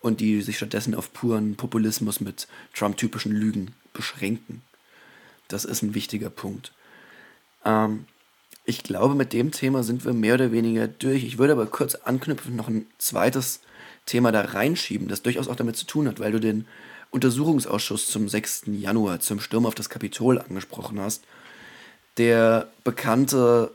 und 0.00 0.20
die 0.20 0.40
sich 0.40 0.56
stattdessen 0.56 0.94
auf 0.94 1.12
puren 1.12 1.56
Populismus 1.56 2.22
mit 2.22 2.48
Trump-typischen 2.74 3.32
Lügen 3.32 3.74
beschränken. 3.92 4.62
Das 5.48 5.66
ist 5.66 5.82
ein 5.82 5.92
wichtiger 5.92 6.30
Punkt. 6.30 6.72
Ähm, 7.66 8.06
ich 8.64 8.82
glaube, 8.82 9.14
mit 9.14 9.34
dem 9.34 9.52
Thema 9.52 9.82
sind 9.82 10.06
wir 10.06 10.14
mehr 10.14 10.34
oder 10.34 10.50
weniger 10.50 10.88
durch. 10.88 11.24
Ich 11.24 11.36
würde 11.36 11.52
aber 11.52 11.66
kurz 11.66 11.94
anknüpfen, 11.96 12.56
noch 12.56 12.68
ein 12.68 12.86
zweites 12.96 13.60
Thema 14.06 14.32
da 14.32 14.42
reinschieben, 14.42 15.08
das 15.08 15.22
durchaus 15.22 15.48
auch 15.48 15.56
damit 15.56 15.76
zu 15.76 15.86
tun 15.86 16.08
hat, 16.08 16.20
weil 16.20 16.32
du 16.32 16.40
den 16.40 16.66
Untersuchungsausschuss 17.10 18.08
zum 18.08 18.28
6. 18.28 18.62
Januar 18.66 19.20
zum 19.20 19.40
Sturm 19.40 19.66
auf 19.66 19.74
das 19.74 19.90
Kapitol 19.90 20.38
angesprochen 20.38 21.00
hast. 21.00 21.24
Der 22.16 22.68
bekannte 22.84 23.72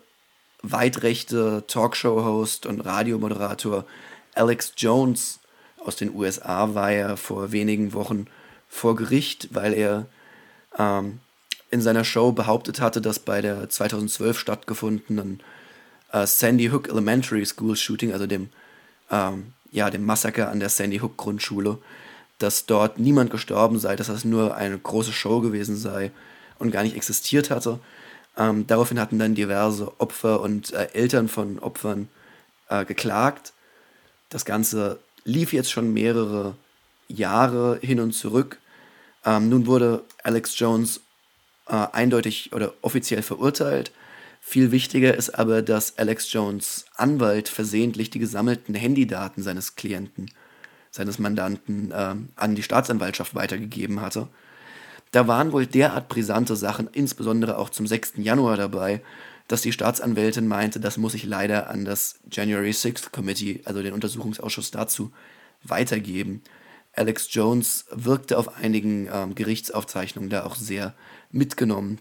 weitrechte 0.62 1.64
Talkshow-Host 1.68 2.66
und 2.66 2.82
Radiomoderator 2.82 3.86
Alex 4.34 4.74
Jones 4.78 5.40
aus 5.78 5.96
den 5.96 6.14
USA 6.14 6.74
war 6.74 6.92
ja 6.92 7.16
vor 7.16 7.52
wenigen 7.52 7.94
Wochen 7.94 8.28
vor 8.68 8.96
Gericht, 8.96 9.50
weil 9.54 9.74
er 9.74 10.08
ähm, 10.78 11.20
in 11.72 11.82
seiner 11.82 12.04
Show 12.04 12.32
behauptet 12.32 12.82
hatte, 12.82 13.02
dass 13.02 13.20
bei 13.20 13.42
der 13.42 13.70
2012 13.70 14.40
stattgefundenen 14.40 15.42
äh, 16.12 16.26
Sandy 16.26 16.68
Hook 16.68 16.90
Elementary 16.90 17.46
School 17.46 17.76
Shooting, 17.76 18.14
also 18.14 18.28
dem, 18.28 18.50
ähm, 19.12 19.54
ja, 19.76 19.90
dem 19.90 20.06
Massaker 20.06 20.50
an 20.50 20.62
der 20.62 20.70
Sandy 20.70 21.00
Hook 21.00 21.18
Grundschule, 21.18 21.78
dass 22.40 22.66
dort 22.66 22.98
niemand 22.98 23.30
gestorben 23.30 23.78
sei, 23.78 23.98
dass 23.98 24.08
das 24.08 24.24
nur 24.24 24.56
eine 24.56 24.78
große 24.78 25.12
Show 25.12 25.42
gewesen 25.42 25.76
sei 25.76 26.12
und 26.60 26.72
gar 26.72 26.84
nicht 26.84 26.96
existiert 26.96 27.50
hatte. 27.50 27.80
Ähm, 28.38 28.66
daraufhin 28.68 29.00
hatten 29.00 29.20
dann 29.20 29.36
diverse 29.36 29.92
Opfer 30.00 30.40
und 30.40 30.72
äh, 30.72 30.88
Eltern 30.94 31.28
von 31.28 31.60
Opfern 31.60 32.08
äh, 32.70 32.86
geklagt. 32.86 33.52
Das 34.30 34.46
Ganze 34.46 35.00
lief 35.26 35.52
jetzt 35.52 35.72
schon 35.72 35.94
mehrere 35.94 36.56
Jahre 37.10 37.78
hin 37.82 38.00
und 38.00 38.14
zurück. 38.14 38.60
Ähm, 39.26 39.50
nun 39.50 39.68
wurde 39.68 40.04
Alex 40.24 40.58
Jones 40.58 41.02
äh, 41.68 41.86
eindeutig 41.92 42.54
oder 42.54 42.74
offiziell 42.82 43.24
verurteilt. 43.24 43.92
Viel 44.48 44.72
wichtiger 44.72 45.16
ist 45.16 45.32
aber, 45.32 45.64
dass 45.64 45.98
Alex 45.98 46.32
Jones 46.32 46.86
Anwalt 46.94 47.50
versehentlich 47.50 48.12
die 48.12 48.20
gesammelten 48.20 48.76
Handydaten 48.76 49.42
seines 49.42 49.76
Klienten, 49.76 50.30
seines 50.92 51.18
Mandanten 51.18 51.90
äh, 51.90 52.16
an 52.36 52.54
die 52.54 52.62
Staatsanwaltschaft 52.62 53.34
weitergegeben 53.34 54.02
hatte. 54.02 54.28
Da 55.10 55.28
waren 55.28 55.52
wohl 55.52 55.66
derart 55.66 56.10
brisante 56.10 56.56
Sachen, 56.56 56.88
insbesondere 56.92 57.58
auch 57.58 57.72
zum 57.72 57.88
6. 57.88 58.14
Januar 58.18 58.56
dabei, 58.56 59.02
dass 59.48 59.64
die 59.64 59.72
Staatsanwältin 59.72 60.48
meinte, 60.48 60.80
das 60.80 60.98
muss 60.98 61.16
ich 61.16 61.26
leider 61.26 61.72
an 61.72 61.84
das 61.84 62.20
January 62.32 62.70
6th 62.70 63.10
Committee, 63.10 63.62
also 63.66 63.82
den 63.82 63.94
Untersuchungsausschuss 63.94 64.70
dazu, 64.70 65.12
weitergeben. 65.64 66.44
Alex 66.94 67.30
Jones 67.32 67.88
wirkte 67.90 68.38
auf 68.38 68.56
einigen 68.58 69.10
ähm, 69.12 69.34
Gerichtsaufzeichnungen 69.34 70.30
da 70.30 70.46
auch 70.46 70.56
sehr 70.56 70.94
mitgenommen. 71.32 72.00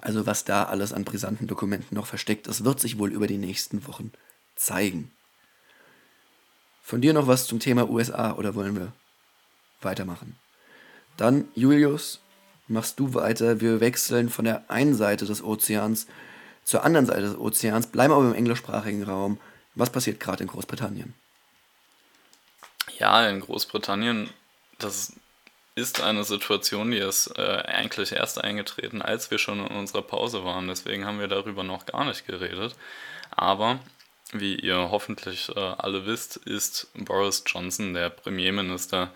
Also 0.00 0.26
was 0.26 0.44
da 0.44 0.64
alles 0.64 0.92
an 0.92 1.04
brisanten 1.04 1.46
Dokumenten 1.46 1.94
noch 1.94 2.06
versteckt 2.06 2.46
ist, 2.46 2.64
wird 2.64 2.80
sich 2.80 2.98
wohl 2.98 3.12
über 3.12 3.26
die 3.26 3.38
nächsten 3.38 3.86
Wochen 3.86 4.12
zeigen. 4.56 5.10
Von 6.82 7.00
dir 7.00 7.12
noch 7.12 7.26
was 7.26 7.46
zum 7.46 7.60
Thema 7.60 7.88
USA 7.88 8.32
oder 8.32 8.54
wollen 8.54 8.76
wir 8.76 8.92
weitermachen? 9.80 10.36
Dann, 11.16 11.48
Julius, 11.54 12.20
machst 12.66 12.98
du 12.98 13.14
weiter. 13.14 13.60
Wir 13.60 13.80
wechseln 13.80 14.30
von 14.30 14.44
der 14.44 14.70
einen 14.70 14.94
Seite 14.94 15.26
des 15.26 15.42
Ozeans 15.42 16.06
zur 16.64 16.84
anderen 16.84 17.06
Seite 17.06 17.22
des 17.22 17.38
Ozeans, 17.38 17.88
bleiben 17.88 18.12
aber 18.12 18.24
im 18.24 18.34
englischsprachigen 18.34 19.02
Raum. 19.02 19.40
Was 19.74 19.90
passiert 19.90 20.20
gerade 20.20 20.44
in 20.44 20.48
Großbritannien? 20.48 21.14
Ja, 22.98 23.28
in 23.28 23.40
Großbritannien, 23.40 24.30
das 24.78 25.12
ist 25.80 26.00
eine 26.00 26.24
Situation, 26.24 26.90
die 26.90 26.98
ist 26.98 27.26
äh, 27.38 27.62
eigentlich 27.66 28.12
erst 28.12 28.42
eingetreten, 28.42 29.02
als 29.02 29.30
wir 29.30 29.38
schon 29.38 29.66
in 29.66 29.76
unserer 29.76 30.02
Pause 30.02 30.44
waren. 30.44 30.68
Deswegen 30.68 31.04
haben 31.06 31.18
wir 31.18 31.28
darüber 31.28 31.64
noch 31.64 31.86
gar 31.86 32.04
nicht 32.04 32.26
geredet. 32.26 32.74
Aber 33.30 33.80
wie 34.32 34.54
ihr 34.54 34.90
hoffentlich 34.90 35.48
äh, 35.48 35.58
alle 35.58 36.06
wisst, 36.06 36.36
ist 36.36 36.88
Boris 36.94 37.42
Johnson, 37.46 37.94
der 37.94 38.10
Premierminister 38.10 39.10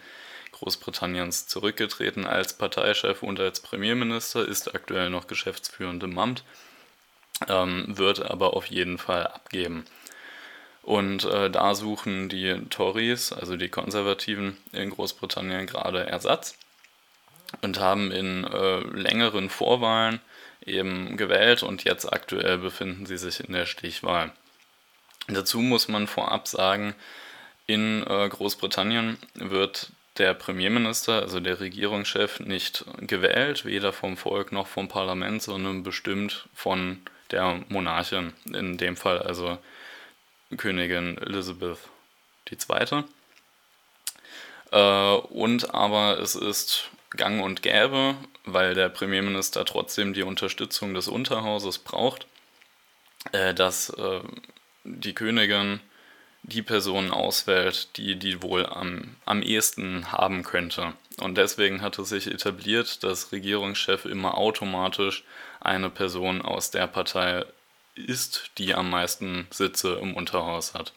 Großbritanniens, 0.53 1.47
zurückgetreten 1.47 2.27
als 2.27 2.55
Parteichef 2.55 3.23
und 3.23 3.39
als 3.41 3.61
Premierminister, 3.61 4.47
ist 4.47 4.75
aktuell 4.75 5.11
noch 5.11 5.27
geschäftsführend 5.27 6.03
im 6.03 6.19
Amt, 6.19 6.45
ähm, 7.49 7.85
wird 7.89 8.23
aber 8.23 8.55
auf 8.55 8.67
jeden 8.67 8.99
Fall 8.99 9.27
abgeben. 9.27 9.85
Und 10.85 11.25
äh, 11.25 11.51
da 11.51 11.75
suchen 11.75 12.29
die 12.29 12.61
Tories, 12.69 13.33
also 13.33 13.57
die 13.57 13.71
Konservativen 13.71 14.59
in 14.73 14.91
Großbritannien, 14.91 15.67
gerade 15.67 16.07
Ersatz 16.07 16.59
und 17.63 17.81
haben 17.81 18.11
in 18.11 18.45
äh, 18.45 18.81
längeren 18.81 19.49
Vorwahlen 19.49 20.21
eben 20.67 21.17
gewählt 21.17 21.63
und 21.63 21.85
jetzt 21.85 22.11
aktuell 22.13 22.59
befinden 22.59 23.07
sie 23.07 23.19
sich 23.19 23.41
in 23.41 23.53
der 23.53 23.67
Stichwahl. 23.67 24.33
Dazu 25.29 25.61
muss 25.61 25.89
man 25.89 26.07
vorab 26.07 26.49
sagen, 26.49 26.95
in 27.67 28.03
äh, 28.07 28.29
Großbritannien 28.29 29.17
wird 29.35 29.91
der 30.19 30.35
Premierminister, 30.35 31.23
also 31.23 31.41
der 31.41 31.61
Regierungschef, 31.61 32.41
nicht 32.41 32.85
gewählt, 32.99 33.65
weder 33.65 33.93
vom 33.93 34.17
Volk 34.17 34.53
noch 34.53 34.67
vom 34.67 34.89
Parlament, 34.89 35.43
sondern 35.43 35.83
bestimmt 35.83 36.47
von 36.55 37.01
der 37.31 37.63
Monarchin, 37.69 38.33
in 38.53 38.77
dem 38.77 38.97
Fall 38.97 39.19
also 39.19 39.59
Königin 40.57 41.19
Elizabeth 41.19 41.79
II. 42.51 43.05
Äh, 44.71 45.17
und 45.31 45.75
aber 45.75 46.19
es 46.21 46.35
ist 46.35 46.91
gang 47.11 47.43
und 47.43 47.63
gäbe, 47.63 48.17
weil 48.45 48.75
der 48.75 48.89
Premierminister 48.89 49.65
trotzdem 49.65 50.15
die 50.15 50.23
Unterstützung 50.23 50.95
des 50.95 51.09
Unterhauses 51.09 51.79
braucht, 51.79 52.27
äh, 53.33 53.55
dass 53.55 53.91
äh, 53.91 54.21
die 54.85 55.15
Königin 55.15 55.81
die 56.43 56.63
Person 56.63 57.11
auswählt, 57.11 57.97
die 57.97 58.17
die 58.17 58.43
wohl 58.43 58.67
am, 58.67 59.17
am 59.25 59.43
ehesten 59.43 60.13
haben 60.13 60.43
könnte. 60.43 60.93
Und 61.19 61.39
deswegen 61.39 61.81
hat 61.81 61.99
es 61.99 62.11
sich 62.11 62.27
etabliert, 62.27 63.03
dass 63.03 63.33
Regierungschef 63.33 64.05
immer 64.05 64.37
automatisch 64.37 65.25
eine 65.61 65.89
Person 65.89 66.43
aus 66.43 66.71
der 66.71 66.87
Partei 66.87 67.47
ist, 67.95 68.51
die 68.59 68.75
am 68.75 68.91
meisten 68.91 69.47
Sitze 69.51 69.95
im 69.95 70.15
Unterhaus 70.15 70.75
hat. 70.75 70.93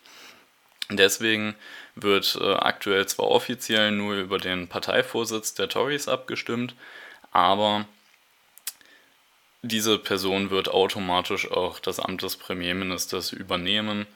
Deswegen 0.89 1.55
wird 1.95 2.37
äh, 2.39 2.53
aktuell 2.53 3.05
zwar 3.07 3.27
offiziell 3.27 3.91
nur 3.91 4.15
über 4.15 4.37
den 4.37 4.67
Parteivorsitz 4.67 5.53
der 5.53 5.67
Tories 5.67 6.07
abgestimmt, 6.07 6.75
aber 7.31 7.85
diese 9.63 9.97
Person 9.97 10.49
wird 10.49 10.69
automatisch 10.69 11.51
auch 11.51 11.79
das 11.79 11.99
Amt 11.99 12.21
des 12.21 12.37
Premierministers 12.37 13.33
übernehmen, 13.33 14.07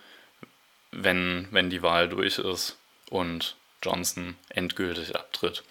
wenn, 0.91 1.47
wenn 1.51 1.69
die 1.69 1.81
Wahl 1.81 2.07
durch 2.07 2.37
ist 2.37 2.77
und 3.09 3.55
Johnson 3.83 4.35
endgültig 4.49 5.15
abtritt. 5.15 5.63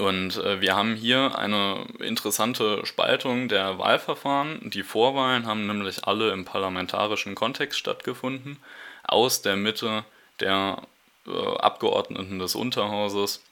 Und 0.00 0.38
äh, 0.38 0.60
wir 0.60 0.74
haben 0.74 0.94
hier 0.96 1.38
eine 1.38 1.84
interessante 1.98 2.84
Spaltung 2.86 3.48
der 3.48 3.78
Wahlverfahren. 3.78 4.70
Die 4.70 4.82
Vorwahlen 4.82 5.46
haben 5.46 5.66
nämlich 5.66 6.06
alle 6.06 6.32
im 6.32 6.44
parlamentarischen 6.44 7.34
Kontext 7.34 7.78
stattgefunden, 7.78 8.56
aus 9.04 9.42
der 9.42 9.56
Mitte 9.56 10.04
der 10.40 10.82
äh, 11.26 11.56
Abgeordneten 11.58 12.38
des 12.38 12.54
Unterhauses 12.54 13.44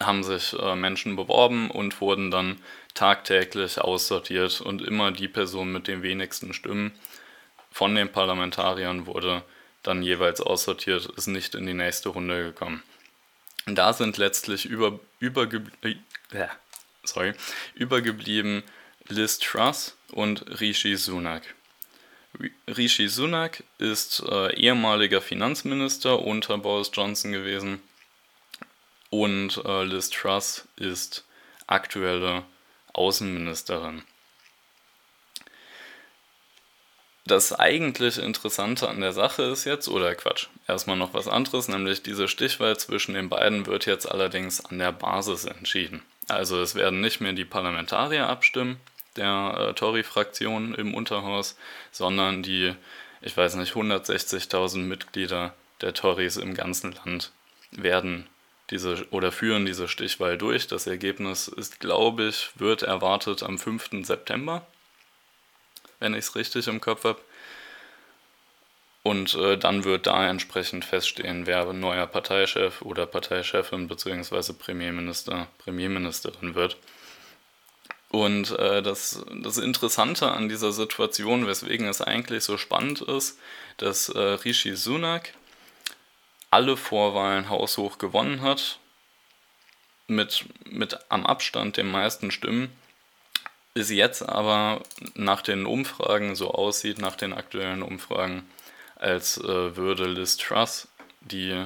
haben 0.00 0.22
sich 0.22 0.54
äh, 0.58 0.76
Menschen 0.76 1.16
beworben 1.16 1.70
und 1.70 2.00
wurden 2.00 2.30
dann 2.30 2.58
tagtäglich 2.94 3.80
aussortiert 3.80 4.60
und 4.60 4.82
immer 4.82 5.10
die 5.10 5.28
Person 5.28 5.72
mit 5.72 5.88
den 5.88 6.02
wenigsten 6.02 6.52
Stimmen 6.52 6.92
von 7.70 7.94
den 7.94 8.10
Parlamentariern 8.10 9.06
wurde 9.06 9.42
dann 9.82 10.02
jeweils 10.02 10.40
aussortiert, 10.40 11.06
ist 11.16 11.28
nicht 11.28 11.54
in 11.54 11.66
die 11.66 11.74
nächste 11.74 12.10
Runde 12.10 12.44
gekommen. 12.44 12.82
Da 13.74 13.92
sind 13.92 14.16
letztlich 14.16 14.66
über, 14.66 14.98
überge, 15.18 15.62
äh, 15.82 16.46
sorry, 17.04 17.34
übergeblieben 17.74 18.62
Liz 19.08 19.38
Truss 19.38 19.96
und 20.12 20.60
Rishi 20.60 20.96
Sunak. 20.96 21.42
Rishi 22.68 23.08
Sunak 23.08 23.64
ist 23.78 24.22
äh, 24.28 24.54
ehemaliger 24.54 25.20
Finanzminister 25.20 26.20
unter 26.20 26.58
Boris 26.58 26.90
Johnson 26.92 27.32
gewesen 27.32 27.82
und 29.10 29.62
äh, 29.64 29.84
Liz 29.84 30.10
Truss 30.10 30.68
ist 30.76 31.24
aktuelle 31.66 32.44
Außenministerin. 32.92 34.02
Das 37.28 37.52
eigentlich 37.52 38.16
Interessante 38.16 38.88
an 38.88 39.02
der 39.02 39.12
Sache 39.12 39.42
ist 39.42 39.66
jetzt, 39.66 39.86
oder 39.86 40.14
Quatsch, 40.14 40.46
erstmal 40.66 40.96
noch 40.96 41.12
was 41.12 41.28
anderes, 41.28 41.68
nämlich 41.68 42.02
diese 42.02 42.26
Stichwahl 42.26 42.78
zwischen 42.78 43.12
den 43.12 43.28
beiden 43.28 43.66
wird 43.66 43.84
jetzt 43.84 44.10
allerdings 44.10 44.64
an 44.64 44.78
der 44.78 44.92
Basis 44.92 45.44
entschieden. 45.44 46.00
Also 46.28 46.58
es 46.58 46.74
werden 46.74 47.02
nicht 47.02 47.20
mehr 47.20 47.34
die 47.34 47.44
Parlamentarier 47.44 48.26
abstimmen, 48.28 48.80
der 49.16 49.56
äh, 49.58 49.74
Tory-Fraktion 49.74 50.74
im 50.74 50.94
Unterhaus, 50.94 51.58
sondern 51.92 52.42
die, 52.42 52.74
ich 53.20 53.36
weiß 53.36 53.56
nicht, 53.56 53.74
160.000 53.74 54.78
Mitglieder 54.78 55.52
der 55.82 55.92
Tories 55.92 56.38
im 56.38 56.54
ganzen 56.54 56.92
Land 56.92 57.32
werden 57.72 58.26
diese 58.70 59.06
oder 59.10 59.32
führen 59.32 59.66
diese 59.66 59.86
Stichwahl 59.86 60.38
durch. 60.38 60.66
Das 60.66 60.86
Ergebnis 60.86 61.46
ist, 61.48 61.78
glaube 61.78 62.24
ich, 62.24 62.52
wird 62.54 62.84
erwartet 62.84 63.42
am 63.42 63.58
5. 63.58 64.06
September, 64.06 64.66
wenn 66.00 66.14
ich 66.14 66.20
es 66.20 66.36
richtig 66.36 66.66
im 66.68 66.80
Kopf 66.80 67.04
habe. 67.04 67.20
Und 69.02 69.34
äh, 69.34 69.56
dann 69.56 69.84
wird 69.84 70.06
da 70.06 70.28
entsprechend 70.28 70.84
feststehen, 70.84 71.46
wer 71.46 71.72
neuer 71.72 72.06
Parteichef 72.06 72.82
oder 72.82 73.06
Parteichefin 73.06 73.88
bzw. 73.88 74.52
Premierminister, 74.52 75.46
Premierministerin 75.58 76.54
wird. 76.54 76.76
Und 78.10 78.58
äh, 78.58 78.82
das, 78.82 79.24
das 79.42 79.58
Interessante 79.58 80.32
an 80.32 80.48
dieser 80.48 80.72
Situation, 80.72 81.46
weswegen 81.46 81.86
es 81.86 82.00
eigentlich 82.00 82.44
so 82.44 82.56
spannend 82.56 83.02
ist, 83.02 83.38
dass 83.76 84.08
äh, 84.08 84.18
Rishi 84.18 84.76
Sunak 84.76 85.34
alle 86.50 86.76
Vorwahlen 86.76 87.50
haushoch 87.50 87.98
gewonnen 87.98 88.42
hat, 88.42 88.78
mit, 90.06 90.46
mit 90.64 90.98
am 91.10 91.26
Abstand 91.26 91.76
den 91.76 91.90
meisten 91.90 92.30
Stimmen, 92.30 92.72
ist 93.78 93.90
jetzt 93.90 94.22
aber 94.22 94.82
nach 95.14 95.40
den 95.40 95.64
Umfragen 95.64 96.34
so 96.34 96.50
aussieht, 96.50 96.98
nach 96.98 97.16
den 97.16 97.32
aktuellen 97.32 97.82
Umfragen, 97.82 98.48
als 98.96 99.38
äh, 99.38 99.76
würde 99.76 100.06
Liz 100.06 100.36
Truss 100.36 100.88
die, 101.20 101.64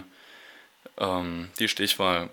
ähm, 0.99 1.51
die 1.59 1.69
Stichwahl 1.69 2.31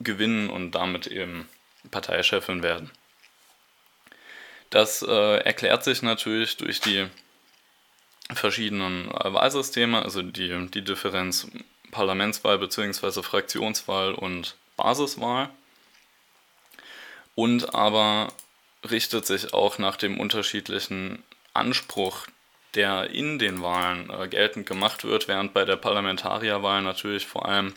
gewinnen 0.00 0.50
und 0.50 0.72
damit 0.72 1.06
eben 1.06 1.48
Parteichefin 1.90 2.62
werden. 2.62 2.90
Das 4.70 5.02
äh, 5.02 5.36
erklärt 5.38 5.84
sich 5.84 6.02
natürlich 6.02 6.56
durch 6.56 6.80
die 6.80 7.06
verschiedenen 8.34 9.08
Wahlsysteme, 9.12 10.02
also 10.02 10.22
die, 10.22 10.66
die 10.68 10.82
Differenz 10.82 11.46
Parlamentswahl 11.92 12.58
bzw. 12.58 13.22
Fraktionswahl 13.22 14.12
und 14.12 14.56
Basiswahl. 14.76 15.48
Und 17.36 17.74
aber 17.74 18.32
richtet 18.90 19.26
sich 19.26 19.52
auch 19.54 19.78
nach 19.78 19.96
dem 19.96 20.18
unterschiedlichen 20.18 21.22
Anspruch, 21.54 22.26
der 22.74 23.10
in 23.10 23.38
den 23.38 23.62
Wahlen 23.62 24.10
äh, 24.10 24.28
geltend 24.28 24.66
gemacht 24.66 25.04
wird, 25.04 25.28
während 25.28 25.54
bei 25.54 25.64
der 25.64 25.76
Parlamentarierwahl 25.76 26.82
natürlich 26.82 27.26
vor 27.26 27.46
allem 27.46 27.74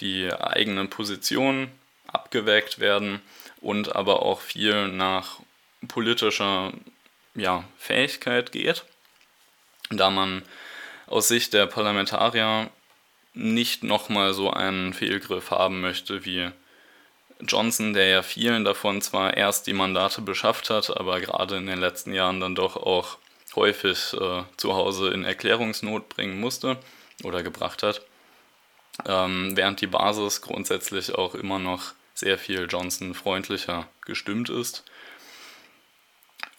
die 0.00 0.32
eigenen 0.32 0.90
Positionen 0.90 1.70
abgewägt 2.06 2.78
werden 2.78 3.20
und 3.60 3.96
aber 3.96 4.22
auch 4.22 4.40
viel 4.40 4.88
nach 4.88 5.40
politischer 5.88 6.72
ja, 7.34 7.64
Fähigkeit 7.78 8.52
geht, 8.52 8.84
da 9.90 10.10
man 10.10 10.42
aus 11.06 11.28
Sicht 11.28 11.52
der 11.52 11.66
Parlamentarier 11.66 12.70
nicht 13.34 13.82
nochmal 13.82 14.32
so 14.32 14.50
einen 14.50 14.94
Fehlgriff 14.94 15.50
haben 15.50 15.80
möchte 15.80 16.24
wie 16.24 16.50
Johnson, 17.40 17.92
der 17.92 18.08
ja 18.08 18.22
vielen 18.22 18.64
davon 18.64 19.02
zwar 19.02 19.36
erst 19.36 19.66
die 19.66 19.72
Mandate 19.72 20.22
beschafft 20.22 20.70
hat, 20.70 20.96
aber 20.96 21.20
gerade 21.20 21.56
in 21.56 21.66
den 21.66 21.78
letzten 21.78 22.12
Jahren 22.12 22.40
dann 22.40 22.54
doch 22.54 22.76
auch 22.76 23.18
häufig 23.54 24.12
äh, 24.14 24.42
zu 24.56 24.74
Hause 24.74 25.10
in 25.10 25.24
Erklärungsnot 25.24 26.08
bringen 26.08 26.40
musste 26.40 26.78
oder 27.24 27.42
gebracht 27.42 27.82
hat, 27.82 28.02
ähm, 29.06 29.56
während 29.56 29.80
die 29.80 29.86
Basis 29.86 30.42
grundsätzlich 30.42 31.14
auch 31.14 31.34
immer 31.34 31.58
noch 31.58 31.94
sehr 32.14 32.38
viel 32.38 32.66
Johnson 32.68 33.14
freundlicher 33.14 33.88
gestimmt 34.04 34.48
ist. 34.48 34.84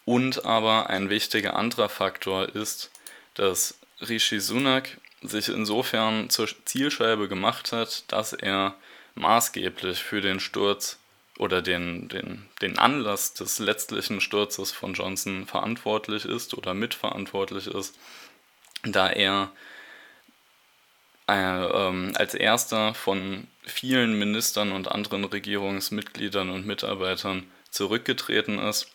Und 0.04 0.44
aber 0.46 0.88
ein 0.88 1.10
wichtiger 1.10 1.56
anderer 1.56 1.88
Faktor 1.88 2.48
ist, 2.54 2.90
dass 3.34 3.78
Rishi 4.00 4.40
Sunak 4.40 4.98
sich 5.22 5.48
insofern 5.48 6.30
zur 6.30 6.48
Zielscheibe 6.64 7.28
gemacht 7.28 7.72
hat, 7.72 8.04
dass 8.08 8.32
er 8.32 8.74
maßgeblich 9.18 10.02
für 10.02 10.20
den 10.20 10.40
Sturz 10.40 10.98
oder 11.38 11.62
den, 11.62 12.08
den, 12.08 12.46
den 12.60 12.78
Anlass 12.78 13.34
des 13.34 13.58
letztlichen 13.58 14.20
Sturzes 14.20 14.72
von 14.72 14.94
Johnson 14.94 15.46
verantwortlich 15.46 16.24
ist 16.24 16.54
oder 16.54 16.74
mitverantwortlich 16.74 17.68
ist, 17.68 17.96
da 18.82 19.08
er 19.08 19.52
äh, 21.28 21.34
ähm, 21.34 22.12
als 22.16 22.34
erster 22.34 22.94
von 22.94 23.46
vielen 23.62 24.18
Ministern 24.18 24.72
und 24.72 24.90
anderen 24.90 25.24
Regierungsmitgliedern 25.24 26.50
und 26.50 26.66
Mitarbeitern 26.66 27.44
zurückgetreten 27.70 28.58
ist. 28.58 28.90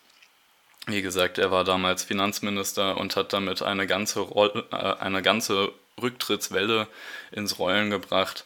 Wie 0.88 1.02
gesagt, 1.02 1.38
er 1.38 1.52
war 1.52 1.64
damals 1.64 2.04
Finanzminister 2.04 2.98
und 2.98 3.16
hat 3.16 3.32
damit 3.32 3.62
eine 3.62 3.88
ganze, 3.88 4.20
Rolle, 4.20 4.66
äh, 4.72 4.76
eine 4.76 5.22
ganze 5.22 5.72
Rücktrittswelle 6.02 6.88
ins 7.32 7.60
Rollen 7.60 7.90
gebracht, 7.90 8.46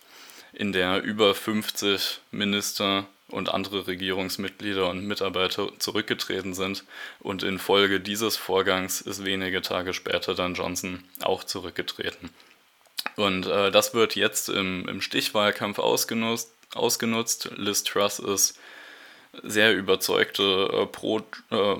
in 0.57 0.71
der 0.71 1.03
über 1.03 1.35
50 1.35 2.19
Minister 2.31 3.05
und 3.27 3.49
andere 3.49 3.85
Regierungsmitglieder 3.85 4.89
und 4.89 5.05
Mitarbeiter 5.05 5.69
zurückgetreten 5.77 6.55
sind. 6.55 6.83
Und 7.19 7.43
infolge 7.43 7.99
dieses 7.99 8.37
Vorgangs 8.37 9.01
ist 9.01 9.23
wenige 9.23 9.61
Tage 9.61 9.93
später 9.93 10.33
dann 10.33 10.55
Johnson 10.55 11.03
auch 11.21 11.43
zurückgetreten. 11.43 12.31
Und 13.15 13.45
äh, 13.45 13.69
das 13.69 13.93
wird 13.93 14.15
jetzt 14.15 14.49
im, 14.49 14.87
im 14.89 15.01
Stichwahlkampf 15.01 15.77
ausgenutzt. 15.77 16.51
ausgenutzt. 16.73 17.51
Liz 17.55 17.83
Truss 17.83 18.17
ist 18.17 18.59
sehr 19.43 19.75
überzeugte 19.75 20.69
äh, 20.73 20.85
Pro, 20.87 21.19
äh, 21.51 21.55
äh, 21.55 21.77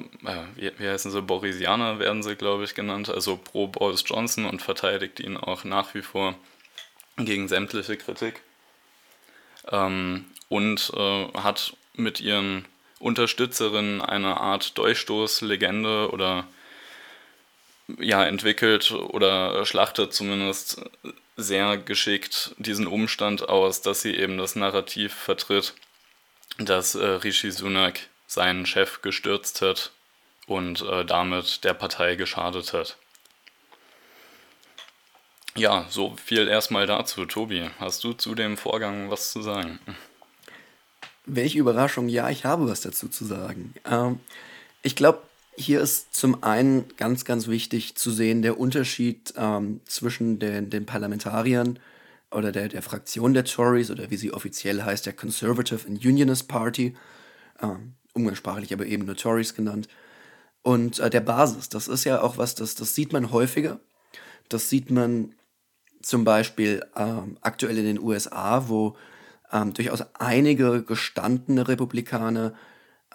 wie, 0.55 0.71
wie 0.77 0.87
heißen 0.87 1.09
sie, 1.09 1.21
Borisianer 1.23 1.97
werden 1.97 2.21
sie, 2.21 2.35
glaube 2.35 2.63
ich, 2.63 2.75
genannt, 2.75 3.09
also 3.09 3.37
pro 3.37 3.65
Boris 3.65 4.03
Johnson 4.05 4.45
und 4.45 4.61
verteidigt 4.61 5.19
ihn 5.19 5.35
auch 5.35 5.63
nach 5.63 5.95
wie 5.95 6.03
vor 6.03 6.35
gegen 7.17 7.47
sämtliche 7.47 7.97
Kritik. 7.97 8.43
Ähm, 9.71 10.25
und 10.49 10.91
äh, 10.95 11.27
hat 11.33 11.75
mit 11.95 12.21
ihren 12.21 12.65
Unterstützerinnen 12.99 14.01
eine 14.01 14.37
Art 14.39 14.77
Durchstoßlegende 14.77 16.09
oder 16.11 16.47
ja, 17.99 18.25
entwickelt 18.25 18.91
oder 18.91 19.65
schlachtet 19.65 20.13
zumindest 20.13 20.81
sehr 21.37 21.77
geschickt 21.77 22.55
diesen 22.57 22.87
Umstand 22.87 23.47
aus, 23.47 23.81
dass 23.81 24.01
sie 24.01 24.15
eben 24.15 24.37
das 24.37 24.55
Narrativ 24.55 25.13
vertritt, 25.13 25.73
dass 26.57 26.95
äh, 26.95 27.05
Rishi 27.05 27.51
Sunak 27.51 27.99
seinen 28.25 28.65
Chef 28.65 29.01
gestürzt 29.01 29.61
hat 29.61 29.91
und 30.47 30.81
äh, 30.81 31.05
damit 31.05 31.63
der 31.63 31.73
Partei 31.73 32.15
geschadet 32.15 32.73
hat. 32.73 32.97
Ja, 35.57 35.87
so 35.89 36.15
viel 36.23 36.47
erstmal 36.47 36.85
dazu. 36.85 37.25
Tobi, 37.25 37.67
hast 37.79 38.03
du 38.03 38.13
zu 38.13 38.35
dem 38.35 38.57
Vorgang 38.57 39.09
was 39.09 39.31
zu 39.31 39.41
sagen? 39.41 39.79
Welche 41.25 41.57
Überraschung, 41.57 42.09
ja, 42.09 42.29
ich 42.29 42.45
habe 42.45 42.69
was 42.69 42.81
dazu 42.81 43.07
zu 43.07 43.25
sagen. 43.25 43.73
Ähm, 43.89 44.19
ich 44.83 44.95
glaube, 44.95 45.23
hier 45.55 45.81
ist 45.81 46.13
zum 46.13 46.43
einen 46.43 46.85
ganz, 46.97 47.25
ganz 47.25 47.47
wichtig 47.47 47.95
zu 47.95 48.11
sehen 48.11 48.43
der 48.43 48.59
Unterschied 48.59 49.33
ähm, 49.35 49.81
zwischen 49.85 50.37
den, 50.37 50.69
den 50.69 50.85
Parlamentariern 50.85 51.79
oder 52.29 52.51
der, 52.51 52.67
der 52.67 52.83
Fraktion 52.83 53.33
der 53.33 53.43
Tories 53.43 53.89
oder 53.89 54.11
wie 54.11 54.17
sie 54.17 54.31
offiziell 54.31 54.83
heißt, 54.83 55.07
der 55.07 55.13
Conservative 55.13 55.87
and 55.87 56.05
Unionist 56.05 56.47
Party, 56.47 56.95
ähm, 57.63 57.95
umgangssprachlich 58.13 58.73
aber 58.73 58.85
eben 58.85 59.05
nur 59.05 59.15
Tories 59.15 59.55
genannt, 59.55 59.87
und 60.61 60.99
äh, 60.99 61.09
der 61.09 61.21
Basis. 61.21 61.69
Das 61.69 61.87
ist 61.87 62.03
ja 62.03 62.21
auch 62.21 62.37
was, 62.37 62.53
das, 62.53 62.75
das 62.75 62.93
sieht 62.93 63.11
man 63.11 63.31
häufiger. 63.31 63.79
Das 64.49 64.69
sieht 64.69 64.91
man 64.91 65.33
zum 66.07 66.23
Beispiel 66.23 66.83
ähm, 66.95 67.37
aktuell 67.41 67.77
in 67.77 67.85
den 67.85 67.99
USA, 67.99 68.67
wo 68.67 68.95
ähm, 69.51 69.73
durchaus 69.73 70.03
einige 70.19 70.83
gestandene 70.83 71.67
Republikaner 71.67 72.53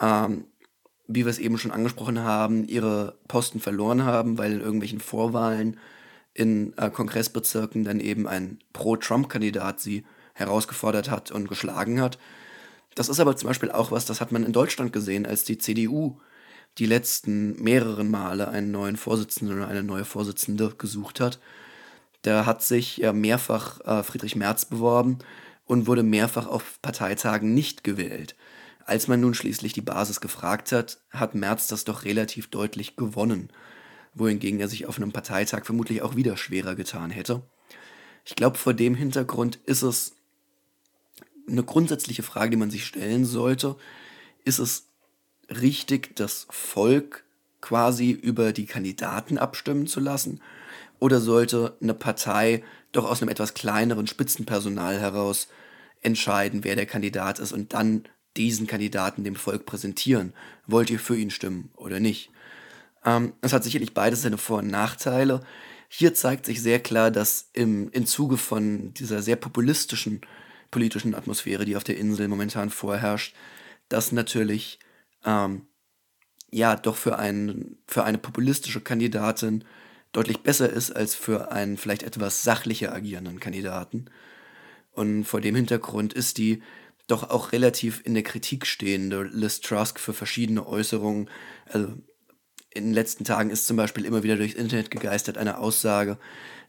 ähm, 0.01 0.47
wie 1.09 1.25
wir 1.25 1.31
es 1.31 1.39
eben 1.39 1.59
schon 1.59 1.73
angesprochen 1.73 2.21
haben, 2.21 2.65
ihre 2.65 3.19
Posten 3.29 3.61
verloren 3.61 4.05
haben, 4.05 4.39
weil 4.39 4.53
in 4.53 4.61
irgendwelchen 4.61 5.01
Vorwahlen 5.01 5.79
in 6.35 6.77
äh, 6.79 6.91
Kongressbezirken 6.91 7.85
dann 7.85 8.01
eben 8.01 8.27
ein 8.27 8.59
Pro-Trump-Kandidat 8.73 9.81
sie 9.81 10.05
herausgefordert 10.35 11.11
hat 11.11 11.31
und 11.31 11.49
geschlagen 11.49 12.01
hat. 12.01 12.19
Das 12.95 13.09
ist 13.09 13.21
aber 13.21 13.37
zum 13.37 13.49
Beispiel 13.49 13.71
auch 13.71 13.91
was, 13.91 14.07
das 14.07 14.21
hat 14.21 14.33
man 14.33 14.45
in 14.45 14.53
Deutschland 14.53 14.93
gesehen, 14.93 15.27
als 15.27 15.45
die 15.45 15.59
CDU 15.59 16.19
die 16.79 16.87
letzten 16.87 17.63
mehreren 17.63 18.11
Male 18.11 18.49
einen 18.49 18.71
neuen 18.71 18.97
Vorsitzenden 18.97 19.59
oder 19.59 19.69
eine 19.69 19.83
neue 19.83 20.07
Vorsitzende 20.07 20.75
gesucht 20.77 21.21
hat. 21.21 21.39
Da 22.23 22.47
hat 22.47 22.63
sich 22.63 22.99
ja 22.99 23.13
mehrfach 23.13 23.81
äh, 23.81 24.03
Friedrich 24.03 24.37
Merz 24.37 24.65
beworben 24.65 25.19
und 25.67 25.87
wurde 25.87 26.03
mehrfach 26.03 26.47
auf 26.47 26.81
Parteitagen 26.83 27.53
nicht 27.55 27.85
gewählt. 27.85 28.37
Als 28.85 29.09
man 29.09 29.21
nun 29.21 29.35
schließlich 29.35 29.73
die 29.73 29.81
Basis 29.81 30.21
gefragt 30.21 30.73
hat, 30.73 30.99
hat 31.11 31.35
Merz 31.35 31.67
das 31.67 31.85
doch 31.85 32.05
relativ 32.05 32.49
deutlich 32.49 32.97
gewonnen, 32.97 33.51
wohingegen 34.15 34.61
er 34.61 34.69
sich 34.69 34.87
auf 34.87 34.97
einem 34.97 35.13
Parteitag 35.13 35.65
vermutlich 35.65 36.03
auch 36.03 36.17
wieder 36.17 36.37
schwerer 36.37 36.75
getan 36.75 37.11
hätte. 37.11 37.43
Ich 38.25 38.37
glaube, 38.37 38.59
vor 38.59 38.75
dem 38.75 38.95
Hintergrund 38.95 39.57
ist 39.67 39.83
es 39.83 40.15
eine 41.49 41.65
grundsätzliche 41.65 42.23
Frage, 42.23 42.51
die 42.51 42.57
man 42.57 42.71
sich 42.71 42.87
stellen 42.87 43.25
sollte. 43.25 43.77
Ist 44.45 44.59
es 44.59 44.89
richtig, 45.49 46.15
das 46.17 46.47
Volk 46.51 47.25
quasi 47.61 48.11
über 48.11 48.53
die 48.53 48.67
Kandidaten 48.67 49.39
abstimmen 49.39 49.87
zu 49.87 50.01
lassen? 50.01 50.41
Oder 51.03 51.21
sollte 51.21 51.77
eine 51.83 51.95
Partei 51.95 52.63
doch 52.93 53.11
aus 53.11 53.21
einem 53.21 53.29
etwas 53.29 53.55
kleineren 53.55 54.07
Spitzenpersonal 54.07 55.01
heraus 55.01 55.49
entscheiden, 56.01 56.63
wer 56.63 56.77
der 56.77 56.87
Kandidat 56.87 57.41
ist 57.41 57.51
und 57.51 57.73
dann 57.73 58.05
diesen 58.37 58.69
Kandidaten 58.69 59.25
dem 59.25 59.35
Volk 59.35 59.67
präsentieren. 59.67 60.33
Wollt 60.69 60.91
ihr 60.91 61.01
für 61.01 61.17
ihn 61.17 61.31
stimmen 61.31 61.73
oder 61.75 61.99
nicht? 61.99 62.31
Ähm, 63.05 63.33
es 63.41 63.53
hat 63.53 63.65
sicherlich 63.65 63.95
beides 63.95 64.23
seine 64.23 64.39
Vor- 64.39 64.61
und 64.61 64.69
Nachteile. 64.69 65.41
Hier 65.89 66.15
zeigt 66.15 66.47
sich 66.47 66.63
sehr 66.63 66.79
klar, 66.79 67.11
dass 67.11 67.51
im, 67.53 67.91
im 67.91 68.07
Zuge 68.07 68.37
von 68.37 68.95
dieser 68.95 69.23
sehr 69.23 69.35
populistischen 69.35 70.21
politischen 70.71 71.17
Atmosphäre, 71.17 71.65
die 71.65 71.75
auf 71.75 71.83
der 71.83 71.99
Insel 71.99 72.29
momentan 72.29 72.71
vorherrscht, 72.71 73.35
dass 73.89 74.13
natürlich 74.13 74.79
ähm, 75.25 75.67
ja 76.53 76.77
doch 76.77 76.95
für, 76.95 77.19
ein, 77.19 77.79
für 77.89 78.05
eine 78.05 78.19
populistische 78.19 78.81
Kandidatin 78.81 79.65
deutlich 80.13 80.41
besser 80.41 80.71
ist 80.71 80.91
als 80.91 81.15
für 81.15 81.53
einen 81.53 81.77
vielleicht 81.77 82.03
etwas 82.03 82.43
sachlicher 82.43 82.95
agierenden 82.95 83.41
Kandidaten. 83.41 84.07
Und 84.93 85.25
vor 85.25 85.41
dem 85.41 85.55
Hintergrund 85.55 86.13
ist 86.13 86.39
die 86.39 86.63
doch 87.07 87.31
auch 87.31 87.53
relativ 87.53 88.03
in 88.05 88.15
der 88.15 88.23
Kritik 88.23 88.67
stehende 88.67 89.23
Liz 89.25 89.61
Trusk 89.61 89.99
für 89.99 90.13
verschiedene 90.13 90.67
Äußerungen. 90.67 91.29
Also 91.67 91.89
in 92.71 92.85
den 92.85 92.93
letzten 92.93 93.25
Tagen 93.25 93.51
ist 93.51 93.67
zum 93.67 93.77
Beispiel 93.77 94.05
immer 94.05 94.23
wieder 94.23 94.37
durchs 94.37 94.55
Internet 94.55 94.91
gegeistert 94.91 95.39
eine 95.39 95.59
Aussage, 95.59 96.19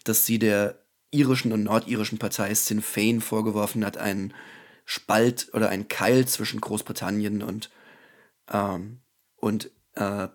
dass 0.03 0.25
sie 0.25 0.39
der 0.39 0.83
irischen 1.11 1.51
und 1.51 1.63
nordirischen 1.63 2.17
Partei 2.17 2.53
Sinn 2.55 2.81
Fein 2.81 3.21
vorgeworfen 3.21 3.85
hat, 3.85 3.97
einen 3.97 4.33
Spalt 4.85 5.49
oder 5.53 5.69
einen 5.69 5.87
Keil 5.87 6.27
zwischen 6.27 6.59
Großbritannien 6.59 7.43
und, 7.43 7.69
ähm, 8.51 9.01
und 9.37 9.69
äh, 9.95 10.27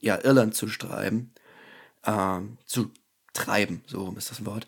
ja, 0.00 0.24
Irland 0.24 0.54
zu 0.54 0.66
treiben, 0.66 1.34
ähm, 2.06 2.58
zu 2.64 2.90
treiben, 3.32 3.82
so 3.86 4.14
ist 4.16 4.30
das 4.30 4.46
Wort. 4.46 4.66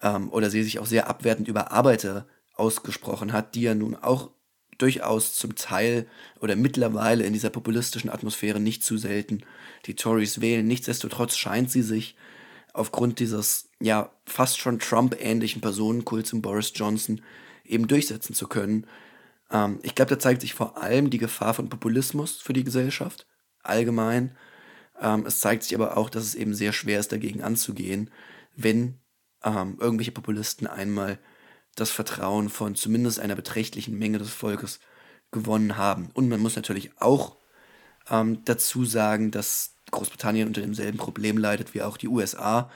Ähm, 0.00 0.30
oder 0.30 0.50
sie 0.50 0.62
sich 0.62 0.78
auch 0.78 0.86
sehr 0.86 1.08
abwertend 1.08 1.48
über 1.48 1.72
Arbeiter 1.72 2.26
ausgesprochen 2.54 3.32
hat, 3.32 3.54
die 3.54 3.62
ja 3.62 3.74
nun 3.74 3.96
auch 3.96 4.30
durchaus 4.78 5.34
zum 5.34 5.54
Teil 5.54 6.06
oder 6.40 6.56
mittlerweile 6.56 7.24
in 7.24 7.32
dieser 7.32 7.50
populistischen 7.50 8.10
Atmosphäre 8.10 8.58
nicht 8.58 8.82
zu 8.82 8.98
selten 8.98 9.44
die 9.86 9.94
Tories 9.94 10.40
wählen. 10.40 10.66
Nichtsdestotrotz 10.66 11.36
scheint 11.36 11.70
sie 11.70 11.82
sich 11.82 12.16
aufgrund 12.72 13.20
dieses 13.20 13.68
ja 13.80 14.10
fast 14.26 14.58
schon 14.58 14.78
Trump-ähnlichen 14.78 15.60
Personenkults 15.60 16.32
in 16.32 16.42
Boris 16.42 16.72
Johnson 16.74 17.20
eben 17.64 17.86
durchsetzen 17.86 18.34
zu 18.34 18.48
können. 18.48 18.86
Ähm, 19.50 19.78
ich 19.82 19.94
glaube, 19.94 20.10
da 20.10 20.18
zeigt 20.18 20.40
sich 20.40 20.54
vor 20.54 20.82
allem 20.82 21.10
die 21.10 21.18
Gefahr 21.18 21.54
von 21.54 21.68
Populismus 21.68 22.40
für 22.40 22.52
die 22.52 22.64
Gesellschaft 22.64 23.26
allgemein. 23.62 24.36
Ähm, 25.00 25.26
es 25.26 25.40
zeigt 25.40 25.64
sich 25.64 25.74
aber 25.74 25.96
auch, 25.96 26.10
dass 26.10 26.24
es 26.24 26.34
eben 26.34 26.54
sehr 26.54 26.72
schwer 26.72 27.00
ist, 27.00 27.12
dagegen 27.12 27.42
anzugehen, 27.42 28.10
wenn 28.56 28.98
ähm, 29.44 29.76
irgendwelche 29.80 30.12
Populisten 30.12 30.66
einmal 30.66 31.18
das 31.74 31.90
Vertrauen 31.90 32.48
von 32.48 32.74
zumindest 32.74 33.18
einer 33.18 33.34
beträchtlichen 33.34 33.98
Menge 33.98 34.18
des 34.18 34.30
Volkes 34.30 34.80
gewonnen 35.30 35.76
haben. 35.76 36.10
Und 36.12 36.28
man 36.28 36.40
muss 36.40 36.56
natürlich 36.56 36.90
auch 37.00 37.36
ähm, 38.10 38.44
dazu 38.44 38.84
sagen, 38.84 39.30
dass 39.30 39.74
Großbritannien 39.90 40.48
unter 40.48 40.60
demselben 40.60 40.98
Problem 40.98 41.38
leidet 41.38 41.74
wie 41.74 41.82
auch 41.82 41.96
die 41.96 42.08
USA, 42.08 42.70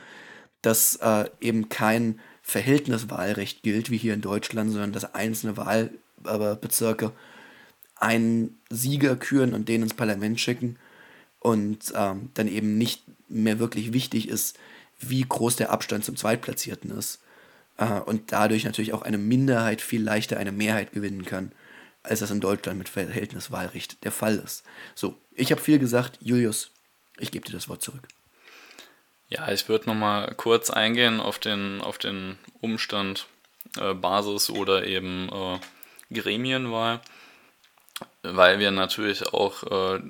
dass 0.63 0.97
äh, 0.97 1.29
eben 1.41 1.69
kein 1.69 2.21
Verhältniswahlrecht 2.43 3.63
gilt 3.63 3.91
wie 3.91 3.99
hier 3.99 4.15
in 4.15 4.21
Deutschland, 4.21 4.71
sondern 4.71 4.93
dass 4.93 5.15
einzelne 5.15 5.57
Wahlbezirke 5.57 7.13
einen 7.97 8.61
Sieger 8.71 9.17
küren 9.17 9.55
und 9.55 9.69
den 9.69 9.83
ins 9.83 9.95
Parlament 9.95 10.41
schicken 10.41 10.79
und 11.47 11.93
ähm, 11.95 12.31
dann 12.35 12.49
eben 12.49 12.77
nicht 12.77 13.05
mehr 13.29 13.61
wirklich 13.61 13.93
wichtig 13.93 14.29
ist, 14.29 14.59
wie 14.99 15.23
groß 15.23 15.55
der 15.55 15.71
Abstand 15.71 16.05
zum 16.05 16.17
Zweitplatzierten 16.17 16.91
ist 16.91 17.21
äh, 17.77 18.01
und 18.01 18.33
dadurch 18.33 18.65
natürlich 18.65 18.93
auch 18.93 19.03
eine 19.03 19.17
Minderheit 19.17 19.81
viel 19.81 20.03
leichter 20.03 20.39
eine 20.39 20.51
Mehrheit 20.51 20.91
gewinnen 20.91 21.25
kann, 21.25 21.53
als 22.03 22.19
das 22.19 22.33
in 22.33 22.41
Deutschland 22.41 22.79
mit 22.79 22.89
Verhältniswahlrecht 22.89 24.03
der 24.03 24.11
Fall 24.11 24.43
ist. 24.45 24.65
So, 24.97 25.17
ich 25.37 25.53
habe 25.53 25.61
viel 25.61 25.79
gesagt. 25.79 26.19
Julius, 26.21 26.73
ich 27.17 27.31
gebe 27.31 27.47
dir 27.47 27.53
das 27.53 27.69
Wort 27.69 27.81
zurück. 27.81 28.09
Ja, 29.29 29.49
ich 29.53 29.69
würde 29.69 29.87
nochmal 29.87 30.35
kurz 30.35 30.71
eingehen 30.71 31.21
auf 31.21 31.39
den, 31.39 31.81
auf 31.81 31.99
den 31.99 32.39
Umstand 32.61 33.29
äh, 33.79 33.95
Basis 33.95 34.51
oder 34.51 34.85
eben 34.85 35.29
äh, 35.29 35.61
Gremienwahl, 36.13 37.01
weil 38.25 38.59
wir 38.59 38.73
natürlich 38.73 39.33
auch 39.33 39.63
äh, 39.95 40.01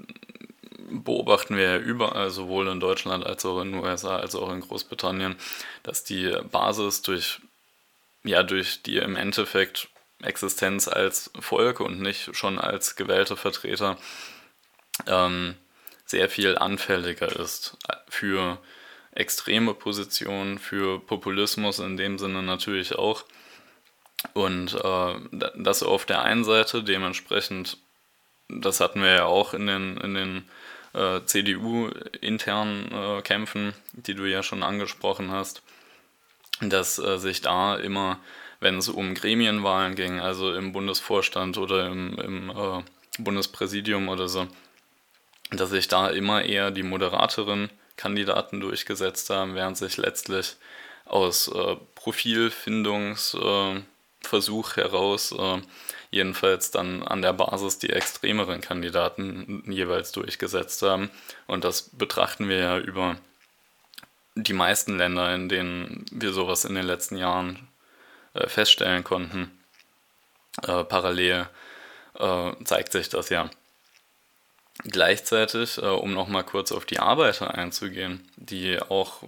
beobachten 1.04 1.56
wir 1.56 1.78
überall, 1.78 2.30
sowohl 2.30 2.68
in 2.68 2.80
Deutschland 2.80 3.24
als 3.24 3.44
auch 3.44 3.60
in 3.60 3.72
den 3.72 3.82
USA 3.82 4.16
als 4.16 4.34
auch 4.34 4.50
in 4.50 4.60
Großbritannien, 4.60 5.36
dass 5.82 6.04
die 6.04 6.36
Basis 6.50 7.02
durch 7.02 7.40
ja 8.24 8.42
durch 8.42 8.82
die 8.82 8.98
im 8.98 9.16
Endeffekt 9.16 9.88
Existenz 10.22 10.88
als 10.88 11.30
Volk 11.38 11.80
und 11.80 12.00
nicht 12.00 12.34
schon 12.36 12.58
als 12.58 12.96
gewählte 12.96 13.36
Vertreter 13.36 13.98
ähm, 15.06 15.56
sehr 16.06 16.28
viel 16.28 16.56
anfälliger 16.56 17.28
ist 17.38 17.76
für 18.08 18.58
extreme 19.12 19.74
Positionen, 19.74 20.58
für 20.58 21.00
Populismus 21.00 21.78
in 21.78 21.96
dem 21.96 22.18
Sinne 22.18 22.42
natürlich 22.42 22.94
auch. 22.94 23.24
Und 24.34 24.74
äh, 24.74 25.50
das 25.56 25.82
auf 25.82 26.06
der 26.06 26.22
einen 26.22 26.44
Seite 26.44 26.82
dementsprechend, 26.82 27.78
das 28.48 28.80
hatten 28.80 29.02
wir 29.02 29.12
ja 29.12 29.24
auch 29.24 29.54
in 29.54 29.66
den, 29.66 29.96
in 29.98 30.14
den 30.14 30.48
äh, 30.96 31.24
CDU-internen 31.24 32.92
äh, 32.92 33.22
Kämpfen, 33.22 33.74
die 33.92 34.14
du 34.14 34.24
ja 34.24 34.42
schon 34.42 34.62
angesprochen 34.62 35.30
hast, 35.30 35.62
dass 36.60 36.98
äh, 36.98 37.18
sich 37.18 37.40
da 37.42 37.76
immer, 37.76 38.18
wenn 38.60 38.78
es 38.78 38.88
um 38.88 39.14
Gremienwahlen 39.14 39.94
ging, 39.94 40.20
also 40.20 40.54
im 40.54 40.72
Bundesvorstand 40.72 41.58
oder 41.58 41.86
im, 41.86 42.18
im 42.18 42.50
äh, 42.50 42.82
Bundespräsidium 43.18 44.08
oder 44.08 44.28
so, 44.28 44.46
dass 45.50 45.70
sich 45.70 45.88
da 45.88 46.08
immer 46.08 46.44
eher 46.44 46.70
die 46.70 46.82
moderateren 46.82 47.70
Kandidaten 47.96 48.60
durchgesetzt 48.60 49.30
haben, 49.30 49.54
während 49.54 49.78
sich 49.78 49.96
letztlich 49.96 50.56
aus 51.04 51.48
äh, 51.48 51.76
Profilfindungsversuch 51.94 54.76
heraus 54.76 55.32
äh, 55.32 55.60
jedenfalls 56.16 56.70
dann 56.70 57.02
an 57.02 57.22
der 57.22 57.32
Basis 57.32 57.78
die 57.78 57.90
extremeren 57.90 58.60
Kandidaten 58.60 59.62
jeweils 59.70 60.12
durchgesetzt 60.12 60.82
haben. 60.82 61.10
Und 61.46 61.64
das 61.64 61.90
betrachten 61.90 62.48
wir 62.48 62.58
ja 62.58 62.78
über 62.78 63.16
die 64.34 64.52
meisten 64.52 64.98
Länder, 64.98 65.34
in 65.34 65.48
denen 65.48 66.04
wir 66.10 66.32
sowas 66.32 66.64
in 66.64 66.74
den 66.74 66.86
letzten 66.86 67.16
Jahren 67.16 67.68
äh, 68.34 68.48
feststellen 68.48 69.04
konnten, 69.04 69.50
äh, 70.66 70.84
parallel 70.84 71.48
äh, 72.18 72.52
zeigt 72.64 72.92
sich 72.92 73.08
das 73.08 73.28
ja. 73.30 73.50
Gleichzeitig, 74.84 75.78
äh, 75.78 75.86
um 75.86 76.12
nochmal 76.12 76.44
kurz 76.44 76.70
auf 76.70 76.84
die 76.84 76.98
Arbeiter 76.98 77.54
einzugehen, 77.54 78.28
die 78.36 78.78
auch, 78.80 79.22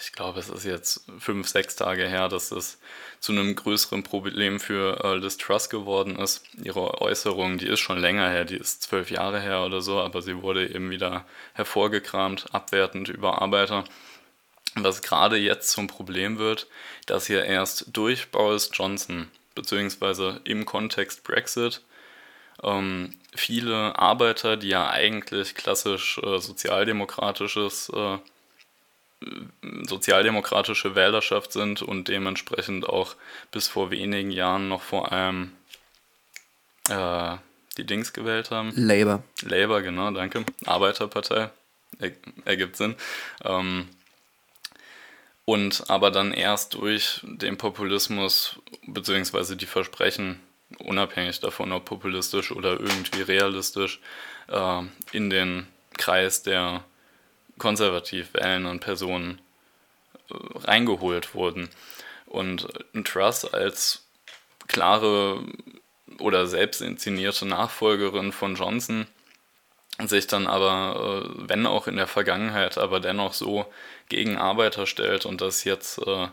ich 0.00 0.12
glaube, 0.12 0.38
es 0.38 0.48
ist 0.48 0.64
jetzt 0.64 1.04
fünf, 1.18 1.48
sechs 1.48 1.76
Tage 1.76 2.06
her, 2.06 2.28
dass 2.28 2.50
das 2.50 2.78
zu 3.18 3.32
einem 3.32 3.54
größeren 3.54 4.02
Problem 4.02 4.60
für 4.60 5.02
äh, 5.02 5.14
Liz 5.14 5.38
Truss 5.38 5.70
geworden 5.70 6.16
ist. 6.16 6.44
Ihre 6.62 7.00
Äußerung, 7.00 7.56
die 7.56 7.68
ist 7.68 7.80
schon 7.80 7.98
länger 7.98 8.28
her, 8.28 8.44
die 8.44 8.56
ist 8.56 8.82
zwölf 8.82 9.10
Jahre 9.10 9.40
her 9.40 9.64
oder 9.64 9.80
so, 9.80 10.00
aber 10.00 10.20
sie 10.22 10.42
wurde 10.42 10.68
eben 10.68 10.90
wieder 10.90 11.24
hervorgekramt, 11.54 12.52
abwertend 12.52 13.08
über 13.08 13.40
Arbeiter. 13.40 13.84
Was 14.74 15.02
gerade 15.02 15.36
jetzt 15.36 15.70
zum 15.70 15.86
Problem 15.86 16.38
wird, 16.38 16.66
dass 17.06 17.26
hier 17.26 17.44
erst 17.44 17.86
durch 17.92 18.30
Boris 18.30 18.70
Johnson, 18.72 19.30
beziehungsweise 19.54 20.40
im 20.44 20.64
Kontext 20.64 21.24
Brexit, 21.24 21.82
ähm, 22.62 23.14
viele 23.34 23.98
Arbeiter, 23.98 24.56
die 24.56 24.68
ja 24.68 24.88
eigentlich 24.88 25.54
klassisch 25.54 26.18
äh, 26.18 26.38
sozialdemokratisches 26.38 27.90
äh, 27.94 28.18
sozialdemokratische 29.82 30.94
Wählerschaft 30.94 31.52
sind 31.52 31.82
und 31.82 32.08
dementsprechend 32.08 32.88
auch 32.88 33.14
bis 33.50 33.68
vor 33.68 33.90
wenigen 33.90 34.30
Jahren 34.30 34.68
noch 34.68 34.82
vor 34.82 35.12
allem 35.12 35.52
äh, 36.88 37.36
die 37.76 37.84
Dings 37.84 38.12
gewählt 38.12 38.50
haben. 38.50 38.72
Labour. 38.74 39.22
Labour, 39.42 39.82
genau, 39.82 40.10
danke. 40.10 40.44
Arbeiterpartei, 40.64 41.50
er, 41.98 42.10
ergibt 42.44 42.76
Sinn. 42.76 42.96
Ähm, 43.44 43.88
und 45.44 45.90
aber 45.90 46.10
dann 46.10 46.32
erst 46.32 46.74
durch 46.74 47.20
den 47.22 47.58
Populismus 47.58 48.58
bzw. 48.86 49.56
die 49.56 49.66
Versprechen 49.66 50.40
unabhängig 50.78 51.40
davon, 51.40 51.72
ob 51.72 51.84
populistisch 51.84 52.52
oder 52.52 52.72
irgendwie 52.72 53.22
realistisch, 53.22 54.00
äh, 54.48 54.82
in 55.12 55.30
den 55.30 55.66
Kreis 55.96 56.42
der 56.42 56.84
konservativ 57.58 58.34
wählenden 58.34 58.80
Personen 58.80 59.40
äh, 60.30 60.34
reingeholt 60.64 61.34
wurden. 61.34 61.68
Und 62.26 62.66
Truss 63.04 63.44
als 63.44 64.06
klare 64.68 65.44
oder 66.18 66.46
selbst 66.46 66.80
inszenierte 66.80 67.46
Nachfolgerin 67.46 68.32
von 68.32 68.54
Johnson 68.54 69.06
sich 70.06 70.26
dann 70.26 70.46
aber, 70.46 71.24
äh, 71.24 71.48
wenn 71.48 71.66
auch 71.66 71.86
in 71.86 71.96
der 71.96 72.06
Vergangenheit, 72.06 72.78
aber 72.78 73.00
dennoch 73.00 73.34
so 73.34 73.66
gegen 74.08 74.36
Arbeiter 74.36 74.86
stellt 74.86 75.26
und 75.26 75.40
das 75.40 75.64
jetzt 75.64 75.98
äh, 75.98 76.28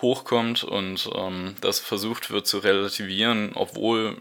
hochkommt 0.00 0.64
und 0.64 1.08
ähm, 1.14 1.54
das 1.60 1.80
versucht 1.80 2.30
wird 2.30 2.46
zu 2.46 2.58
relativieren, 2.58 3.52
obwohl 3.54 4.20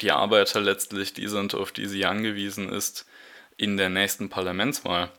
die 0.00 0.12
Arbeiter 0.12 0.60
letztlich 0.60 1.14
die 1.14 1.28
sind, 1.28 1.54
auf 1.54 1.72
die 1.72 1.86
sie 1.86 2.04
angewiesen 2.04 2.68
ist 2.68 3.06
in 3.56 3.76
der 3.76 3.88
nächsten 3.88 4.28
Parlamentswahl. 4.28 5.10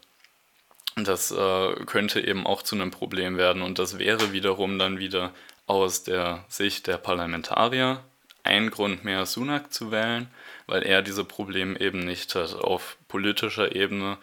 Das 0.95 1.31
äh, 1.31 1.73
könnte 1.85 2.21
eben 2.21 2.45
auch 2.45 2.61
zu 2.61 2.75
einem 2.75 2.91
Problem 2.91 3.37
werden 3.37 3.61
und 3.61 3.79
das 3.79 3.99
wäre 3.99 4.31
wiederum 4.31 4.79
dann 4.79 4.99
wieder 4.99 5.33
aus 5.67 6.03
der 6.03 6.45
Sicht 6.47 6.87
der 6.87 6.97
Parlamentarier 6.97 8.03
ein 8.43 8.69
Grund 8.69 9.03
mehr, 9.03 9.25
Sunak 9.25 9.73
zu 9.73 9.91
wählen, 9.91 10.27
weil 10.67 10.83
er 10.83 11.01
diese 11.01 11.25
Probleme 11.25 11.79
eben 11.79 11.99
nicht 11.99 12.35
hat. 12.35 12.53
Auf 12.53 12.97
politischer 13.07 13.75
Ebene 13.75 14.17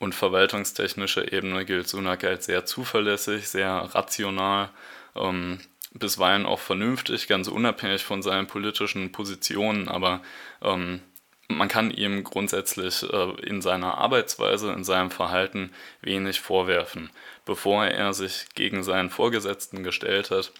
und 0.00 0.14
verwaltungstechnischer 0.14 1.32
Ebene 1.32 1.64
gilt 1.64 1.88
Sunak 1.88 2.24
als 2.24 2.46
sehr 2.46 2.66
zuverlässig, 2.66 3.48
sehr 3.48 3.70
rational 3.70 4.70
ähm, 5.14 5.58
bisweilen 5.92 6.46
auch 6.46 6.60
vernünftig, 6.60 7.26
ganz 7.26 7.48
unabhängig 7.48 8.04
von 8.04 8.22
seinen 8.22 8.46
politischen 8.46 9.12
Positionen, 9.12 9.88
aber 9.88 10.22
ähm, 10.62 11.00
man 11.48 11.68
kann 11.68 11.90
ihm 11.90 12.22
grundsätzlich 12.22 13.02
äh, 13.02 13.32
in 13.42 13.60
seiner 13.60 13.98
Arbeitsweise, 13.98 14.72
in 14.72 14.84
seinem 14.84 15.10
Verhalten 15.10 15.72
wenig 16.00 16.40
vorwerfen. 16.40 17.10
Bevor 17.44 17.86
er 17.86 18.14
sich 18.14 18.46
gegen 18.54 18.84
seinen 18.84 19.10
Vorgesetzten 19.10 19.82
gestellt 19.82 20.30
hat, 20.30 20.52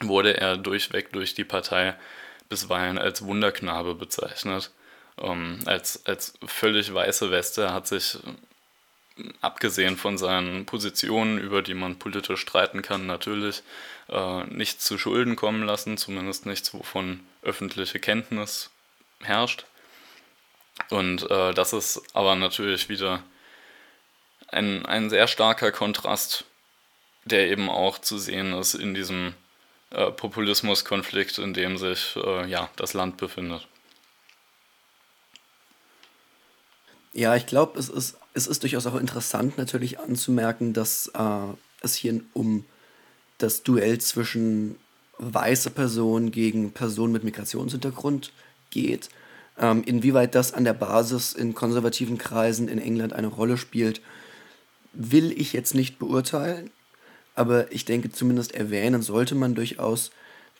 wurde 0.00 0.36
er 0.36 0.56
durchweg 0.56 1.12
durch 1.12 1.34
die 1.34 1.44
Partei 1.44 1.96
bisweilen 2.48 2.98
als 2.98 3.24
Wunderknabe 3.24 3.94
bezeichnet. 3.94 4.70
Ähm, 5.20 5.60
als, 5.64 6.04
als 6.06 6.34
völlig 6.46 6.92
weiße 6.92 7.30
Weste 7.30 7.72
hat 7.72 7.86
sich 7.86 8.18
abgesehen 9.40 9.96
von 9.96 10.18
seinen 10.18 10.66
Positionen, 10.66 11.38
über 11.38 11.62
die 11.62 11.74
man 11.74 11.98
politisch 11.98 12.40
streiten 12.40 12.82
kann, 12.82 13.06
natürlich 13.06 13.62
äh, 14.08 14.44
nichts 14.44 14.84
zu 14.84 14.98
Schulden 14.98 15.36
kommen 15.36 15.62
lassen, 15.62 15.96
zumindest 15.96 16.46
nichts, 16.46 16.72
wovon 16.74 17.20
öffentliche 17.42 17.98
Kenntnis 17.98 18.70
herrscht. 19.20 19.66
Und 20.90 21.28
äh, 21.30 21.52
das 21.54 21.72
ist 21.72 22.02
aber 22.14 22.36
natürlich 22.36 22.88
wieder 22.88 23.22
ein, 24.48 24.86
ein 24.86 25.10
sehr 25.10 25.26
starker 25.26 25.72
Kontrast, 25.72 26.44
der 27.24 27.48
eben 27.48 27.68
auch 27.68 27.98
zu 27.98 28.18
sehen 28.18 28.54
ist 28.54 28.74
in 28.74 28.94
diesem 28.94 29.34
äh, 29.90 30.10
Populismuskonflikt, 30.10 31.38
in 31.38 31.54
dem 31.54 31.78
sich 31.78 32.16
äh, 32.16 32.46
ja, 32.46 32.70
das 32.76 32.94
Land 32.94 33.16
befindet. 33.16 33.66
Ja, 37.18 37.34
ich 37.34 37.46
glaube, 37.46 37.80
es 37.80 37.88
ist, 37.88 38.16
es 38.32 38.46
ist 38.46 38.62
durchaus 38.62 38.86
auch 38.86 38.94
interessant 38.94 39.58
natürlich 39.58 39.98
anzumerken, 39.98 40.72
dass 40.72 41.10
äh, 41.14 41.52
es 41.80 41.96
hier 41.96 42.20
um 42.32 42.64
das 43.38 43.64
Duell 43.64 43.98
zwischen 44.00 44.76
weiße 45.18 45.70
Personen 45.70 46.30
gegen 46.30 46.70
Personen 46.70 47.12
mit 47.12 47.24
Migrationshintergrund 47.24 48.32
geht. 48.70 49.08
Ähm, 49.58 49.82
inwieweit 49.84 50.36
das 50.36 50.54
an 50.54 50.62
der 50.62 50.74
Basis 50.74 51.32
in 51.32 51.56
konservativen 51.56 52.18
Kreisen 52.18 52.68
in 52.68 52.78
England 52.78 53.14
eine 53.14 53.26
Rolle 53.26 53.56
spielt, 53.56 54.00
will 54.92 55.32
ich 55.32 55.52
jetzt 55.52 55.74
nicht 55.74 55.98
beurteilen. 55.98 56.70
Aber 57.34 57.72
ich 57.72 57.84
denke, 57.84 58.12
zumindest 58.12 58.54
erwähnen 58.54 59.02
sollte 59.02 59.34
man 59.34 59.56
durchaus, 59.56 60.12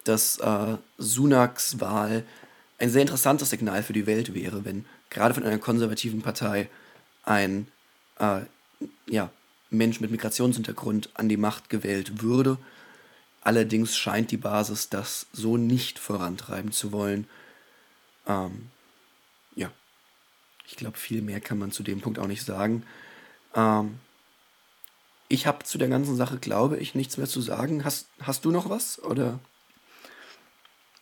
dass 0.03 0.39
äh, 0.39 0.77
Sunaks 0.97 1.79
Wahl 1.79 2.25
ein 2.79 2.91
sehr 2.91 3.03
interessantes 3.03 3.51
Signal 3.51 3.85
für 3.85 3.93
die 3.93 4.09
Welt 4.09 4.35
wäre, 4.35 4.65
wenn 4.65 4.87
gerade 5.11 5.35
von 5.35 5.45
einer 5.45 5.59
konservativen 5.59 6.23
Partei 6.23 6.69
ein 7.25 7.69
äh, 8.19 8.41
ja, 9.07 9.31
Mensch 9.71 10.01
mit 10.01 10.11
Migrationshintergrund 10.11 11.11
an 11.15 11.29
die 11.29 11.37
Macht 11.37 11.71
gewählt 11.71 12.23
würde. 12.23 12.59
Allerdings 13.43 13.97
scheint 13.97 14.31
die 14.31 14.37
Basis 14.37 14.89
das 14.89 15.27
so 15.33 15.57
nicht 15.57 15.99
vorantreiben 15.99 16.73
zu 16.73 16.93
wollen. 16.93 17.29
Ähm, 18.27 18.71
ja, 19.55 19.71
ich 20.67 20.77
glaube, 20.77 20.99
viel 20.99 21.23
mehr 21.23 21.41
kann 21.41 21.59
man 21.59 21.73
zu 21.73 21.83
dem 21.83 22.01
Punkt 22.01 22.19
auch 22.19 22.27
nicht 22.27 22.45
sagen. 22.45 22.85
Ähm, 23.55 23.99
ich 25.29 25.47
habe 25.47 25.65
zu 25.65 25.79
der 25.79 25.89
ganzen 25.89 26.17
Sache, 26.17 26.39
glaube 26.39 26.79
ich, 26.79 26.95
nichts 26.95 27.19
mehr 27.19 27.27
zu 27.27 27.41
sagen. 27.41 27.85
Hast, 27.85 28.09
hast 28.21 28.45
du 28.45 28.51
noch 28.51 28.71
was? 28.71 29.03
Oder? 29.03 29.39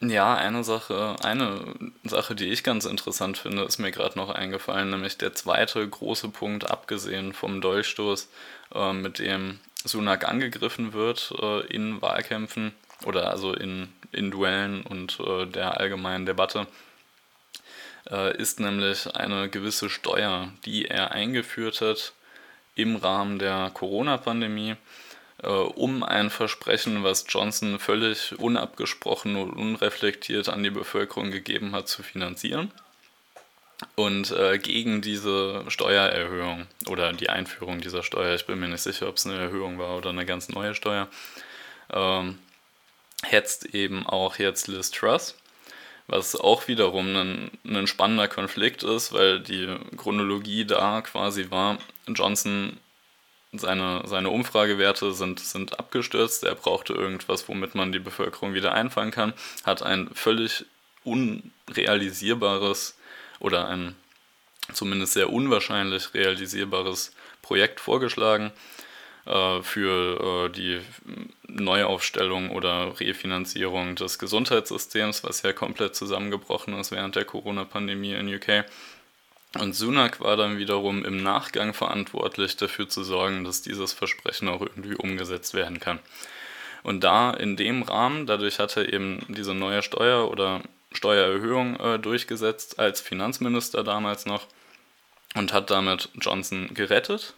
Ja, 0.00 0.34
eine 0.34 0.62
Sache, 0.62 1.16
eine 1.22 1.74
Sache, 2.04 2.34
die 2.34 2.48
ich 2.48 2.62
ganz 2.62 2.84
interessant 2.84 3.38
finde, 3.38 3.62
ist 3.62 3.78
mir 3.78 3.90
gerade 3.92 4.18
noch 4.18 4.28
eingefallen, 4.28 4.90
nämlich 4.90 5.16
der 5.16 5.34
zweite 5.34 5.88
große 5.88 6.28
Punkt, 6.28 6.70
abgesehen 6.70 7.32
vom 7.32 7.62
Dolchstoß, 7.62 8.28
äh, 8.74 8.92
mit 8.92 9.18
dem 9.18 9.58
Sunak 9.84 10.28
angegriffen 10.28 10.92
wird 10.92 11.32
äh, 11.40 11.60
in 11.68 12.02
Wahlkämpfen 12.02 12.74
oder 13.06 13.30
also 13.30 13.54
in, 13.54 13.88
in 14.12 14.30
Duellen 14.30 14.82
und 14.82 15.18
äh, 15.20 15.46
der 15.46 15.80
allgemeinen 15.80 16.26
Debatte, 16.26 16.66
äh, 18.10 18.36
ist 18.36 18.60
nämlich 18.60 19.14
eine 19.16 19.48
gewisse 19.48 19.88
Steuer, 19.88 20.52
die 20.66 20.86
er 20.86 21.12
eingeführt 21.12 21.80
hat 21.80 22.12
im 22.74 22.96
Rahmen 22.96 23.38
der 23.38 23.70
Corona-Pandemie 23.72 24.76
um 25.42 26.02
ein 26.02 26.30
Versprechen, 26.30 27.04
was 27.04 27.26
Johnson 27.28 27.78
völlig 27.78 28.38
unabgesprochen 28.38 29.36
und 29.36 29.52
unreflektiert 29.52 30.48
an 30.48 30.62
die 30.62 30.70
Bevölkerung 30.70 31.30
gegeben 31.30 31.72
hat, 31.72 31.88
zu 31.88 32.02
finanzieren. 32.02 32.72
Und 33.94 34.30
äh, 34.30 34.58
gegen 34.58 35.02
diese 35.02 35.64
Steuererhöhung 35.68 36.66
oder 36.88 37.12
die 37.12 37.28
Einführung 37.28 37.80
dieser 37.80 38.02
Steuer, 38.02 38.34
ich 38.34 38.46
bin 38.46 38.58
mir 38.58 38.68
nicht 38.68 38.80
sicher, 38.80 39.08
ob 39.08 39.16
es 39.16 39.26
eine 39.26 39.36
Erhöhung 39.36 39.78
war 39.78 39.98
oder 39.98 40.10
eine 40.10 40.24
ganz 40.24 40.48
neue 40.48 40.74
Steuer, 40.74 41.08
ähm, 41.92 42.38
hetzt 43.22 43.74
eben 43.74 44.06
auch 44.06 44.38
jetzt 44.38 44.68
Liz 44.68 44.90
Truss, 44.90 45.36
was 46.06 46.36
auch 46.36 46.68
wiederum 46.68 47.14
ein, 47.16 47.50
ein 47.66 47.86
spannender 47.86 48.28
Konflikt 48.28 48.82
ist, 48.82 49.12
weil 49.12 49.40
die 49.40 49.76
Chronologie 49.98 50.64
da 50.64 51.02
quasi 51.02 51.50
war, 51.50 51.76
Johnson 52.06 52.78
seine, 53.60 54.02
seine 54.06 54.30
Umfragewerte 54.30 55.12
sind, 55.12 55.40
sind 55.40 55.78
abgestürzt. 55.78 56.44
Er 56.44 56.54
brauchte 56.54 56.92
irgendwas, 56.92 57.48
womit 57.48 57.74
man 57.74 57.92
die 57.92 57.98
Bevölkerung 57.98 58.54
wieder 58.54 58.72
einfangen 58.72 59.10
kann. 59.12 59.32
Hat 59.64 59.82
ein 59.82 60.10
völlig 60.14 60.64
unrealisierbares 61.04 62.96
oder 63.38 63.68
ein 63.68 63.94
zumindest 64.72 65.12
sehr 65.12 65.32
unwahrscheinlich 65.32 66.12
realisierbares 66.14 67.12
Projekt 67.42 67.80
vorgeschlagen. 67.80 68.52
äh, 69.26 69.62
für 69.62 70.46
äh, 70.46 70.50
die 70.50 70.80
Neuaufstellung 71.48 72.50
oder 72.50 72.98
Refinanzierung 72.98 73.96
des 73.96 74.18
Gesundheitssystems, 74.18 75.24
was 75.24 75.42
ja 75.42 75.52
komplett 75.52 75.96
zusammengebrochen 75.96 76.78
ist 76.78 76.92
während 76.92 77.16
der 77.16 77.24
Corona-Pandemie 77.24 78.14
in 78.14 78.32
UK. 78.32 78.64
Und 79.54 79.74
Sunak 79.74 80.20
war 80.20 80.36
dann 80.36 80.58
wiederum 80.58 81.04
im 81.04 81.22
Nachgang 81.22 81.72
verantwortlich 81.72 82.56
dafür 82.56 82.88
zu 82.88 83.04
sorgen, 83.04 83.44
dass 83.44 83.62
dieses 83.62 83.92
Versprechen 83.92 84.48
auch 84.48 84.60
irgendwie 84.60 84.96
umgesetzt 84.96 85.54
werden 85.54 85.80
kann. 85.80 85.98
Und 86.82 87.02
da 87.02 87.30
in 87.30 87.56
dem 87.56 87.82
Rahmen, 87.82 88.26
dadurch 88.26 88.58
hat 88.58 88.76
er 88.76 88.92
eben 88.92 89.24
diese 89.28 89.54
neue 89.54 89.82
Steuer 89.82 90.30
oder 90.30 90.60
Steuererhöhung 90.92 91.80
äh, 91.80 91.98
durchgesetzt 91.98 92.78
als 92.78 93.00
Finanzminister 93.00 93.82
damals 93.82 94.26
noch 94.26 94.46
und 95.34 95.52
hat 95.52 95.70
damit 95.70 96.10
Johnson 96.14 96.72
gerettet, 96.74 97.34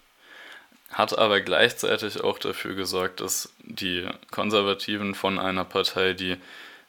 hat 0.90 1.18
aber 1.18 1.40
gleichzeitig 1.40 2.22
auch 2.22 2.38
dafür 2.38 2.74
gesorgt, 2.74 3.20
dass 3.20 3.52
die 3.62 4.08
Konservativen 4.30 5.14
von 5.14 5.38
einer 5.38 5.64
Partei, 5.64 6.12
die 6.14 6.36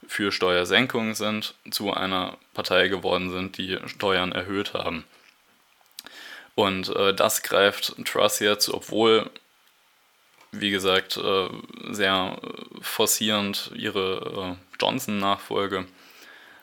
für 0.08 0.32
Steuersenkungen 0.32 1.16
sind, 1.16 1.56
zu 1.72 1.94
einer 1.94 2.38
Partei 2.54 2.88
geworden 2.88 3.32
sind, 3.32 3.58
die 3.58 3.78
Steuern 3.86 4.32
erhöht 4.32 4.74
haben. 4.74 5.04
Und 6.56 6.90
äh, 6.96 7.14
das 7.14 7.44
greift 7.44 7.96
Truss 8.06 8.40
jetzt, 8.40 8.70
obwohl 8.70 9.30
wie 10.52 10.72
gesagt, 10.72 11.18
äh, 11.18 11.48
sehr 11.92 12.38
forcierend 12.82 13.72
ihre 13.76 14.58
äh, 14.58 14.82
Johnson-Nachfolge, 14.82 15.86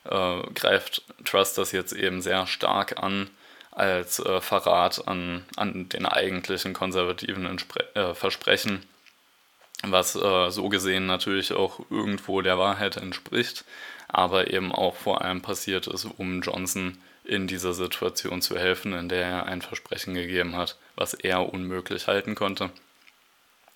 äh, 0.04 0.42
greift 0.54 1.02
Trust 1.24 1.58
das 1.58 1.72
jetzt 1.72 1.92
eben 1.92 2.22
sehr 2.22 2.46
stark 2.46 3.02
an 3.02 3.30
als 3.70 4.22
Verrat 4.40 5.06
an, 5.06 5.44
an 5.56 5.90
den 5.90 6.06
eigentlichen 6.06 6.72
konservativen 6.72 7.44
Entspre 7.44 8.14
Versprechen, 8.14 8.82
was 9.82 10.12
so 10.12 10.68
gesehen 10.68 11.06
natürlich 11.06 11.52
auch 11.52 11.80
irgendwo 11.90 12.40
der 12.42 12.58
Wahrheit 12.58 12.96
entspricht, 12.96 13.64
aber 14.08 14.50
eben 14.50 14.72
auch 14.72 14.96
vor 14.96 15.22
allem 15.22 15.42
passiert 15.42 15.86
ist, 15.86 16.06
um 16.16 16.40
Johnson 16.40 16.98
in 17.24 17.46
dieser 17.46 17.74
Situation 17.74 18.40
zu 18.40 18.56
helfen, 18.56 18.92
in 18.92 19.08
der 19.08 19.26
er 19.26 19.46
ein 19.46 19.62
Versprechen 19.62 20.14
gegeben 20.14 20.56
hat, 20.56 20.78
was 20.94 21.14
er 21.14 21.52
unmöglich 21.52 22.06
halten 22.06 22.34
konnte. 22.34 22.70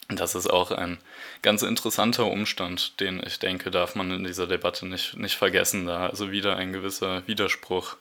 Das 0.09 0.35
ist 0.35 0.49
auch 0.49 0.73
ein 0.73 0.99
ganz 1.43 1.63
interessanter 1.63 2.27
Umstand, 2.27 2.99
den 3.01 3.23
ich 3.25 3.39
denke, 3.39 3.71
darf 3.71 3.95
man 3.95 4.11
in 4.11 4.25
dieser 4.25 4.47
Debatte 4.47 4.87
nicht, 4.87 5.17
nicht 5.17 5.37
vergessen. 5.37 5.87
Da 5.87 6.09
also 6.09 6.33
wieder 6.33 6.57
ein 6.57 6.73
gewisser 6.73 7.27
Widerspruch. 7.29 7.97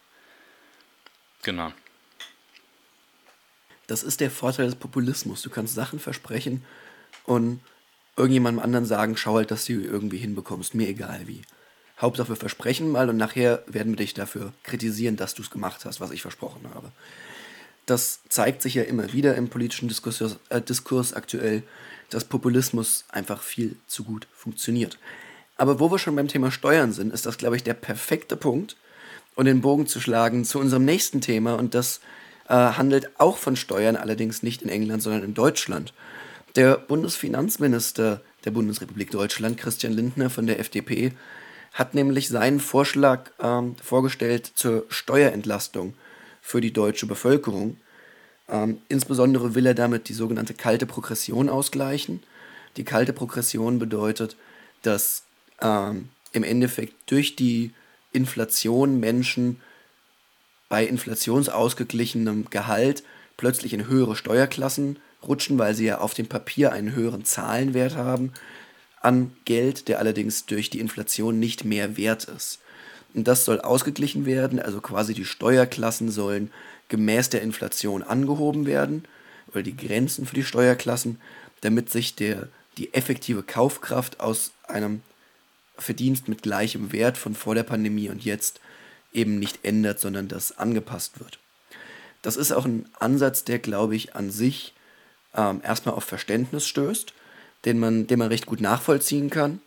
Genau. 1.44 1.72
Das 3.86 4.04
ist 4.04 4.22
der 4.22 4.32
Vorteil 4.32 4.66
des 4.66 4.76
Populismus. 4.76 5.42
Du 5.42 5.50
kannst 5.50 5.76
Sachen 5.76 6.00
versprechen 6.00 6.66
und 7.26 7.60
irgendjemandem 8.20 8.64
anderen 8.64 8.86
sagen, 8.86 9.18
schau 9.18 9.36
halt, 9.36 9.52
dass 9.52 9.66
du 9.66 9.74
irgendwie 9.74 10.18
hinbekommst, 10.18 10.76
mir 10.76 10.88
egal 10.88 11.22
wie. 11.26 11.42
Hauptsache 12.00 12.30
wir 12.30 12.36
versprechen 12.36 12.92
mal 12.92 13.10
und 13.10 13.18
nachher 13.18 13.64
werden 13.68 13.94
wir 13.94 13.98
dich 13.98 14.14
dafür 14.14 14.54
kritisieren, 14.64 15.18
dass 15.18 15.34
du 15.34 15.42
es 15.42 15.50
gemacht 15.50 15.84
hast, 15.86 16.00
was 16.00 16.12
ich 16.12 16.22
versprochen 16.22 16.62
habe. 16.74 16.92
Das 17.86 18.22
zeigt 18.30 18.62
sich 18.62 18.76
ja 18.76 18.84
immer 18.84 19.12
wieder 19.14 19.36
im 19.36 19.50
politischen 19.50 19.88
Diskurs, 19.88 20.38
äh, 20.50 20.62
Diskurs 20.62 21.14
aktuell 21.14 21.64
dass 22.10 22.26
Populismus 22.26 23.06
einfach 23.10 23.42
viel 23.42 23.76
zu 23.88 24.04
gut 24.04 24.28
funktioniert. 24.34 24.98
Aber 25.58 25.80
wo 25.80 25.92
wir 25.92 26.00
schon 26.00 26.16
beim 26.16 26.28
Thema 26.28 26.52
Steuern 26.52 26.92
sind, 26.92 27.14
ist 27.14 27.26
das, 27.26 27.38
glaube 27.38 27.56
ich, 27.56 27.64
der 27.64 27.74
perfekte 27.74 28.36
Punkt, 28.36 28.78
um 29.36 29.46
den 29.46 29.62
Bogen 29.62 29.88
zu 29.88 30.00
schlagen 30.00 30.46
zu 30.46 30.60
unserem 30.60 30.86
nächsten 30.86 31.22
Thema. 31.22 31.56
Und 31.56 31.76
das 31.76 32.00
äh, 32.48 32.54
handelt 32.54 33.20
auch 33.20 33.38
von 33.38 33.56
Steuern, 33.56 33.96
allerdings 33.96 34.42
nicht 34.44 34.62
in 34.62 34.70
England, 34.70 35.04
sondern 35.04 35.24
in 35.24 35.34
Deutschland. 35.34 35.94
Der 36.56 36.78
Bundesfinanzminister 36.78 38.22
der 38.46 38.52
Bundesrepublik 38.52 39.12
Deutschland, 39.12 39.58
Christian 39.58 39.94
Lindner 39.94 40.30
von 40.30 40.48
der 40.48 40.60
FDP, 40.60 41.14
hat 41.74 41.94
nämlich 41.94 42.30
seinen 42.30 42.60
Vorschlag 42.60 43.32
ähm, 43.40 43.76
vorgestellt 43.84 44.52
zur 44.56 44.86
Steuerentlastung 44.90 45.94
für 46.42 46.62
die 46.62 46.74
deutsche 46.74 47.06
Bevölkerung. 47.06 47.78
Ähm, 48.48 48.80
insbesondere 48.90 49.54
will 49.54 49.68
er 49.68 49.76
damit 49.76 50.10
die 50.10 50.14
sogenannte 50.14 50.56
kalte 50.56 50.88
Progression 50.88 51.50
ausgleichen. 51.50 52.24
Die 52.78 52.84
kalte 52.84 53.14
Progression 53.14 53.78
bedeutet, 53.78 54.36
dass 54.82 55.24
ähm, 55.62 56.10
im 56.32 56.44
Endeffekt 56.44 56.94
durch 57.12 57.36
die 57.36 57.72
Inflation 58.12 59.00
Menschen 59.00 59.62
bei 60.68 60.86
inflationsausgeglichenem 60.86 62.50
Gehalt 62.50 63.04
plötzlich 63.38 63.74
in 63.74 63.88
höhere 63.88 64.16
Steuerklassen 64.16 64.98
rutschen, 65.28 65.58
weil 65.58 65.76
sie 65.76 65.86
ja 65.86 66.00
auf 66.00 66.14
dem 66.14 66.28
Papier 66.28 66.72
einen 66.72 66.96
höheren 66.96 67.26
Zahlenwert 67.26 67.96
haben 67.96 68.34
an 69.02 69.32
Geld, 69.46 69.88
der 69.88 70.00
allerdings 70.00 70.46
durch 70.46 70.70
die 70.70 70.80
Inflation 70.80 71.40
nicht 71.40 71.66
mehr 71.66 71.98
wert 71.98 72.26
ist. 72.26 72.60
Und 73.14 73.28
das 73.28 73.46
soll 73.46 73.60
ausgeglichen 73.62 74.26
werden, 74.26 74.60
also 74.60 74.82
quasi 74.82 75.14
die 75.14 75.26
Steuerklassen 75.26 76.12
sollen 76.12 76.52
gemäß 76.90 77.30
der 77.30 77.42
Inflation 77.42 78.04
angehoben 78.04 78.66
werden 78.66 79.06
oder 79.48 79.64
die 79.64 79.76
Grenzen 79.76 80.26
für 80.26 80.36
die 80.36 80.44
Steuerklassen, 80.44 81.20
damit 81.62 81.90
sich 81.90 82.16
der, 82.16 82.50
die 82.78 82.94
effektive 82.94 83.44
Kaufkraft 83.44 84.20
aus 84.20 84.52
einem 84.68 85.02
Verdienst 85.78 86.28
mit 86.28 86.44
gleichem 86.44 86.92
Wert 86.92 87.18
von 87.18 87.36
vor 87.36 87.56
der 87.56 87.64
Pandemie 87.64 88.10
und 88.10 88.24
jetzt 88.24 88.60
eben 89.14 89.40
nicht 89.40 89.60
ändert, 89.64 90.00
sondern 90.00 90.28
das 90.28 90.58
angepasst 90.58 91.20
wird. 91.20 91.40
Das 92.22 92.36
ist 92.36 92.52
auch 92.52 92.66
ein 92.66 92.86
Ansatz, 93.00 93.44
der, 93.44 93.60
glaube 93.60 93.96
ich, 93.96 94.16
an 94.16 94.30
sich 94.30 94.74
ähm, 95.36 95.62
erstmal 95.64 95.96
auf 95.96 96.04
Verständnis 96.04 96.68
stößt, 96.68 97.14
den 97.66 97.80
man, 97.80 98.08
den 98.08 98.20
man 98.20 98.30
recht 98.30 98.46
gut 98.46 98.62
nachvollziehen 98.62 99.30
kann. 99.30 99.62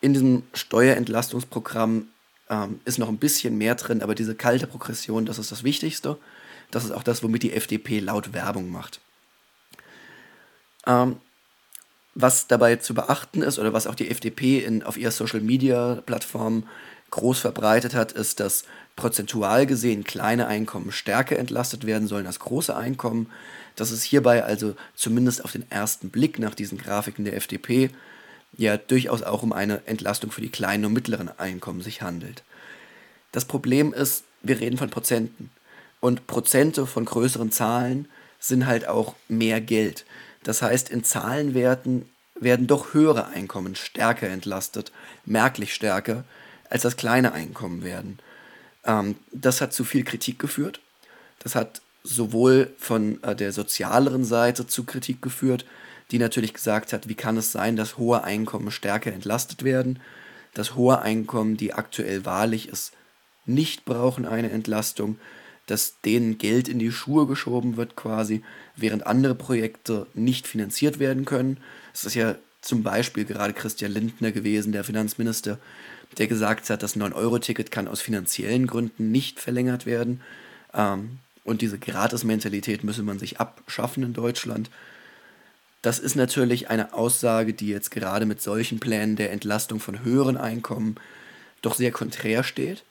In 0.00 0.12
diesem 0.12 0.44
Steuerentlastungsprogramm 0.54 2.08
ähm, 2.48 2.80
ist 2.84 2.98
noch 2.98 3.08
ein 3.08 3.18
bisschen 3.18 3.58
mehr 3.58 3.74
drin, 3.74 4.02
aber 4.02 4.14
diese 4.14 4.34
kalte 4.34 4.66
Progression, 4.66 5.26
das 5.26 5.38
ist 5.38 5.52
das 5.52 5.64
Wichtigste. 5.64 6.18
Das 6.70 6.84
ist 6.84 6.92
auch 6.92 7.02
das, 7.02 7.22
womit 7.22 7.42
die 7.42 7.52
FDP 7.52 8.00
laut 8.00 8.32
Werbung 8.32 8.70
macht. 8.70 9.00
Ähm, 10.86 11.16
was 12.14 12.46
dabei 12.46 12.76
zu 12.76 12.94
beachten 12.94 13.42
ist 13.42 13.58
oder 13.58 13.72
was 13.72 13.86
auch 13.86 13.94
die 13.94 14.10
FDP 14.10 14.58
in, 14.58 14.82
auf 14.82 14.96
ihrer 14.96 15.10
Social-Media-Plattform 15.10 16.64
groß 17.10 17.40
verbreitet 17.40 17.94
hat, 17.94 18.12
ist, 18.12 18.40
dass 18.40 18.64
prozentual 18.96 19.66
gesehen 19.66 20.04
kleine 20.04 20.46
Einkommen 20.46 20.92
stärker 20.92 21.38
entlastet 21.38 21.86
werden 21.86 22.08
sollen 22.08 22.26
als 22.26 22.38
große 22.38 22.76
Einkommen. 22.76 23.30
Dass 23.80 23.92
es 23.92 24.02
hierbei 24.02 24.44
also 24.44 24.76
zumindest 24.94 25.42
auf 25.42 25.52
den 25.52 25.64
ersten 25.70 26.10
Blick 26.10 26.38
nach 26.38 26.54
diesen 26.54 26.76
Grafiken 26.76 27.24
der 27.24 27.34
FDP 27.34 27.88
ja 28.54 28.76
durchaus 28.76 29.22
auch 29.22 29.42
um 29.42 29.54
eine 29.54 29.86
Entlastung 29.86 30.30
für 30.30 30.42
die 30.42 30.50
kleinen 30.50 30.84
und 30.84 30.92
mittleren 30.92 31.30
Einkommen 31.38 31.80
sich 31.80 32.02
handelt. 32.02 32.42
Das 33.32 33.46
Problem 33.46 33.94
ist, 33.94 34.24
wir 34.42 34.60
reden 34.60 34.76
von 34.76 34.90
Prozenten. 34.90 35.50
Und 35.98 36.26
Prozente 36.26 36.86
von 36.86 37.06
größeren 37.06 37.52
Zahlen 37.52 38.06
sind 38.38 38.66
halt 38.66 38.86
auch 38.86 39.14
mehr 39.28 39.62
Geld. 39.62 40.04
Das 40.42 40.60
heißt, 40.60 40.90
in 40.90 41.02
Zahlenwerten 41.02 42.06
werden 42.34 42.66
doch 42.66 42.92
höhere 42.92 43.28
Einkommen 43.28 43.76
stärker 43.76 44.28
entlastet, 44.28 44.92
merklich 45.24 45.72
stärker, 45.72 46.24
als 46.68 46.82
das 46.82 46.98
kleine 46.98 47.32
Einkommen 47.32 47.82
werden. 47.82 48.18
Ähm, 48.84 49.16
das 49.32 49.62
hat 49.62 49.72
zu 49.72 49.84
viel 49.84 50.04
Kritik 50.04 50.38
geführt. 50.38 50.80
Das 51.38 51.54
hat 51.54 51.80
sowohl 52.02 52.72
von 52.78 53.22
äh, 53.22 53.36
der 53.36 53.52
sozialeren 53.52 54.24
Seite 54.24 54.66
zu 54.66 54.84
Kritik 54.84 55.22
geführt, 55.22 55.64
die 56.10 56.18
natürlich 56.18 56.54
gesagt 56.54 56.92
hat, 56.92 57.08
wie 57.08 57.14
kann 57.14 57.36
es 57.36 57.52
sein, 57.52 57.76
dass 57.76 57.98
hohe 57.98 58.24
Einkommen 58.24 58.70
stärker 58.70 59.12
entlastet 59.12 59.62
werden, 59.62 60.00
dass 60.54 60.74
hohe 60.74 61.00
Einkommen, 61.02 61.56
die 61.56 61.72
aktuell 61.72 62.24
wahrlich 62.24 62.68
ist, 62.68 62.92
nicht 63.46 63.84
brauchen 63.84 64.26
eine 64.26 64.50
Entlastung, 64.50 65.18
dass 65.66 66.00
denen 66.04 66.38
Geld 66.38 66.68
in 66.68 66.78
die 66.78 66.90
Schuhe 66.90 67.26
geschoben 67.26 67.76
wird 67.76 67.94
quasi, 67.94 68.42
während 68.76 69.06
andere 69.06 69.34
Projekte 69.36 70.06
nicht 70.14 70.48
finanziert 70.48 70.98
werden 70.98 71.24
können. 71.24 71.58
Es 71.94 72.04
ist 72.04 72.14
ja 72.14 72.34
zum 72.60 72.82
Beispiel 72.82 73.24
gerade 73.24 73.52
Christian 73.52 73.92
Lindner 73.92 74.32
gewesen, 74.32 74.72
der 74.72 74.84
Finanzminister, 74.84 75.58
der 76.18 76.26
gesagt 76.26 76.68
hat, 76.70 76.82
das 76.82 76.96
9-Euro-Ticket 76.96 77.70
kann 77.70 77.86
aus 77.86 78.00
finanziellen 78.00 78.66
Gründen 78.66 79.12
nicht 79.12 79.38
verlängert 79.38 79.86
werden. 79.86 80.20
Ähm, 80.74 81.20
und 81.44 81.62
diese 81.62 81.78
Gratis-Mentalität 81.78 82.84
müsse 82.84 83.02
man 83.02 83.18
sich 83.18 83.40
abschaffen 83.40 84.02
in 84.02 84.12
Deutschland. 84.12 84.70
Das 85.82 85.98
ist 85.98 86.14
natürlich 86.14 86.68
eine 86.68 86.92
Aussage, 86.92 87.54
die 87.54 87.68
jetzt 87.68 87.90
gerade 87.90 88.26
mit 88.26 88.42
solchen 88.42 88.80
Plänen 88.80 89.16
der 89.16 89.32
Entlastung 89.32 89.80
von 89.80 90.04
höheren 90.04 90.36
Einkommen 90.36 90.96
doch 91.62 91.74
sehr 91.74 91.90
konträr 91.90 92.42
steht, 92.42 92.84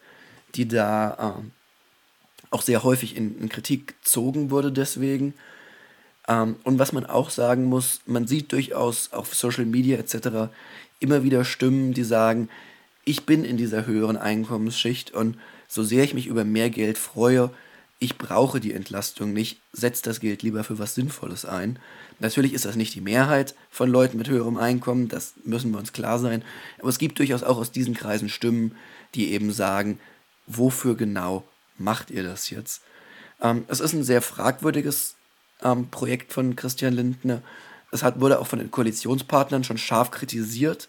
die 0.55 0.67
da 0.67 1.37
äh, 1.37 1.43
auch 2.49 2.63
sehr 2.63 2.83
häufig 2.83 3.15
in, 3.15 3.39
in, 3.39 3.49
Kritik 3.49 3.95
gezogen 4.01 4.49
wurde 4.49 4.71
deswegen. 4.71 5.35
Ähm, 6.27 6.55
und 6.63 6.79
was 6.79 6.91
man 6.91 7.05
auch 7.05 7.29
sagen 7.29 7.65
muss, 7.65 8.01
man 8.07 8.27
sieht 8.27 8.51
durchaus 8.51 9.13
auf 9.13 9.35
Social 9.35 9.65
Media 9.65 9.97
etc. 9.99 10.51
immer 10.99 11.23
wieder 11.23 11.45
Stimmen, 11.45 11.93
die 11.93 12.03
sagen, 12.03 12.49
ich 13.05 13.25
bin 13.25 13.43
in 13.43 13.57
dieser 13.57 13.85
höheren 13.85 14.17
Einkommensschicht 14.17 15.11
und 15.11 15.37
so 15.67 15.83
sehr 15.83 16.03
ich 16.03 16.15
mich 16.15 16.25
über 16.27 16.43
mehr 16.43 16.71
Geld 16.71 16.97
freue, 16.97 17.51
ich 17.99 18.17
brauche 18.17 18.61
die 18.61 18.73
Entlastung 18.73 19.33
nicht, 19.33 19.59
setzt 19.73 20.07
das 20.07 20.21
Geld 20.21 20.41
lieber 20.41 20.63
für 20.63 20.79
was 20.79 20.95
Sinnvolles 20.95 21.43
ein. 21.43 21.79
Natürlich 22.19 22.53
ist 22.53 22.63
das 22.63 22.77
nicht 22.77 22.95
die 22.95 23.01
Mehrheit 23.01 23.55
von 23.69 23.89
Leuten 23.89 24.17
mit 24.17 24.29
höherem 24.29 24.57
Einkommen, 24.57 25.09
das 25.09 25.33
müssen 25.43 25.71
wir 25.71 25.79
uns 25.79 25.91
klar 25.91 26.17
sein. 26.17 26.43
Aber 26.79 26.87
es 26.87 26.97
gibt 26.97 27.19
durchaus 27.19 27.43
auch 27.43 27.57
aus 27.57 27.71
diesen 27.71 27.93
Kreisen 27.93 28.29
Stimmen, 28.29 28.75
die 29.15 29.31
eben 29.31 29.51
sagen, 29.51 29.99
wofür 30.47 30.95
genau 30.95 31.43
macht 31.77 32.09
ihr 32.09 32.23
das 32.23 32.49
jetzt? 32.49 32.81
Ähm, 33.41 33.65
es 33.67 33.81
ist 33.81 33.93
ein 33.93 34.03
sehr 34.03 34.21
fragwürdiges 34.21 35.15
ähm, 35.61 35.89
Projekt 35.89 36.31
von 36.31 36.55
Christian 36.55 36.93
Lindner. 36.93 37.41
Es 37.91 38.01
hat, 38.01 38.21
wurde 38.21 38.39
auch 38.39 38.47
von 38.47 38.59
den 38.59 38.71
Koalitionspartnern 38.71 39.65
schon 39.65 39.77
scharf 39.77 40.11
kritisiert. 40.11 40.87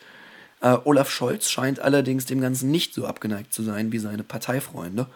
Äh, 0.60 0.76
Olaf 0.84 1.10
Scholz 1.10 1.50
scheint 1.50 1.80
allerdings 1.80 2.26
dem 2.26 2.40
Ganzen 2.40 2.70
nicht 2.70 2.94
so 2.94 3.06
abgeneigt 3.06 3.52
zu 3.52 3.64
sein 3.64 3.90
wie 3.90 3.98
seine 3.98 4.22
Parteifreunde 4.22 5.08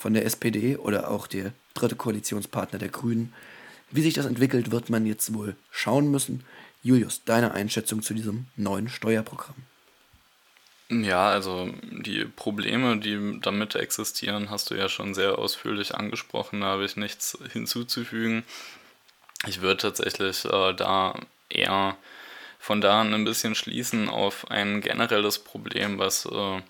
von 0.00 0.14
der 0.14 0.24
SPD 0.24 0.78
oder 0.78 1.10
auch 1.10 1.26
der 1.26 1.52
dritte 1.74 1.94
Koalitionspartner 1.94 2.78
der 2.78 2.88
Grünen. 2.88 3.34
Wie 3.90 4.00
sich 4.00 4.14
das 4.14 4.24
entwickelt, 4.24 4.70
wird 4.70 4.88
man 4.88 5.04
jetzt 5.04 5.34
wohl 5.34 5.56
schauen 5.70 6.10
müssen. 6.10 6.42
Julius, 6.82 7.22
deine 7.26 7.52
Einschätzung 7.52 8.00
zu 8.00 8.14
diesem 8.14 8.46
neuen 8.56 8.88
Steuerprogramm? 8.88 9.56
Ja, 10.88 11.28
also 11.28 11.70
die 11.82 12.24
Probleme, 12.24 12.96
die 12.96 13.40
damit 13.42 13.74
existieren, 13.74 14.48
hast 14.48 14.70
du 14.70 14.74
ja 14.74 14.88
schon 14.88 15.12
sehr 15.12 15.38
ausführlich 15.38 15.94
angesprochen. 15.94 16.62
Da 16.62 16.68
habe 16.68 16.86
ich 16.86 16.96
nichts 16.96 17.38
hinzuzufügen. 17.52 18.42
Ich 19.46 19.60
würde 19.60 19.82
tatsächlich 19.82 20.46
äh, 20.46 20.72
da 20.72 21.14
eher 21.50 21.98
von 22.58 22.80
da 22.80 23.02
ein 23.02 23.24
bisschen 23.26 23.54
schließen 23.54 24.08
auf 24.08 24.50
ein 24.50 24.80
generelles 24.80 25.40
Problem, 25.40 25.98
was 25.98 26.24
äh, 26.24 26.62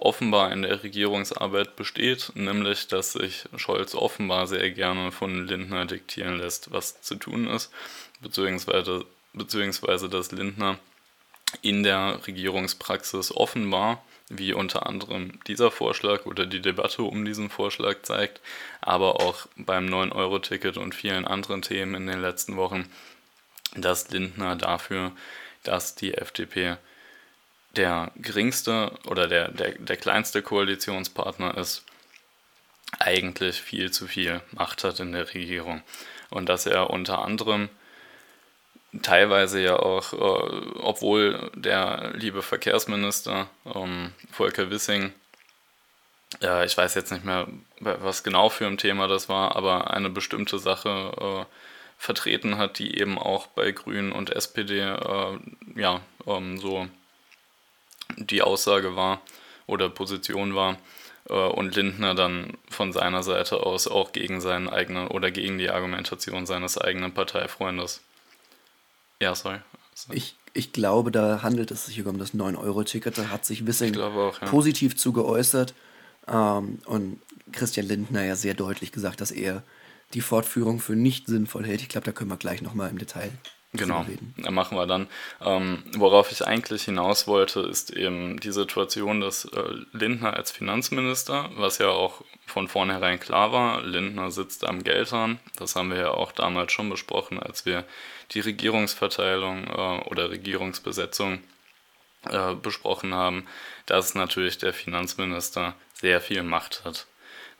offenbar 0.00 0.52
in 0.52 0.62
der 0.62 0.82
Regierungsarbeit 0.82 1.76
besteht, 1.76 2.32
nämlich 2.34 2.88
dass 2.88 3.12
sich 3.12 3.44
Scholz 3.56 3.94
offenbar 3.94 4.46
sehr 4.46 4.70
gerne 4.70 5.12
von 5.12 5.46
Lindner 5.46 5.86
diktieren 5.86 6.38
lässt, 6.38 6.72
was 6.72 7.00
zu 7.02 7.16
tun 7.16 7.46
ist, 7.46 7.70
beziehungsweise, 8.20 9.04
beziehungsweise 9.32 10.08
dass 10.08 10.32
Lindner 10.32 10.78
in 11.62 11.82
der 11.82 12.20
Regierungspraxis 12.26 13.34
offenbar, 13.34 14.02
wie 14.28 14.52
unter 14.52 14.86
anderem 14.86 15.40
dieser 15.46 15.70
Vorschlag 15.70 16.26
oder 16.26 16.44
die 16.44 16.60
Debatte 16.60 17.02
um 17.02 17.24
diesen 17.24 17.48
Vorschlag 17.48 18.02
zeigt, 18.02 18.40
aber 18.80 19.20
auch 19.20 19.46
beim 19.56 19.86
9-Euro-Ticket 19.86 20.76
und 20.76 20.94
vielen 20.94 21.26
anderen 21.26 21.62
Themen 21.62 21.94
in 21.94 22.06
den 22.06 22.20
letzten 22.20 22.56
Wochen, 22.56 22.90
dass 23.74 24.10
Lindner 24.10 24.56
dafür, 24.56 25.12
dass 25.62 25.94
die 25.94 26.14
FDP 26.14 26.76
der 27.76 28.10
geringste 28.16 28.92
oder 29.06 29.28
der, 29.28 29.48
der, 29.48 29.72
der 29.72 29.96
kleinste 29.96 30.42
Koalitionspartner 30.42 31.56
ist, 31.56 31.84
eigentlich 32.98 33.60
viel 33.60 33.90
zu 33.90 34.06
viel 34.06 34.40
Macht 34.52 34.84
hat 34.84 35.00
in 35.00 35.12
der 35.12 35.32
Regierung. 35.34 35.82
Und 36.30 36.48
dass 36.48 36.66
er 36.66 36.90
unter 36.90 37.18
anderem 37.18 37.68
teilweise 39.02 39.60
ja 39.60 39.76
auch, 39.76 40.12
äh, 40.12 40.16
obwohl 40.80 41.50
der 41.54 42.12
liebe 42.14 42.42
Verkehrsminister 42.42 43.48
ähm, 43.66 44.12
Volker 44.32 44.70
Wissing, 44.70 45.12
äh, 46.42 46.64
ich 46.64 46.76
weiß 46.76 46.94
jetzt 46.94 47.12
nicht 47.12 47.24
mehr, 47.24 47.46
was 47.80 48.22
genau 48.22 48.48
für 48.48 48.66
ein 48.66 48.78
Thema 48.78 49.06
das 49.08 49.28
war, 49.28 49.56
aber 49.56 49.92
eine 49.92 50.10
bestimmte 50.10 50.58
Sache 50.58 51.46
äh, 51.48 51.54
vertreten 51.98 52.58
hat, 52.58 52.78
die 52.78 52.98
eben 52.98 53.18
auch 53.18 53.48
bei 53.48 53.72
Grünen 53.72 54.12
und 54.12 54.30
SPD 54.30 54.80
äh, 54.80 55.38
ja 55.76 56.00
ähm, 56.26 56.58
so 56.58 56.88
die 58.16 58.42
Aussage 58.42 58.96
war 58.96 59.20
oder 59.66 59.88
Position 59.88 60.54
war 60.54 60.78
äh, 61.28 61.34
und 61.34 61.76
Lindner 61.76 62.14
dann 62.14 62.56
von 62.68 62.92
seiner 62.92 63.22
Seite 63.22 63.60
aus 63.60 63.86
auch 63.88 64.12
gegen 64.12 64.40
seinen 64.40 64.68
eigenen 64.68 65.08
oder 65.08 65.30
gegen 65.30 65.58
die 65.58 65.70
Argumentation 65.70 66.46
seines 66.46 66.78
eigenen 66.78 67.12
Parteifreundes. 67.12 68.00
Ja, 69.20 69.34
sorry. 69.34 69.58
Ich, 70.10 70.36
ich 70.54 70.72
glaube, 70.72 71.10
da 71.10 71.42
handelt 71.42 71.70
es 71.70 71.86
sich 71.86 72.04
um 72.06 72.18
das 72.18 72.32
9-Euro-Ticket. 72.32 73.18
Da 73.18 73.30
hat 73.30 73.44
sich 73.44 73.66
Wissing 73.66 73.98
auch, 73.98 74.40
ja. 74.40 74.46
positiv 74.46 74.96
zu 74.96 75.12
geäußert 75.12 75.74
ähm, 76.28 76.78
und 76.84 77.20
Christian 77.52 77.86
Lindner 77.86 78.24
ja 78.24 78.36
sehr 78.36 78.54
deutlich 78.54 78.92
gesagt, 78.92 79.20
dass 79.20 79.30
er 79.30 79.62
die 80.14 80.20
Fortführung 80.20 80.80
für 80.80 80.94
nicht 80.94 81.26
sinnvoll 81.26 81.66
hält. 81.66 81.82
Ich 81.82 81.88
glaube, 81.88 82.04
da 82.04 82.12
können 82.12 82.30
wir 82.30 82.36
gleich 82.36 82.62
nochmal 82.62 82.90
im 82.90 82.98
Detail 82.98 83.30
Genau, 83.74 84.06
machen 84.50 84.78
wir 84.78 84.86
dann. 84.86 85.08
Ähm, 85.44 85.82
worauf 85.94 86.32
ich 86.32 86.46
eigentlich 86.46 86.84
hinaus 86.84 87.26
wollte, 87.26 87.60
ist 87.60 87.90
eben 87.90 88.40
die 88.40 88.50
Situation, 88.50 89.20
dass 89.20 89.44
äh, 89.44 89.62
Lindner 89.92 90.34
als 90.34 90.50
Finanzminister, 90.50 91.50
was 91.54 91.76
ja 91.76 91.88
auch 91.88 92.22
von 92.46 92.66
vornherein 92.66 93.20
klar 93.20 93.52
war, 93.52 93.82
Lindner 93.82 94.30
sitzt 94.30 94.66
am 94.66 94.82
Geldhahn, 94.84 95.38
das 95.56 95.76
haben 95.76 95.90
wir 95.90 95.98
ja 95.98 96.10
auch 96.12 96.32
damals 96.32 96.72
schon 96.72 96.88
besprochen, 96.88 97.38
als 97.38 97.66
wir 97.66 97.84
die 98.30 98.40
Regierungsverteilung 98.40 99.66
äh, 99.66 100.08
oder 100.08 100.30
Regierungsbesetzung 100.30 101.40
äh, 102.30 102.54
besprochen 102.54 103.12
haben, 103.12 103.46
dass 103.84 104.14
natürlich 104.14 104.56
der 104.56 104.72
Finanzminister 104.72 105.74
sehr 105.92 106.22
viel 106.22 106.42
Macht 106.42 106.84
hat. 106.86 107.06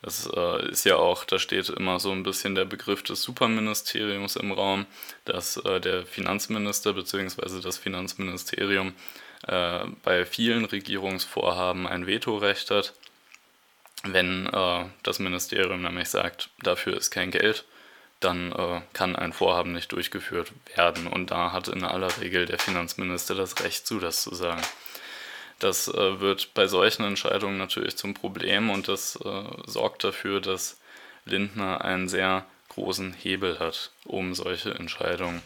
Das 0.03 0.31
äh, 0.33 0.69
ist 0.71 0.85
ja 0.85 0.97
auch, 0.97 1.25
da 1.25 1.39
steht 1.39 1.69
immer 1.71 1.99
so 1.99 2.13
ein 2.13 2.23
bisschen 2.23 2.55
der 2.55 2.65
Begriff 2.65 3.03
des 3.03 3.23
Superministeriums 3.23 4.37
im 4.37 4.53
Raum, 4.53 4.87
dass 5.25 5.57
äh, 5.57 5.81
der 5.81 6.07
Finanzminister 6.07 6.93
bzw. 6.93 7.61
das 7.61 7.79
Finanzministerium 7.79 8.95
äh, 9.47 9.81
bei 10.05 10.25
vielen 10.25 10.65
Regierungsvorhaben 10.65 11.87
ein 11.87 12.07
Vetorecht 12.07 12.71
hat. 12.71 12.95
Wenn 14.05 14.47
äh, 14.47 14.85
das 15.03 15.19
Ministerium 15.19 15.83
nämlich 15.83 16.09
sagt, 16.09 16.51
dafür 16.63 16.97
ist 16.97 17.11
kein 17.11 17.33
Geld, 17.33 17.65
dann 18.21 18.53
äh, 18.53 18.81
kann 18.93 19.17
ein 19.17 19.33
Vorhaben 19.33 19.73
nicht 19.73 19.91
durchgeführt 19.91 20.53
werden. 20.77 21.09
Und 21.09 21.31
da 21.33 21.53
hat 21.53 21.67
in 21.67 21.85
aller 21.85 22.21
Regel 22.21 22.47
der 22.47 22.59
Finanzminister 22.59 23.35
das 23.35 23.61
Recht 23.63 23.87
zu, 23.87 23.99
das 23.99 24.23
zu 24.23 24.35
sagen. 24.35 24.63
Das 25.59 25.89
äh, 25.89 26.21
wird 26.21 26.55
bei 26.55 26.67
solchen 26.67 27.05
Entscheidungen 27.05 27.59
natürlich 27.59 27.97
zum 27.97 28.15
Problem 28.15 28.71
und 28.71 28.89
das 28.89 29.17
äh, 29.17 29.43
sorgt 29.67 30.05
dafür, 30.05 30.41
dass 30.41 30.79
Lindner 31.25 31.85
einen 31.85 32.09
sehr 32.09 32.47
großen 32.69 33.13
Hebel 33.13 33.59
hat, 33.59 33.91
um 34.05 34.35
solche 34.35 34.75
Entscheidungen 34.75 35.43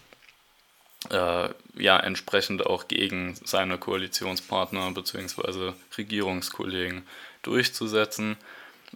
äh, 1.10 1.48
ja 1.76 1.98
entsprechend 1.98 2.66
auch 2.66 2.88
gegen 2.88 3.34
seine 3.44 3.78
Koalitionspartner 3.78 4.90
bzw. 4.92 5.72
Regierungskollegen 5.96 7.06
durchzusetzen. 7.42 8.36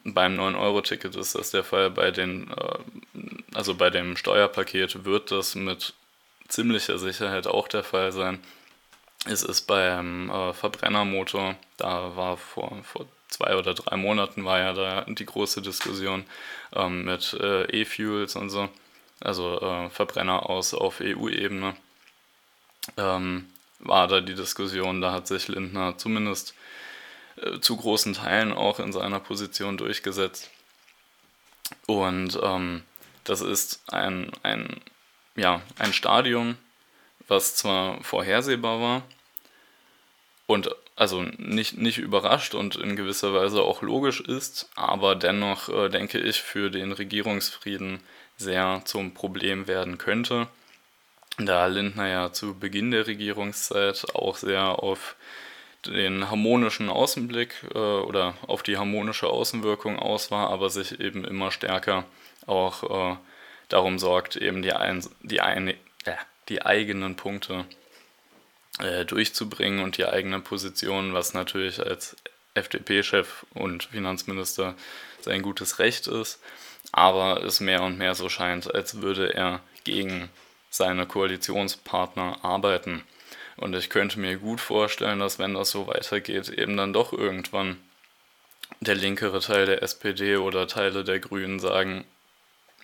Beim 0.04 0.38
9-Euro-Ticket 0.38 1.16
ist 1.16 1.34
das 1.34 1.50
der 1.50 1.64
Fall. 1.64 1.90
Bei 1.90 2.10
den, 2.10 2.50
äh, 2.50 2.78
also 3.54 3.74
bei 3.74 3.90
dem 3.90 4.16
Steuerpaket 4.16 5.04
wird 5.04 5.30
das 5.30 5.54
mit 5.54 5.94
ziemlicher 6.48 6.98
Sicherheit 6.98 7.46
auch 7.46 7.68
der 7.68 7.82
Fall 7.82 8.12
sein. 8.12 8.38
Es 9.28 9.42
ist 9.42 9.62
beim 9.62 10.30
äh, 10.30 10.52
Verbrennermotor, 10.52 11.56
da 11.78 12.14
war 12.14 12.36
vor, 12.36 12.78
vor 12.84 13.06
zwei 13.28 13.56
oder 13.56 13.74
drei 13.74 13.96
Monaten 13.96 14.44
war 14.44 14.60
ja 14.60 14.72
da 14.72 15.04
die 15.08 15.26
große 15.26 15.62
Diskussion 15.62 16.24
ähm, 16.72 17.04
mit 17.04 17.34
äh, 17.34 17.64
E-Fuels 17.64 18.36
und 18.36 18.50
so, 18.50 18.68
also 19.20 19.60
äh, 19.60 19.90
Verbrenner 19.90 20.48
aus 20.48 20.74
auf 20.74 21.00
EU-Ebene. 21.00 21.74
Ähm, 22.96 23.50
war 23.80 24.06
da 24.06 24.20
die 24.20 24.34
Diskussion, 24.34 25.00
da 25.00 25.12
hat 25.12 25.26
sich 25.26 25.48
Lindner 25.48 25.98
zumindest 25.98 26.54
äh, 27.36 27.58
zu 27.58 27.76
großen 27.76 28.14
Teilen 28.14 28.52
auch 28.52 28.78
in 28.78 28.92
seiner 28.92 29.18
Position 29.18 29.76
durchgesetzt. 29.76 30.50
Und 31.86 32.38
ähm, 32.40 32.84
das 33.24 33.40
ist 33.40 33.82
ein, 33.92 34.30
ein, 34.44 34.80
ja, 35.34 35.62
ein 35.78 35.92
Stadium, 35.92 36.56
was 37.26 37.56
zwar 37.56 38.02
vorhersehbar 38.04 38.80
war, 38.80 39.02
und 40.46 40.70
also 40.94 41.22
nicht, 41.38 41.76
nicht 41.76 41.98
überrascht 41.98 42.54
und 42.54 42.76
in 42.76 42.96
gewisser 42.96 43.34
Weise 43.34 43.62
auch 43.62 43.82
logisch 43.82 44.20
ist, 44.20 44.70
aber 44.74 45.14
dennoch 45.14 45.68
äh, 45.68 45.88
denke 45.88 46.18
ich 46.18 46.40
für 46.40 46.70
den 46.70 46.92
Regierungsfrieden 46.92 48.00
sehr 48.36 48.82
zum 48.84 49.12
Problem 49.12 49.66
werden 49.66 49.98
könnte, 49.98 50.46
da 51.38 51.66
Lindner 51.66 52.08
ja 52.08 52.32
zu 52.32 52.54
Beginn 52.58 52.90
der 52.90 53.06
Regierungszeit 53.06 54.14
auch 54.14 54.36
sehr 54.36 54.82
auf 54.82 55.16
den 55.86 56.30
harmonischen 56.30 56.88
Außenblick 56.88 57.54
äh, 57.74 57.78
oder 57.78 58.34
auf 58.46 58.62
die 58.62 58.78
harmonische 58.78 59.28
Außenwirkung 59.28 59.98
aus 59.98 60.30
war, 60.30 60.50
aber 60.50 60.70
sich 60.70 61.00
eben 61.00 61.24
immer 61.24 61.50
stärker 61.50 62.04
auch 62.46 63.12
äh, 63.12 63.16
darum 63.68 63.98
sorgt, 63.98 64.36
eben 64.36 64.62
die, 64.62 64.72
ein, 64.72 65.04
die, 65.22 65.40
ein, 65.40 65.68
äh, 65.68 65.74
die 66.48 66.64
eigenen 66.64 67.16
Punkte 67.16 67.66
äh, 68.80 69.04
durchzubringen 69.04 69.82
und 69.82 69.96
die 69.96 70.06
eigene 70.06 70.40
Position, 70.40 71.14
was 71.14 71.34
natürlich 71.34 71.84
als 71.84 72.16
FDP-Chef 72.54 73.46
und 73.54 73.84
Finanzminister 73.84 74.74
sein 75.20 75.42
gutes 75.42 75.78
Recht 75.78 76.06
ist, 76.06 76.40
aber 76.92 77.42
es 77.42 77.60
mehr 77.60 77.82
und 77.82 77.98
mehr 77.98 78.14
so 78.14 78.28
scheint, 78.28 78.72
als 78.74 79.00
würde 79.02 79.34
er 79.34 79.60
gegen 79.84 80.28
seine 80.70 81.06
Koalitionspartner 81.06 82.44
arbeiten. 82.44 83.02
Und 83.56 83.74
ich 83.74 83.88
könnte 83.88 84.20
mir 84.20 84.36
gut 84.36 84.60
vorstellen, 84.60 85.18
dass 85.18 85.38
wenn 85.38 85.54
das 85.54 85.70
so 85.70 85.86
weitergeht, 85.86 86.48
eben 86.50 86.76
dann 86.76 86.92
doch 86.92 87.12
irgendwann 87.12 87.78
der 88.80 88.94
linkere 88.94 89.40
Teil 89.40 89.66
der 89.66 89.82
SPD 89.82 90.36
oder 90.36 90.66
Teile 90.66 91.04
der 91.04 91.20
Grünen 91.20 91.58
sagen, 91.60 92.04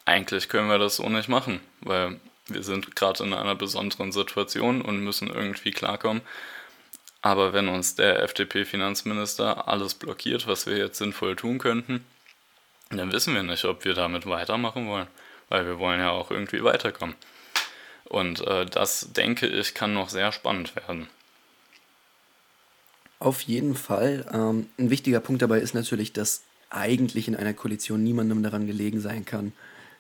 eigentlich 0.05 0.49
können 0.49 0.69
wir 0.69 0.79
das 0.79 0.97
so 0.97 1.09
nicht 1.09 1.29
machen, 1.29 1.61
weil 1.81 2.19
wir 2.55 2.63
sind 2.63 2.95
gerade 2.97 3.25
in 3.25 3.33
einer 3.33 3.55
besonderen 3.55 4.13
Situation 4.13 4.83
und 4.83 5.01
müssen 5.01 5.29
irgendwie 5.29 5.71
klarkommen. 5.71 6.23
Aber 7.23 7.53
wenn 7.53 7.69
uns 7.69 7.95
der 7.95 8.23
FDP-Finanzminister 8.23 9.69
alles 9.69 9.95
blockiert, 9.95 10.47
was 10.47 10.67
wir 10.67 10.77
jetzt 10.77 10.99
sinnvoll 10.99 11.37
tun 11.37 11.59
könnten, 11.59 12.05
dann 12.91 13.13
wissen 13.13 13.35
wir 13.35 13.43
nicht, 13.43 13.65
ob 13.65 13.85
wir 13.85 13.95
damit 13.95 14.27
weitermachen 14.27 14.89
wollen, 14.89 15.07
weil 15.49 15.65
wir 15.67 15.79
wollen 15.79 16.01
ja 16.01 16.11
auch 16.11 16.31
irgendwie 16.31 16.65
weiterkommen. 16.65 17.15
Und 18.05 18.47
äh, 18.47 18.67
das, 18.67 19.13
denke 19.13 19.47
ich, 19.47 19.75
kann 19.75 19.95
noch 19.95 20.09
sehr 20.09 20.33
spannend 20.33 20.77
werden. 20.77 21.09
Auf 23.21 23.41
jeden 23.43 23.77
Fall. 23.77 24.27
Ähm, 24.33 24.69
ein 24.79 24.91
wichtiger 24.91 25.21
Punkt 25.21 25.43
dabei 25.43 25.61
ist 25.61 25.75
natürlich, 25.75 26.13
dass 26.13 26.43
eigentlich 26.71 27.29
in 27.29 27.37
einer 27.37 27.55
Koalition 27.55 28.03
niemandem 28.03 28.43
daran 28.43 28.67
gelegen 28.67 29.01
sein 29.01 29.25
kann, 29.25 29.53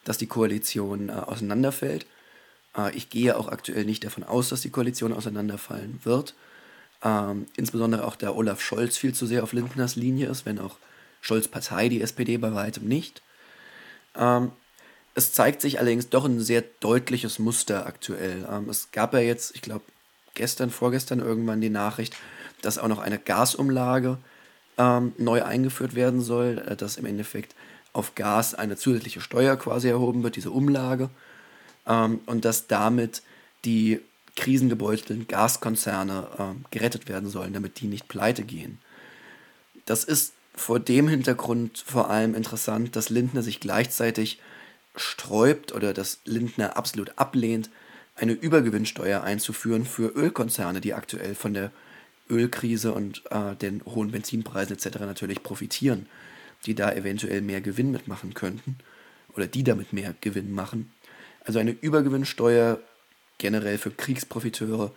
dass 0.05 0.18
die 0.18 0.26
Koalition 0.26 1.09
äh, 1.09 1.12
auseinanderfällt. 1.12 2.05
Äh, 2.77 2.95
ich 2.97 3.11
gehe 3.11 3.37
auch 3.37 3.49
aktuell 3.49 3.85
nicht 3.85 4.05
davon 4.05 4.25
aus, 4.25 4.49
dass 4.49 4.62
die 4.62 4.70
Koalition 4.70 5.12
auseinanderfallen 5.12 6.01
wird. 6.05 6.35
Ähm, 7.05 7.47
insbesondere 7.57 8.07
auch 8.07 8.16
da 8.16 8.31
Olaf 8.31 8.61
Scholz 8.61 8.97
viel 8.97 9.14
zu 9.14 9.27
sehr 9.27 9.43
auf 9.43 9.53
Lindners 9.53 9.97
Linie 9.97 10.29
ist, 10.29 10.47
wenn 10.47 10.59
auch 10.59 10.77
Scholz 11.20 11.49
Partei, 11.49 11.89
die 11.89 12.03
SPD 12.03 12.37
bei 12.37 12.55
weitem 12.55 12.87
nicht. 12.87 13.23
Ähm, 14.16 14.53
es 15.14 15.33
zeigt 15.33 15.61
sich 15.61 15.79
allerdings 15.79 16.09
doch 16.09 16.25
ein 16.25 16.41
sehr 16.41 16.62
deutliches 16.81 17.39
Muster 17.39 17.87
aktuell. 17.87 18.47
Ähm, 18.51 18.68
es 18.68 18.91
gab 18.93 19.14
ja 19.14 19.20
jetzt, 19.20 19.55
ich 19.55 19.62
glaube, 19.62 19.85
gestern, 20.35 20.70
vorgestern 20.70 21.18
irgendwann 21.18 21.61
die 21.61 21.70
Nachricht, 21.70 22.16
dass 22.62 22.79
auch 22.79 22.89
noch 22.89 23.01
eine 23.01 23.18
Gasumlage 23.18 24.18
neu 25.18 25.45
eingeführt 25.45 25.95
werden 25.95 26.23
soll, 26.23 26.64
äh, 26.66 26.77
dass 26.77 26.97
im 26.97 27.05
Endeffekt 27.05 27.55
auf 27.93 28.14
Gas 28.14 28.55
eine 28.55 28.77
zusätzliche 28.77 29.20
Steuer 29.20 29.57
quasi 29.57 29.89
erhoben 29.89 30.23
wird, 30.23 30.37
diese 30.37 30.51
Umlage, 30.51 31.11
ähm, 31.87 32.20
und 32.26 32.45
dass 32.45 32.66
damit 32.66 33.22
die 33.64 34.01
krisengebeutelten 34.37 35.28
Gaskonzerne 35.28 36.28
äh, 36.39 36.68
gerettet 36.70 37.09
werden 37.09 37.28
sollen, 37.28 37.53
damit 37.53 37.80
die 37.80 37.87
nicht 37.87 38.09
pleite 38.09 38.43
gehen. 38.45 38.78
Das 39.85 40.05
ist 40.05 40.33
vor 40.55 40.80
dem 40.80 41.09
Hintergrund 41.09 41.78
vor 41.78 42.11
allem 42.11 42.35
interessant, 42.35 42.97
dass 42.97 43.11
Lindner 43.11 43.43
sich 43.43 43.61
gleichzeitig 43.61 44.41
sträubt 44.97 45.72
oder 45.72 45.95
dass 45.95 46.20
Lindner 46.24 46.76
absolut 46.76 47.12
ablehnt, 47.16 47.70
eine 48.14 48.33
Übergewinnsteuer 48.33 49.22
einzuführen 49.22 49.87
für 49.87 50.09
Ölkonzerne, 50.14 50.80
die 50.80 50.95
aktuell 50.95 51.35
von 51.35 51.55
der 51.55 51.70
Ölkrise 52.28 52.93
und 52.93 53.22
äh, 53.30 53.57
den 53.57 53.83
hohen 53.85 54.11
Benzinpreisen 54.11 54.76
etc. 54.76 55.01
natürlich 55.01 55.43
profitieren, 55.43 56.07
die 56.66 56.74
da 56.74 56.93
eventuell 56.93 57.41
mehr 57.41 57.61
Gewinn 57.61 57.91
mitmachen 57.91 58.35
könnten 58.35 58.76
oder 59.35 59.47
die 59.47 59.64
damit 59.64 59.93
mehr 59.93 60.14
Gewinn 60.20 60.53
machen. 60.53 60.93
Also 61.45 61.59
eine 61.59 61.72
Übergewinnsteuer 61.72 62.78
generell 63.38 63.78
für 63.78 63.90
Kriegsprofiteure 63.90 64.93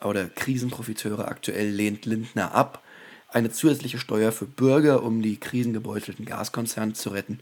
oder 0.00 0.26
Krisenprofiteure 0.26 1.26
aktuell 1.26 1.68
lehnt 1.68 2.06
Lindner 2.06 2.54
ab. 2.54 2.82
Eine 3.28 3.50
zusätzliche 3.50 3.98
Steuer 3.98 4.32
für 4.32 4.46
Bürger, 4.46 5.02
um 5.02 5.22
die 5.22 5.38
krisengebeutelten 5.38 6.24
Gaskonzerne 6.24 6.92
zu 6.92 7.10
retten, 7.10 7.40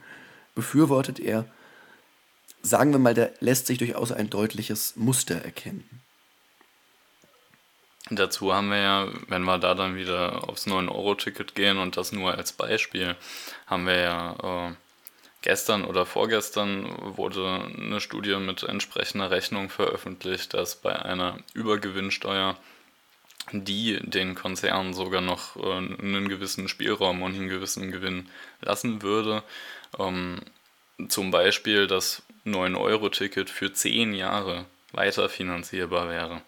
befürwortet 0.55 1.21
er. 1.21 1.47
Sagen 2.63 2.93
wir 2.93 2.99
mal, 2.99 3.15
da 3.15 3.29
lässt 3.41 3.67
sich 3.67 3.79
durchaus 3.79 4.11
ein 4.11 4.31
deutliches 4.31 4.97
Muster 4.97 5.37
erkennen. 5.37 5.89
Dazu 8.11 8.55
haben 8.55 8.71
wir 8.71 8.79
ja, 8.79 9.09
wenn 9.29 9.43
wir 9.43 9.59
da 9.59 9.75
dann 9.75 9.97
wieder 9.97 10.49
aufs 10.49 10.67
9-Euro-Ticket 10.67 11.57
gehen 11.57 11.79
und 11.79 11.97
das 11.97 12.13
nur 12.13 12.35
als 12.35 12.53
Beispiel, 12.53 13.17
haben 13.67 13.87
wir 13.87 13.97
ja 13.97 14.69
äh, 14.69 14.75
gestern 15.47 15.85
oder 15.85 16.07
vorgestern 16.07 17.17
wurde 17.17 17.71
eine 17.79 18.01
Studie 18.01 18.35
mit 18.35 18.65
entsprechender 18.65 19.31
Rechnung 19.31 19.71
veröffentlicht, 19.71 20.55
dass 20.55 20.75
bei 20.75 21.01
einer 21.01 21.39
Übergewinnsteuer 21.55 22.57
die 23.53 24.01
den 24.03 24.35
Konzernen 24.35 24.93
sogar 24.93 25.21
noch 25.21 25.55
äh, 25.55 25.77
einen 25.77 26.29
gewissen 26.29 26.67
Spielraum 26.67 27.23
und 27.23 27.37
einen 27.37 27.49
gewissen 27.49 27.93
Gewinn 27.93 28.29
lassen 28.61 29.03
würde. 29.03 29.45
Ähm, 30.01 30.41
zum 31.07 31.31
Beispiel 31.31 31.87
das 31.87 32.23
9-Euro-Ticket 32.45 33.49
für 33.49 33.73
10 33.73 34.15
Jahre 34.15 34.65
weiter 34.91 35.29
finanzierbar 35.29 36.09
wäre. 36.09 36.43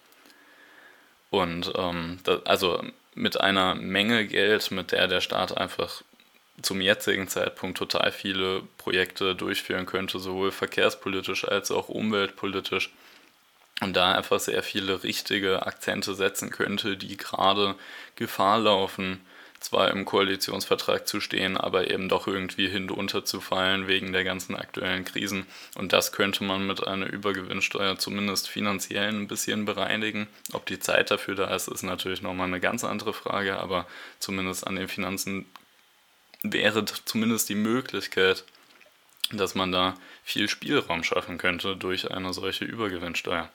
Und 1.30 1.70
ähm, 1.76 2.18
das, 2.24 2.44
also 2.46 2.82
mit 3.14 3.40
einer 3.40 3.76
Menge 3.76 4.26
Geld, 4.26 4.72
mit 4.72 4.90
der 4.90 5.06
der 5.06 5.20
Staat 5.20 5.56
einfach 5.56 6.02
zum 6.62 6.80
jetzigen 6.80 7.28
Zeitpunkt 7.28 7.78
total 7.78 8.12
viele 8.12 8.62
Projekte 8.78 9.34
durchführen 9.34 9.86
könnte, 9.86 10.18
sowohl 10.18 10.50
verkehrspolitisch 10.50 11.46
als 11.46 11.70
auch 11.70 11.88
umweltpolitisch. 11.88 12.90
Und 13.80 13.96
da 13.96 14.12
einfach 14.12 14.40
sehr 14.40 14.62
viele 14.64 15.04
richtige 15.04 15.64
Akzente 15.66 16.14
setzen 16.14 16.50
könnte, 16.50 16.96
die 16.96 17.16
gerade 17.16 17.76
Gefahr 18.16 18.58
laufen, 18.58 19.20
zwar 19.60 19.90
im 19.90 20.04
Koalitionsvertrag 20.04 21.06
zu 21.06 21.20
stehen, 21.20 21.56
aber 21.56 21.90
eben 21.90 22.08
doch 22.08 22.26
irgendwie 22.26 22.68
hinunterzufallen 22.68 23.86
wegen 23.86 24.12
der 24.12 24.24
ganzen 24.24 24.56
aktuellen 24.56 25.04
Krisen. 25.04 25.46
Und 25.76 25.92
das 25.92 26.12
könnte 26.12 26.44
man 26.44 26.66
mit 26.66 26.86
einer 26.86 27.06
Übergewinnsteuer 27.06 27.98
zumindest 27.98 28.48
finanziell 28.48 29.08
ein 29.08 29.28
bisschen 29.28 29.64
bereinigen. 29.64 30.28
Ob 30.52 30.66
die 30.66 30.78
Zeit 30.78 31.10
dafür 31.10 31.34
da 31.34 31.54
ist, 31.54 31.68
ist 31.68 31.82
natürlich 31.82 32.22
nochmal 32.22 32.46
eine 32.46 32.60
ganz 32.60 32.84
andere 32.84 33.12
Frage, 33.12 33.58
aber 33.58 33.86
zumindest 34.20 34.66
an 34.66 34.76
den 34.76 34.88
Finanzen 34.88 35.46
wäre 36.42 36.84
zumindest 36.84 37.48
die 37.48 37.54
Möglichkeit, 37.54 38.44
dass 39.32 39.54
man 39.54 39.72
da 39.72 39.94
viel 40.24 40.48
Spielraum 40.48 41.04
schaffen 41.04 41.38
könnte 41.38 41.76
durch 41.76 42.10
eine 42.10 42.32
solche 42.32 42.64
Übergewinnsteuer. 42.64 43.50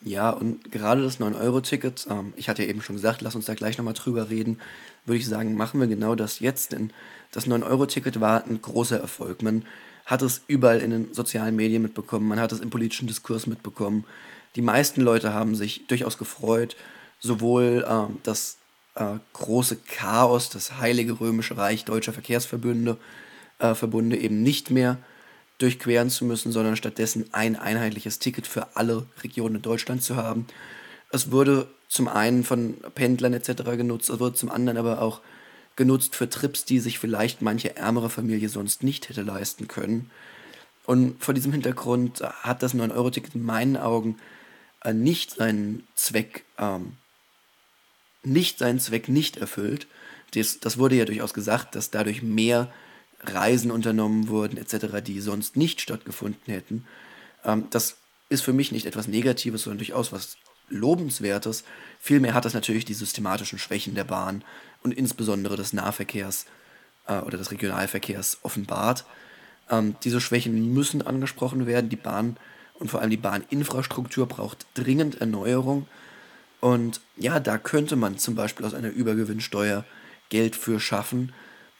Ja, 0.00 0.30
und 0.30 0.70
gerade 0.70 1.02
das 1.02 1.18
9-Euro-Ticket, 1.18 2.06
ähm, 2.10 2.34
ich 2.36 2.48
hatte 2.48 2.62
ja 2.62 2.68
eben 2.68 2.82
schon 2.82 2.96
gesagt, 2.96 3.22
lass 3.22 3.34
uns 3.34 3.46
da 3.46 3.54
gleich 3.54 3.78
nochmal 3.78 3.94
drüber 3.94 4.28
reden, 4.28 4.60
würde 5.06 5.18
ich 5.18 5.26
sagen, 5.26 5.56
machen 5.56 5.80
wir 5.80 5.86
genau 5.86 6.14
das 6.14 6.40
jetzt, 6.40 6.72
denn 6.72 6.92
das 7.32 7.46
9-Euro-Ticket 7.46 8.20
war 8.20 8.44
ein 8.44 8.60
großer 8.60 9.00
Erfolg. 9.00 9.42
Man 9.42 9.64
hat 10.04 10.20
es 10.20 10.42
überall 10.46 10.80
in 10.80 10.90
den 10.90 11.14
sozialen 11.14 11.56
Medien 11.56 11.80
mitbekommen, 11.80 12.28
man 12.28 12.38
hat 12.38 12.52
es 12.52 12.60
im 12.60 12.68
politischen 12.68 13.08
Diskurs 13.08 13.46
mitbekommen. 13.46 14.04
Die 14.56 14.62
meisten 14.62 15.00
Leute 15.00 15.32
haben 15.32 15.54
sich 15.54 15.86
durchaus 15.86 16.18
gefreut, 16.18 16.76
sowohl 17.18 17.86
ähm, 17.88 18.18
das 18.24 18.58
äh, 18.94 19.18
große 19.32 19.76
Chaos, 19.76 20.50
das 20.50 20.78
Heilige 20.78 21.20
Römische 21.20 21.56
Reich 21.56 21.84
deutscher 21.84 22.12
Verkehrsverbünde, 22.12 22.96
äh, 23.58 23.74
Verbunde 23.74 24.16
eben 24.16 24.42
nicht 24.42 24.70
mehr 24.70 24.98
durchqueren 25.58 26.10
zu 26.10 26.24
müssen, 26.24 26.52
sondern 26.52 26.76
stattdessen 26.76 27.26
ein 27.32 27.56
einheitliches 27.56 28.18
Ticket 28.18 28.46
für 28.46 28.76
alle 28.76 29.06
Regionen 29.22 29.56
in 29.56 29.62
Deutschland 29.62 30.02
zu 30.02 30.16
haben. 30.16 30.46
Es 31.10 31.30
wurde 31.30 31.68
zum 31.88 32.08
einen 32.08 32.42
von 32.42 32.76
Pendlern 32.94 33.34
etc. 33.34 33.62
genutzt, 33.76 34.10
es 34.10 34.18
wurde 34.18 34.34
zum 34.34 34.50
anderen 34.50 34.78
aber 34.78 35.00
auch 35.00 35.20
genutzt 35.76 36.14
für 36.16 36.28
Trips, 36.28 36.64
die 36.64 36.80
sich 36.80 36.98
vielleicht 36.98 37.42
manche 37.42 37.76
ärmere 37.76 38.10
Familie 38.10 38.48
sonst 38.48 38.82
nicht 38.82 39.08
hätte 39.08 39.22
leisten 39.22 39.68
können. 39.68 40.10
Und 40.86 41.22
vor 41.22 41.34
diesem 41.34 41.52
Hintergrund 41.52 42.20
hat 42.20 42.62
das 42.62 42.74
9-Euro-Ticket 42.74 43.34
in 43.34 43.42
meinen 43.42 43.76
Augen 43.76 44.18
äh, 44.84 44.92
nicht 44.92 45.32
seinen 45.32 45.86
Zweck, 45.94 46.44
ähm, 46.58 46.92
nicht 48.26 48.58
seinen 48.58 48.78
Zweck 48.78 49.08
nicht 49.08 49.36
erfüllt. 49.36 49.86
Das, 50.34 50.60
das 50.60 50.78
wurde 50.78 50.96
ja 50.96 51.04
durchaus 51.04 51.34
gesagt, 51.34 51.74
dass 51.74 51.90
dadurch 51.90 52.22
mehr 52.22 52.72
Reisen 53.20 53.70
unternommen 53.70 54.28
wurden 54.28 54.56
etc., 54.56 55.02
die 55.04 55.20
sonst 55.20 55.56
nicht 55.56 55.80
stattgefunden 55.80 56.52
hätten. 56.52 56.86
Ähm, 57.44 57.66
das 57.70 57.96
ist 58.28 58.42
für 58.42 58.52
mich 58.52 58.72
nicht 58.72 58.86
etwas 58.86 59.08
Negatives, 59.08 59.62
sondern 59.62 59.78
durchaus 59.78 60.12
was 60.12 60.36
Lobenswertes. 60.68 61.64
Vielmehr 62.00 62.34
hat 62.34 62.44
das 62.44 62.54
natürlich 62.54 62.84
die 62.84 62.94
systematischen 62.94 63.58
Schwächen 63.58 63.94
der 63.94 64.04
Bahn 64.04 64.42
und 64.82 64.92
insbesondere 64.92 65.56
des 65.56 65.72
Nahverkehrs 65.72 66.46
äh, 67.06 67.18
oder 67.18 67.38
des 67.38 67.50
Regionalverkehrs 67.50 68.38
offenbart. 68.42 69.04
Ähm, 69.70 69.96
diese 70.04 70.20
Schwächen 70.20 70.72
müssen 70.72 71.02
angesprochen 71.02 71.66
werden. 71.66 71.90
Die 71.90 71.96
Bahn 71.96 72.36
und 72.74 72.90
vor 72.90 73.00
allem 73.00 73.10
die 73.10 73.16
Bahninfrastruktur 73.16 74.26
braucht 74.26 74.66
dringend 74.74 75.20
Erneuerung. 75.20 75.86
Und 76.64 77.02
ja, 77.18 77.40
da 77.40 77.58
könnte 77.58 77.94
man 77.94 78.16
zum 78.16 78.36
Beispiel 78.36 78.64
aus 78.64 78.72
einer 78.72 78.88
Übergewinnsteuer 78.88 79.84
Geld 80.30 80.56
für 80.56 80.80
schaffen. 80.80 81.34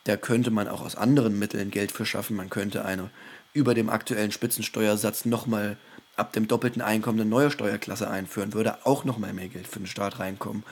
Da 0.05 0.19
könnte 0.19 0.51
man 0.51 0.69
auch 0.69 0.83
aus 0.83 0.95
anderen 0.95 1.39
Mitteln 1.39 1.71
Geld 1.71 1.91
für 1.91 2.05
schaffen. 2.05 2.37
Man 2.37 2.51
könnte 2.51 2.85
eine 2.85 3.09
über 3.55 3.73
dem 3.73 3.89
aktuellen 3.89 4.31
Spitzensteuersatz 4.31 5.25
nochmal 5.25 5.79
ab 6.17 6.35
dem 6.35 6.49
doppelten 6.49 6.83
Einkommen 6.83 7.19
eine 7.19 7.31
neue 7.31 7.51
Steuerklasse 7.51 8.11
einführen, 8.11 8.53
würde 8.53 8.85
auch 8.85 9.05
nochmal 9.05 9.33
mehr 9.33 9.49
Geld 9.49 9.67
für 9.67 9.79
den 9.79 9.87
Staat 9.87 10.19
reinkommen. 10.19 10.65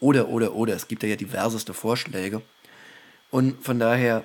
Oder, 0.00 0.30
oder, 0.30 0.54
oder. 0.56 0.74
Es 0.74 0.88
gibt 0.88 1.04
da 1.04 1.06
ja 1.06 1.14
diverseste 1.14 1.72
Vorschläge. 1.72 2.42
Und 3.30 3.64
von 3.64 3.78
daher 3.78 4.24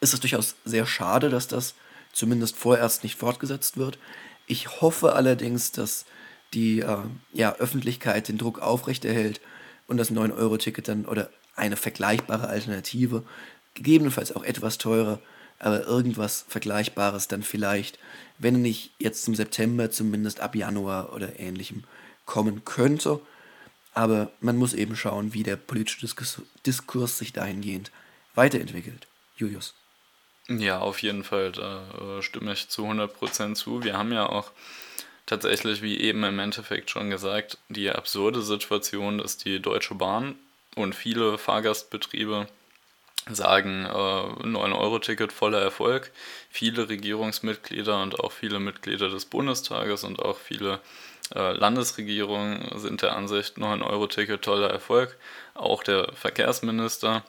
ist 0.00 0.14
es 0.14 0.18
durchaus 0.18 0.56
sehr 0.64 0.84
schade, 0.84 1.30
dass 1.30 1.46
das 1.46 1.76
zumindest 2.12 2.56
vorerst 2.56 3.04
nicht 3.04 3.20
fortgesetzt 3.20 3.76
wird. 3.76 4.00
Ich 4.48 4.80
hoffe 4.80 5.12
allerdings, 5.12 5.70
dass 5.70 6.06
die 6.54 6.80
äh, 6.80 6.98
ja, 7.32 7.54
Öffentlichkeit 7.56 8.28
den 8.28 8.38
Druck 8.38 8.60
aufrechterhält 8.60 9.40
und 9.86 9.96
das 9.96 10.12
9-Euro-Ticket 10.12 10.88
dann 10.88 11.06
oder 11.06 11.30
eine 11.56 11.76
vergleichbare 11.76 12.48
Alternative, 12.48 13.24
gegebenenfalls 13.74 14.34
auch 14.34 14.44
etwas 14.44 14.78
teurer, 14.78 15.20
aber 15.58 15.84
irgendwas 15.84 16.44
Vergleichbares 16.48 17.28
dann 17.28 17.42
vielleicht, 17.42 17.98
wenn 18.38 18.62
nicht 18.62 18.92
jetzt 18.98 19.24
zum 19.24 19.34
September, 19.34 19.90
zumindest 19.90 20.40
ab 20.40 20.54
Januar 20.54 21.12
oder 21.12 21.38
ähnlichem 21.40 21.84
kommen 22.24 22.64
könnte. 22.64 23.20
Aber 23.94 24.30
man 24.40 24.56
muss 24.56 24.74
eben 24.74 24.94
schauen, 24.94 25.34
wie 25.34 25.42
der 25.42 25.56
politische 25.56 26.00
Diskurs, 26.00 26.42
Diskurs 26.64 27.18
sich 27.18 27.32
dahingehend 27.32 27.90
weiterentwickelt. 28.34 29.08
Julius. 29.36 29.74
Ja, 30.48 30.78
auf 30.78 31.02
jeden 31.02 31.24
Fall, 31.24 31.52
da 31.52 32.18
äh, 32.18 32.22
stimme 32.22 32.52
ich 32.52 32.68
zu 32.68 32.86
100% 32.86 33.54
zu. 33.54 33.82
Wir 33.82 33.98
haben 33.98 34.12
ja 34.12 34.28
auch 34.28 34.52
tatsächlich, 35.28 35.82
wie 35.82 36.00
eben 36.00 36.24
im 36.24 36.38
Endeffekt 36.38 36.90
schon 36.90 37.10
gesagt, 37.10 37.58
die 37.68 37.90
absurde 37.90 38.42
Situation, 38.42 39.18
dass 39.18 39.36
die 39.36 39.60
Deutsche 39.60 39.94
Bahn 39.94 40.34
und 40.74 40.94
viele 40.94 41.38
Fahrgastbetriebe 41.38 42.48
sagen, 43.30 43.84
äh, 43.84 43.88
9-Euro-Ticket 43.88 45.32
voller 45.32 45.60
Erfolg. 45.60 46.10
Viele 46.48 46.88
Regierungsmitglieder 46.88 48.02
und 48.02 48.18
auch 48.18 48.32
viele 48.32 48.58
Mitglieder 48.58 49.10
des 49.10 49.26
Bundestages 49.26 50.02
und 50.02 50.20
auch 50.20 50.38
viele 50.38 50.80
äh, 51.34 51.52
Landesregierungen 51.52 52.78
sind 52.78 53.02
der 53.02 53.14
Ansicht, 53.14 53.58
9-Euro-Ticket 53.58 54.42
toller 54.42 54.70
Erfolg. 54.70 55.16
Auch 55.52 55.82
der 55.82 56.10
Verkehrsminister, 56.14 57.22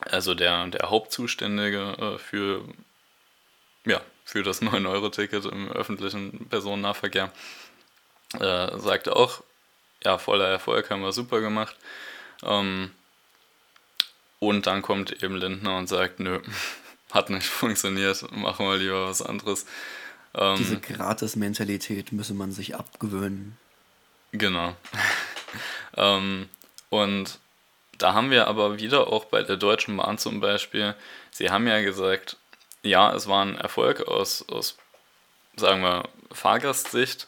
also 0.00 0.34
der, 0.34 0.66
der 0.66 0.90
Hauptzuständige 0.90 1.96
äh, 1.98 2.18
für, 2.18 2.64
ja, 3.86 4.02
für 4.28 4.42
das 4.42 4.60
9-Euro-Ticket 4.62 5.46
im 5.46 5.72
öffentlichen 5.72 6.48
Personennahverkehr, 6.50 7.32
äh, 8.34 8.78
sagte 8.78 9.16
auch, 9.16 9.42
ja, 10.04 10.18
voller 10.18 10.48
Erfolg, 10.48 10.90
haben 10.90 11.02
wir 11.02 11.12
super 11.12 11.40
gemacht. 11.40 11.74
Ähm, 12.42 12.90
und 14.38 14.66
dann 14.66 14.82
kommt 14.82 15.22
eben 15.22 15.34
Lindner 15.34 15.78
und 15.78 15.88
sagt, 15.88 16.20
nö, 16.20 16.40
hat 17.10 17.30
nicht 17.30 17.46
funktioniert, 17.46 18.30
machen 18.30 18.66
wir 18.66 18.76
lieber 18.76 19.08
was 19.08 19.22
anderes. 19.22 19.64
Ähm, 20.34 20.56
Diese 20.58 20.78
Gratis-Mentalität 20.78 22.12
müsse 22.12 22.34
man 22.34 22.52
sich 22.52 22.76
abgewöhnen. 22.76 23.56
Genau. 24.32 24.76
ähm, 25.96 26.50
und 26.90 27.38
da 27.96 28.12
haben 28.12 28.30
wir 28.30 28.46
aber 28.46 28.78
wieder 28.78 29.08
auch 29.08 29.24
bei 29.24 29.42
der 29.42 29.56
Deutschen 29.56 29.96
Bahn 29.96 30.18
zum 30.18 30.40
Beispiel, 30.40 30.94
sie 31.30 31.48
haben 31.48 31.66
ja 31.66 31.80
gesagt, 31.80 32.36
ja, 32.82 33.14
es 33.14 33.26
war 33.26 33.44
ein 33.44 33.56
Erfolg 33.56 34.06
aus, 34.08 34.48
aus 34.48 34.76
sagen 35.56 35.82
wir, 35.82 36.08
Fahrgastsicht. 36.32 37.26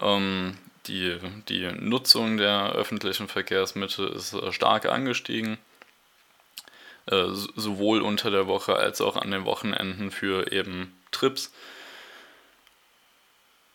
Ähm, 0.00 0.58
die, 0.86 1.18
die 1.48 1.70
Nutzung 1.72 2.38
der 2.38 2.72
öffentlichen 2.72 3.28
Verkehrsmittel 3.28 4.08
ist 4.08 4.32
äh, 4.32 4.52
stark 4.52 4.86
angestiegen. 4.86 5.58
Äh, 7.06 7.28
sowohl 7.56 8.02
unter 8.02 8.30
der 8.30 8.46
Woche 8.46 8.76
als 8.76 9.00
auch 9.00 9.16
an 9.16 9.30
den 9.30 9.44
Wochenenden 9.44 10.10
für 10.10 10.52
eben 10.52 10.94
Trips. 11.10 11.52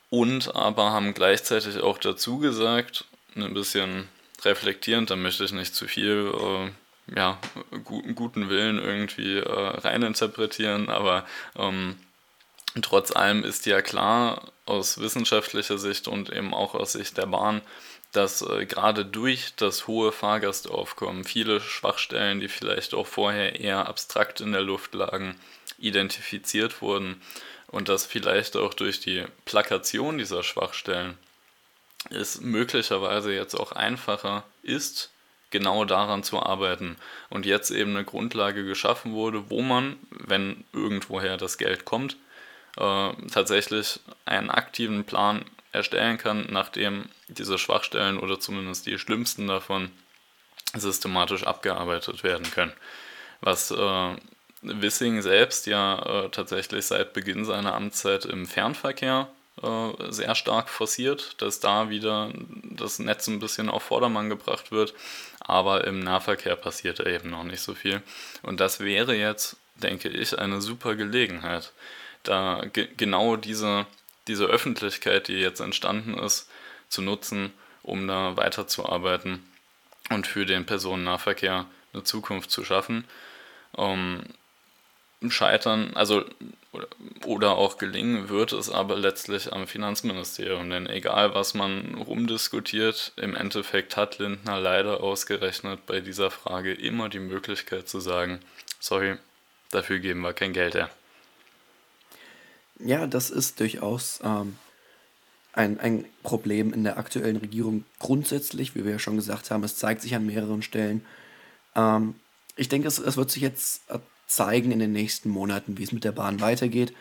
Und 0.10 0.56
aber 0.56 0.92
haben 0.92 1.16
gleichzeitig 1.16 1.82
auch 1.82 1.98
dazu 1.98 2.38
gesagt, 2.38 3.06
ein 3.36 3.54
bisschen 3.56 4.08
reflektierend, 4.44 5.10
da 5.10 5.16
möchte 5.16 5.44
ich 5.44 5.52
nicht 5.52 5.74
zu 5.74 5.88
viel 5.88 6.32
äh, 6.36 6.72
ja, 7.08 7.38
guten, 7.84 8.16
guten 8.16 8.50
Willen 8.50 8.80
irgendwie 8.80 9.38
äh, 9.38 9.50
reininterpretieren, 9.50 10.90
aber 10.90 11.26
ähm, 11.56 11.98
trotz 12.82 13.12
allem 13.12 13.44
ist 13.44 13.66
ja 13.66 13.82
klar 13.82 14.52
aus 14.66 15.00
wissenschaftlicher 15.00 15.78
Sicht 15.78 16.08
und 16.08 16.30
eben 16.32 16.54
auch 16.54 16.74
aus 16.76 16.94
Sicht 16.94 17.18
der 17.18 17.28
Bahn, 17.28 17.62
dass 18.14 18.42
äh, 18.42 18.66
gerade 18.66 19.06
durch 19.06 19.54
das 19.56 19.88
hohe 19.88 20.12
Fahrgastaufkommen 20.12 21.26
viele 21.26 21.60
Schwachstellen, 21.60 22.40
die 22.40 22.48
vielleicht 22.48 22.94
auch 22.94 23.08
vorher 23.08 23.60
eher 23.60 23.88
abstrakt 23.88 24.40
in 24.40 24.52
der 24.52 24.62
Luft 24.62 24.94
lagen, 24.94 25.36
identifiziert 25.78 26.82
wurden 26.82 27.22
und 27.68 27.90
dass 27.90 28.06
vielleicht 28.06 28.56
auch 28.56 28.74
durch 28.74 29.00
die 29.00 29.26
Plakation 29.46 30.18
dieser 30.18 30.44
Schwachstellen 30.44 31.18
es 32.10 32.42
möglicherweise 32.42 33.34
jetzt 33.34 33.56
auch 33.56 33.72
einfacher 33.72 34.44
ist, 34.62 35.13
genau 35.54 35.86
daran 35.86 36.24
zu 36.24 36.42
arbeiten 36.42 36.98
und 37.30 37.46
jetzt 37.46 37.72
eben 37.72 37.92
eine 37.92 38.04
Grundlage 38.04 38.66
geschaffen 38.66 39.14
wurde, 39.14 39.50
wo 39.50 39.62
man, 39.62 39.96
wenn 40.10 40.66
irgendwoher 40.74 41.38
das 41.38 41.58
Geld 41.58 41.86
kommt, 41.86 42.18
äh, 42.76 43.12
tatsächlich 43.32 44.02
einen 44.26 44.50
aktiven 44.50 45.06
Plan 45.06 45.46
erstellen 45.72 46.18
kann, 46.18 46.48
nachdem 46.50 47.06
diese 47.30 47.58
Schwachstellen 47.58 48.20
oder 48.20 48.40
zumindest 48.40 48.86
die 48.86 49.00
schlimmsten 49.00 49.48
davon 49.48 49.92
systematisch 50.76 51.44
abgearbeitet 51.44 52.24
werden 52.24 52.50
können. 52.52 52.74
Was 53.42 53.70
äh, 53.72 54.16
Wissing 54.64 55.22
selbst 55.22 55.68
ja 55.68 56.26
äh, 56.26 56.30
tatsächlich 56.30 56.86
seit 56.86 57.14
Beginn 57.14 57.46
seiner 57.46 57.76
Amtszeit 57.76 58.26
im 58.26 58.48
Fernverkehr 58.48 59.30
äh, 59.62 60.12
sehr 60.12 60.36
stark 60.36 60.70
forciert, 60.70 61.42
dass 61.42 61.60
da 61.60 61.90
wieder 61.90 62.32
das 62.64 63.00
Netz 63.00 63.28
ein 63.28 63.40
bisschen 63.40 63.70
auf 63.70 63.84
Vordermann 63.84 64.30
gebracht 64.30 64.72
wird, 64.72 64.94
aber 65.40 65.86
im 65.86 66.00
Nahverkehr 66.00 66.56
passiert 66.56 67.00
eben 67.00 67.30
noch 67.30 67.44
nicht 67.44 67.62
so 67.62 67.74
viel. 67.76 68.02
Und 68.42 68.60
das 68.60 68.80
wäre 68.80 69.16
jetzt, 69.16 69.58
denke 69.76 70.10
ich, 70.10 70.38
eine 70.40 70.62
super 70.62 70.96
Gelegenheit, 70.96 71.72
da 72.24 72.64
ge 72.72 72.88
genau 72.96 73.36
diese 73.36 73.86
diese 74.28 74.46
Öffentlichkeit, 74.46 75.28
die 75.28 75.34
jetzt 75.34 75.60
entstanden 75.60 76.18
ist, 76.18 76.50
zu 76.90 77.02
nutzen, 77.02 77.54
um 77.82 78.08
da 78.08 78.38
weiterzuarbeiten 78.38 79.44
und 80.10 80.28
für 80.28 80.46
den 80.46 80.66
Personennahverkehr 80.66 81.66
eine 81.94 82.04
Zukunft 82.04 82.52
zu 82.52 82.64
schaffen. 82.64 83.06
Ähm, 83.78 84.24
scheitern, 85.30 85.94
also 85.96 86.24
oder 87.26 87.52
auch 87.52 87.78
gelingen 87.78 88.30
wird 88.30 88.52
es 88.52 88.70
aber 88.70 88.98
letztlich 88.98 89.54
am 89.54 89.68
Finanzministerium, 89.68 90.70
denn 90.70 90.88
egal 90.88 91.36
was 91.36 91.54
man 91.54 91.96
rumdiskutiert, 91.96 93.14
im 93.16 93.36
Endeffekt 93.36 93.96
hat 93.96 94.20
Lindner 94.20 94.60
leider 94.60 95.02
ausgerechnet 95.02 95.86
bei 95.86 96.00
dieser 96.02 96.32
Frage 96.32 96.74
immer 96.74 97.10
die 97.10 97.20
Möglichkeit 97.20 97.88
zu 97.88 98.00
sagen, 98.00 98.40
sorry, 98.80 99.18
dafür 99.70 100.00
geben 100.00 100.22
wir 100.22 100.34
kein 100.34 100.54
Geld 100.54 100.74
her. 100.74 100.90
Ja, 102.80 103.08
das 103.08 103.30
ist 103.30 103.60
durchaus 103.60 104.20
ähm, 104.24 104.58
ein, 105.54 105.80
ein 105.80 106.06
Problem 106.24 106.74
in 106.74 106.84
der 106.84 106.98
aktuellen 106.98 107.38
Regierung 107.38 107.86
grundsätzlich, 108.00 108.76
wie 108.76 108.84
wir 108.84 108.94
ja 108.94 109.00
schon 109.00 109.16
gesagt 109.16 109.52
haben. 109.52 109.64
Es 109.64 109.78
zeigt 109.78 110.02
sich 110.02 110.16
an 110.16 110.26
mehreren 110.26 110.64
Stellen. 110.64 111.06
Ähm, 111.76 112.16
ich 112.56 112.70
denke, 112.70 112.88
es, 112.88 112.98
es 112.98 113.16
wird 113.16 113.32
sich 113.32 113.42
jetzt 113.42 113.90
äh, 113.90 114.00
zeigen 114.36 114.72
in 114.72 114.80
den 114.80 114.92
nächsten 114.92 115.30
Monaten, 115.30 115.78
wie 115.78 115.84
es 115.84 115.92
mit 115.92 116.04
der 116.04 116.12
Bahn 116.12 116.42
weitergeht, 116.42 116.94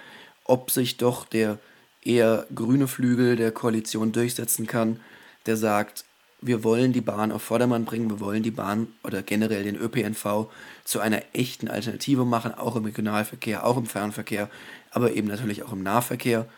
ob 0.44 0.70
sich 0.70 0.96
doch 0.96 1.24
der 1.24 1.58
eher 2.02 2.46
grüne 2.54 2.88
Flügel 2.88 3.36
der 3.36 3.52
Koalition 3.52 4.12
durchsetzen 4.12 4.66
kann, 4.66 5.00
der 5.46 5.56
sagt, 5.56 6.04
wir 6.40 6.64
wollen 6.64 6.92
die 6.92 7.00
Bahn 7.00 7.30
auf 7.30 7.42
Vordermann 7.42 7.84
bringen, 7.84 8.10
wir 8.10 8.18
wollen 8.18 8.42
die 8.42 8.50
Bahn 8.50 8.88
oder 9.04 9.22
generell 9.22 9.62
den 9.62 9.76
ÖPNV 9.76 10.48
zu 10.84 10.98
einer 10.98 11.22
echten 11.32 11.68
Alternative 11.68 12.24
machen, 12.24 12.52
auch 12.52 12.74
im 12.74 12.84
Regionalverkehr, 12.84 13.64
auch 13.64 13.76
im 13.76 13.86
Fernverkehr, 13.86 14.50
aber 14.90 15.12
eben 15.12 15.28
natürlich 15.28 15.62
auch 15.62 15.72
im 15.72 15.84
Nahverkehr. 15.84 16.48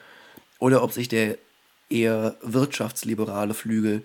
Oder 0.59 0.83
ob 0.83 0.93
sich 0.93 1.09
der 1.09 1.37
eher 1.91 2.37
wirtschaftsliberale 2.41 3.53
Flügel 3.53 4.03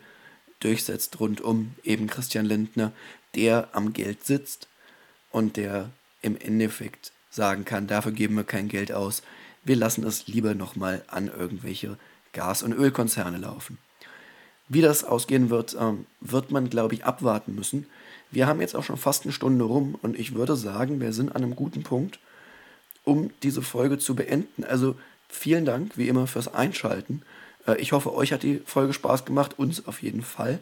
durchsetzt 0.60 1.18
rund 1.22 1.40
um 1.40 1.74
eben 1.84 2.08
Christian 2.08 2.46
Lindner, 2.46 2.92
der 3.36 3.70
am 3.72 3.94
Geld 3.94 4.26
sitzt 4.26 4.68
und 5.32 5.56
der 5.56 5.90
im 6.22 6.38
Endeffekt 6.38 7.12
sagen 7.30 7.66
kann, 7.66 7.88
dafür 7.88 8.12
geben 8.12 8.36
wir 8.36 8.44
kein 8.44 8.68
Geld 8.68 8.92
aus, 8.92 9.22
wir 9.64 9.76
lassen 9.76 10.06
es 10.06 10.28
lieber 10.28 10.56
nochmal 10.56 11.04
an 11.08 11.28
irgendwelche 11.28 11.98
Gas- 12.34 12.64
und 12.64 12.74
Ölkonzerne 12.74 13.38
laufen. 13.38 13.78
Wie 14.68 14.82
das 14.82 15.04
ausgehen 15.04 15.50
wird, 15.50 15.76
ähm, 15.80 16.06
wird 16.22 16.52
man, 16.52 16.70
glaube 16.70 16.94
ich, 16.94 17.04
abwarten 17.04 17.56
müssen. 17.56 17.88
Wir 18.32 18.48
haben 18.48 18.62
jetzt 18.62 18.76
auch 18.76 18.84
schon 18.84 18.98
fast 18.98 19.24
eine 19.24 19.34
Stunde 19.34 19.66
rum 19.66 19.98
und 20.02 20.18
ich 20.18 20.36
würde 20.36 20.56
sagen, 20.56 21.02
wir 21.02 21.12
sind 21.12 21.30
an 21.36 21.44
einem 21.44 21.56
guten 21.56 21.84
Punkt, 21.84 22.20
um 23.04 23.32
diese 23.42 23.64
Folge 23.64 23.98
zu 23.98 24.16
beenden. 24.16 24.64
Also 24.64 24.96
vielen 25.28 25.66
Dank, 25.66 25.98
wie 25.98 26.08
immer, 26.08 26.28
fürs 26.28 26.54
Einschalten. 26.54 27.24
Äh, 27.68 27.78
ich 27.78 27.92
hoffe, 27.92 28.14
euch 28.14 28.32
hat 28.32 28.44
die 28.44 28.62
Folge 28.66 28.94
Spaß 28.94 29.26
gemacht, 29.26 29.58
uns 29.58 29.88
auf 29.88 30.04
jeden 30.04 30.22
Fall. 30.22 30.60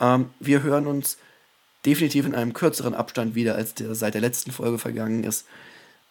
Ähm, 0.00 0.30
wir 0.40 0.62
hören 0.62 0.86
uns 0.86 1.18
definitiv 1.86 2.26
in 2.26 2.34
einem 2.34 2.52
kürzeren 2.52 2.94
Abstand 2.94 3.34
wieder, 3.34 3.54
als 3.54 3.74
der 3.74 3.94
seit 3.94 4.14
der 4.14 4.20
letzten 4.20 4.50
Folge 4.50 4.78
vergangen 4.78 5.24
ist. 5.24 5.46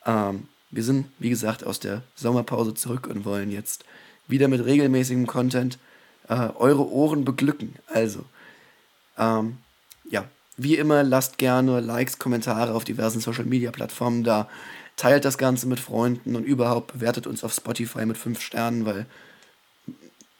Ähm, 0.05 0.47
wir 0.69 0.83
sind, 0.83 1.07
wie 1.19 1.29
gesagt, 1.29 1.63
aus 1.63 1.79
der 1.79 2.03
Sommerpause 2.15 2.73
zurück 2.73 3.07
und 3.07 3.25
wollen 3.25 3.51
jetzt 3.51 3.85
wieder 4.27 4.47
mit 4.47 4.65
regelmäßigem 4.65 5.27
Content 5.27 5.77
äh, 6.27 6.49
eure 6.55 6.89
Ohren 6.89 7.23
beglücken. 7.25 7.75
Also, 7.87 8.25
ähm, 9.17 9.57
ja, 10.09 10.25
wie 10.57 10.75
immer, 10.75 11.03
lasst 11.03 11.37
gerne 11.37 11.79
Likes, 11.79 12.19
Kommentare 12.19 12.73
auf 12.73 12.83
diversen 12.83 13.21
Social 13.21 13.45
Media 13.45 13.71
Plattformen 13.71 14.23
da. 14.23 14.49
Teilt 14.95 15.25
das 15.25 15.37
Ganze 15.37 15.67
mit 15.67 15.79
Freunden 15.79 16.35
und 16.35 16.43
überhaupt 16.43 16.93
bewertet 16.93 17.27
uns 17.27 17.43
auf 17.43 17.53
Spotify 17.53 18.05
mit 18.05 18.17
5 18.17 18.41
Sternen, 18.41 18.85
weil 18.85 19.05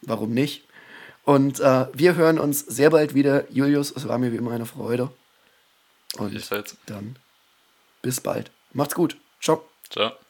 warum 0.02 0.32
nicht? 0.32 0.64
Und 1.24 1.60
äh, 1.60 1.86
wir 1.92 2.16
hören 2.16 2.38
uns 2.38 2.60
sehr 2.60 2.90
bald 2.90 3.14
wieder. 3.14 3.50
Julius, 3.52 3.92
es 3.94 4.08
war 4.08 4.18
mir 4.18 4.32
wie 4.32 4.36
immer 4.36 4.50
eine 4.52 4.66
Freude. 4.66 5.10
Und 6.16 6.34
dann 6.86 7.16
bis 8.02 8.20
bald. 8.20 8.50
Macht's 8.72 8.94
gut. 8.94 9.16
Ciao. 9.40 9.68
Ciao. 9.90 10.12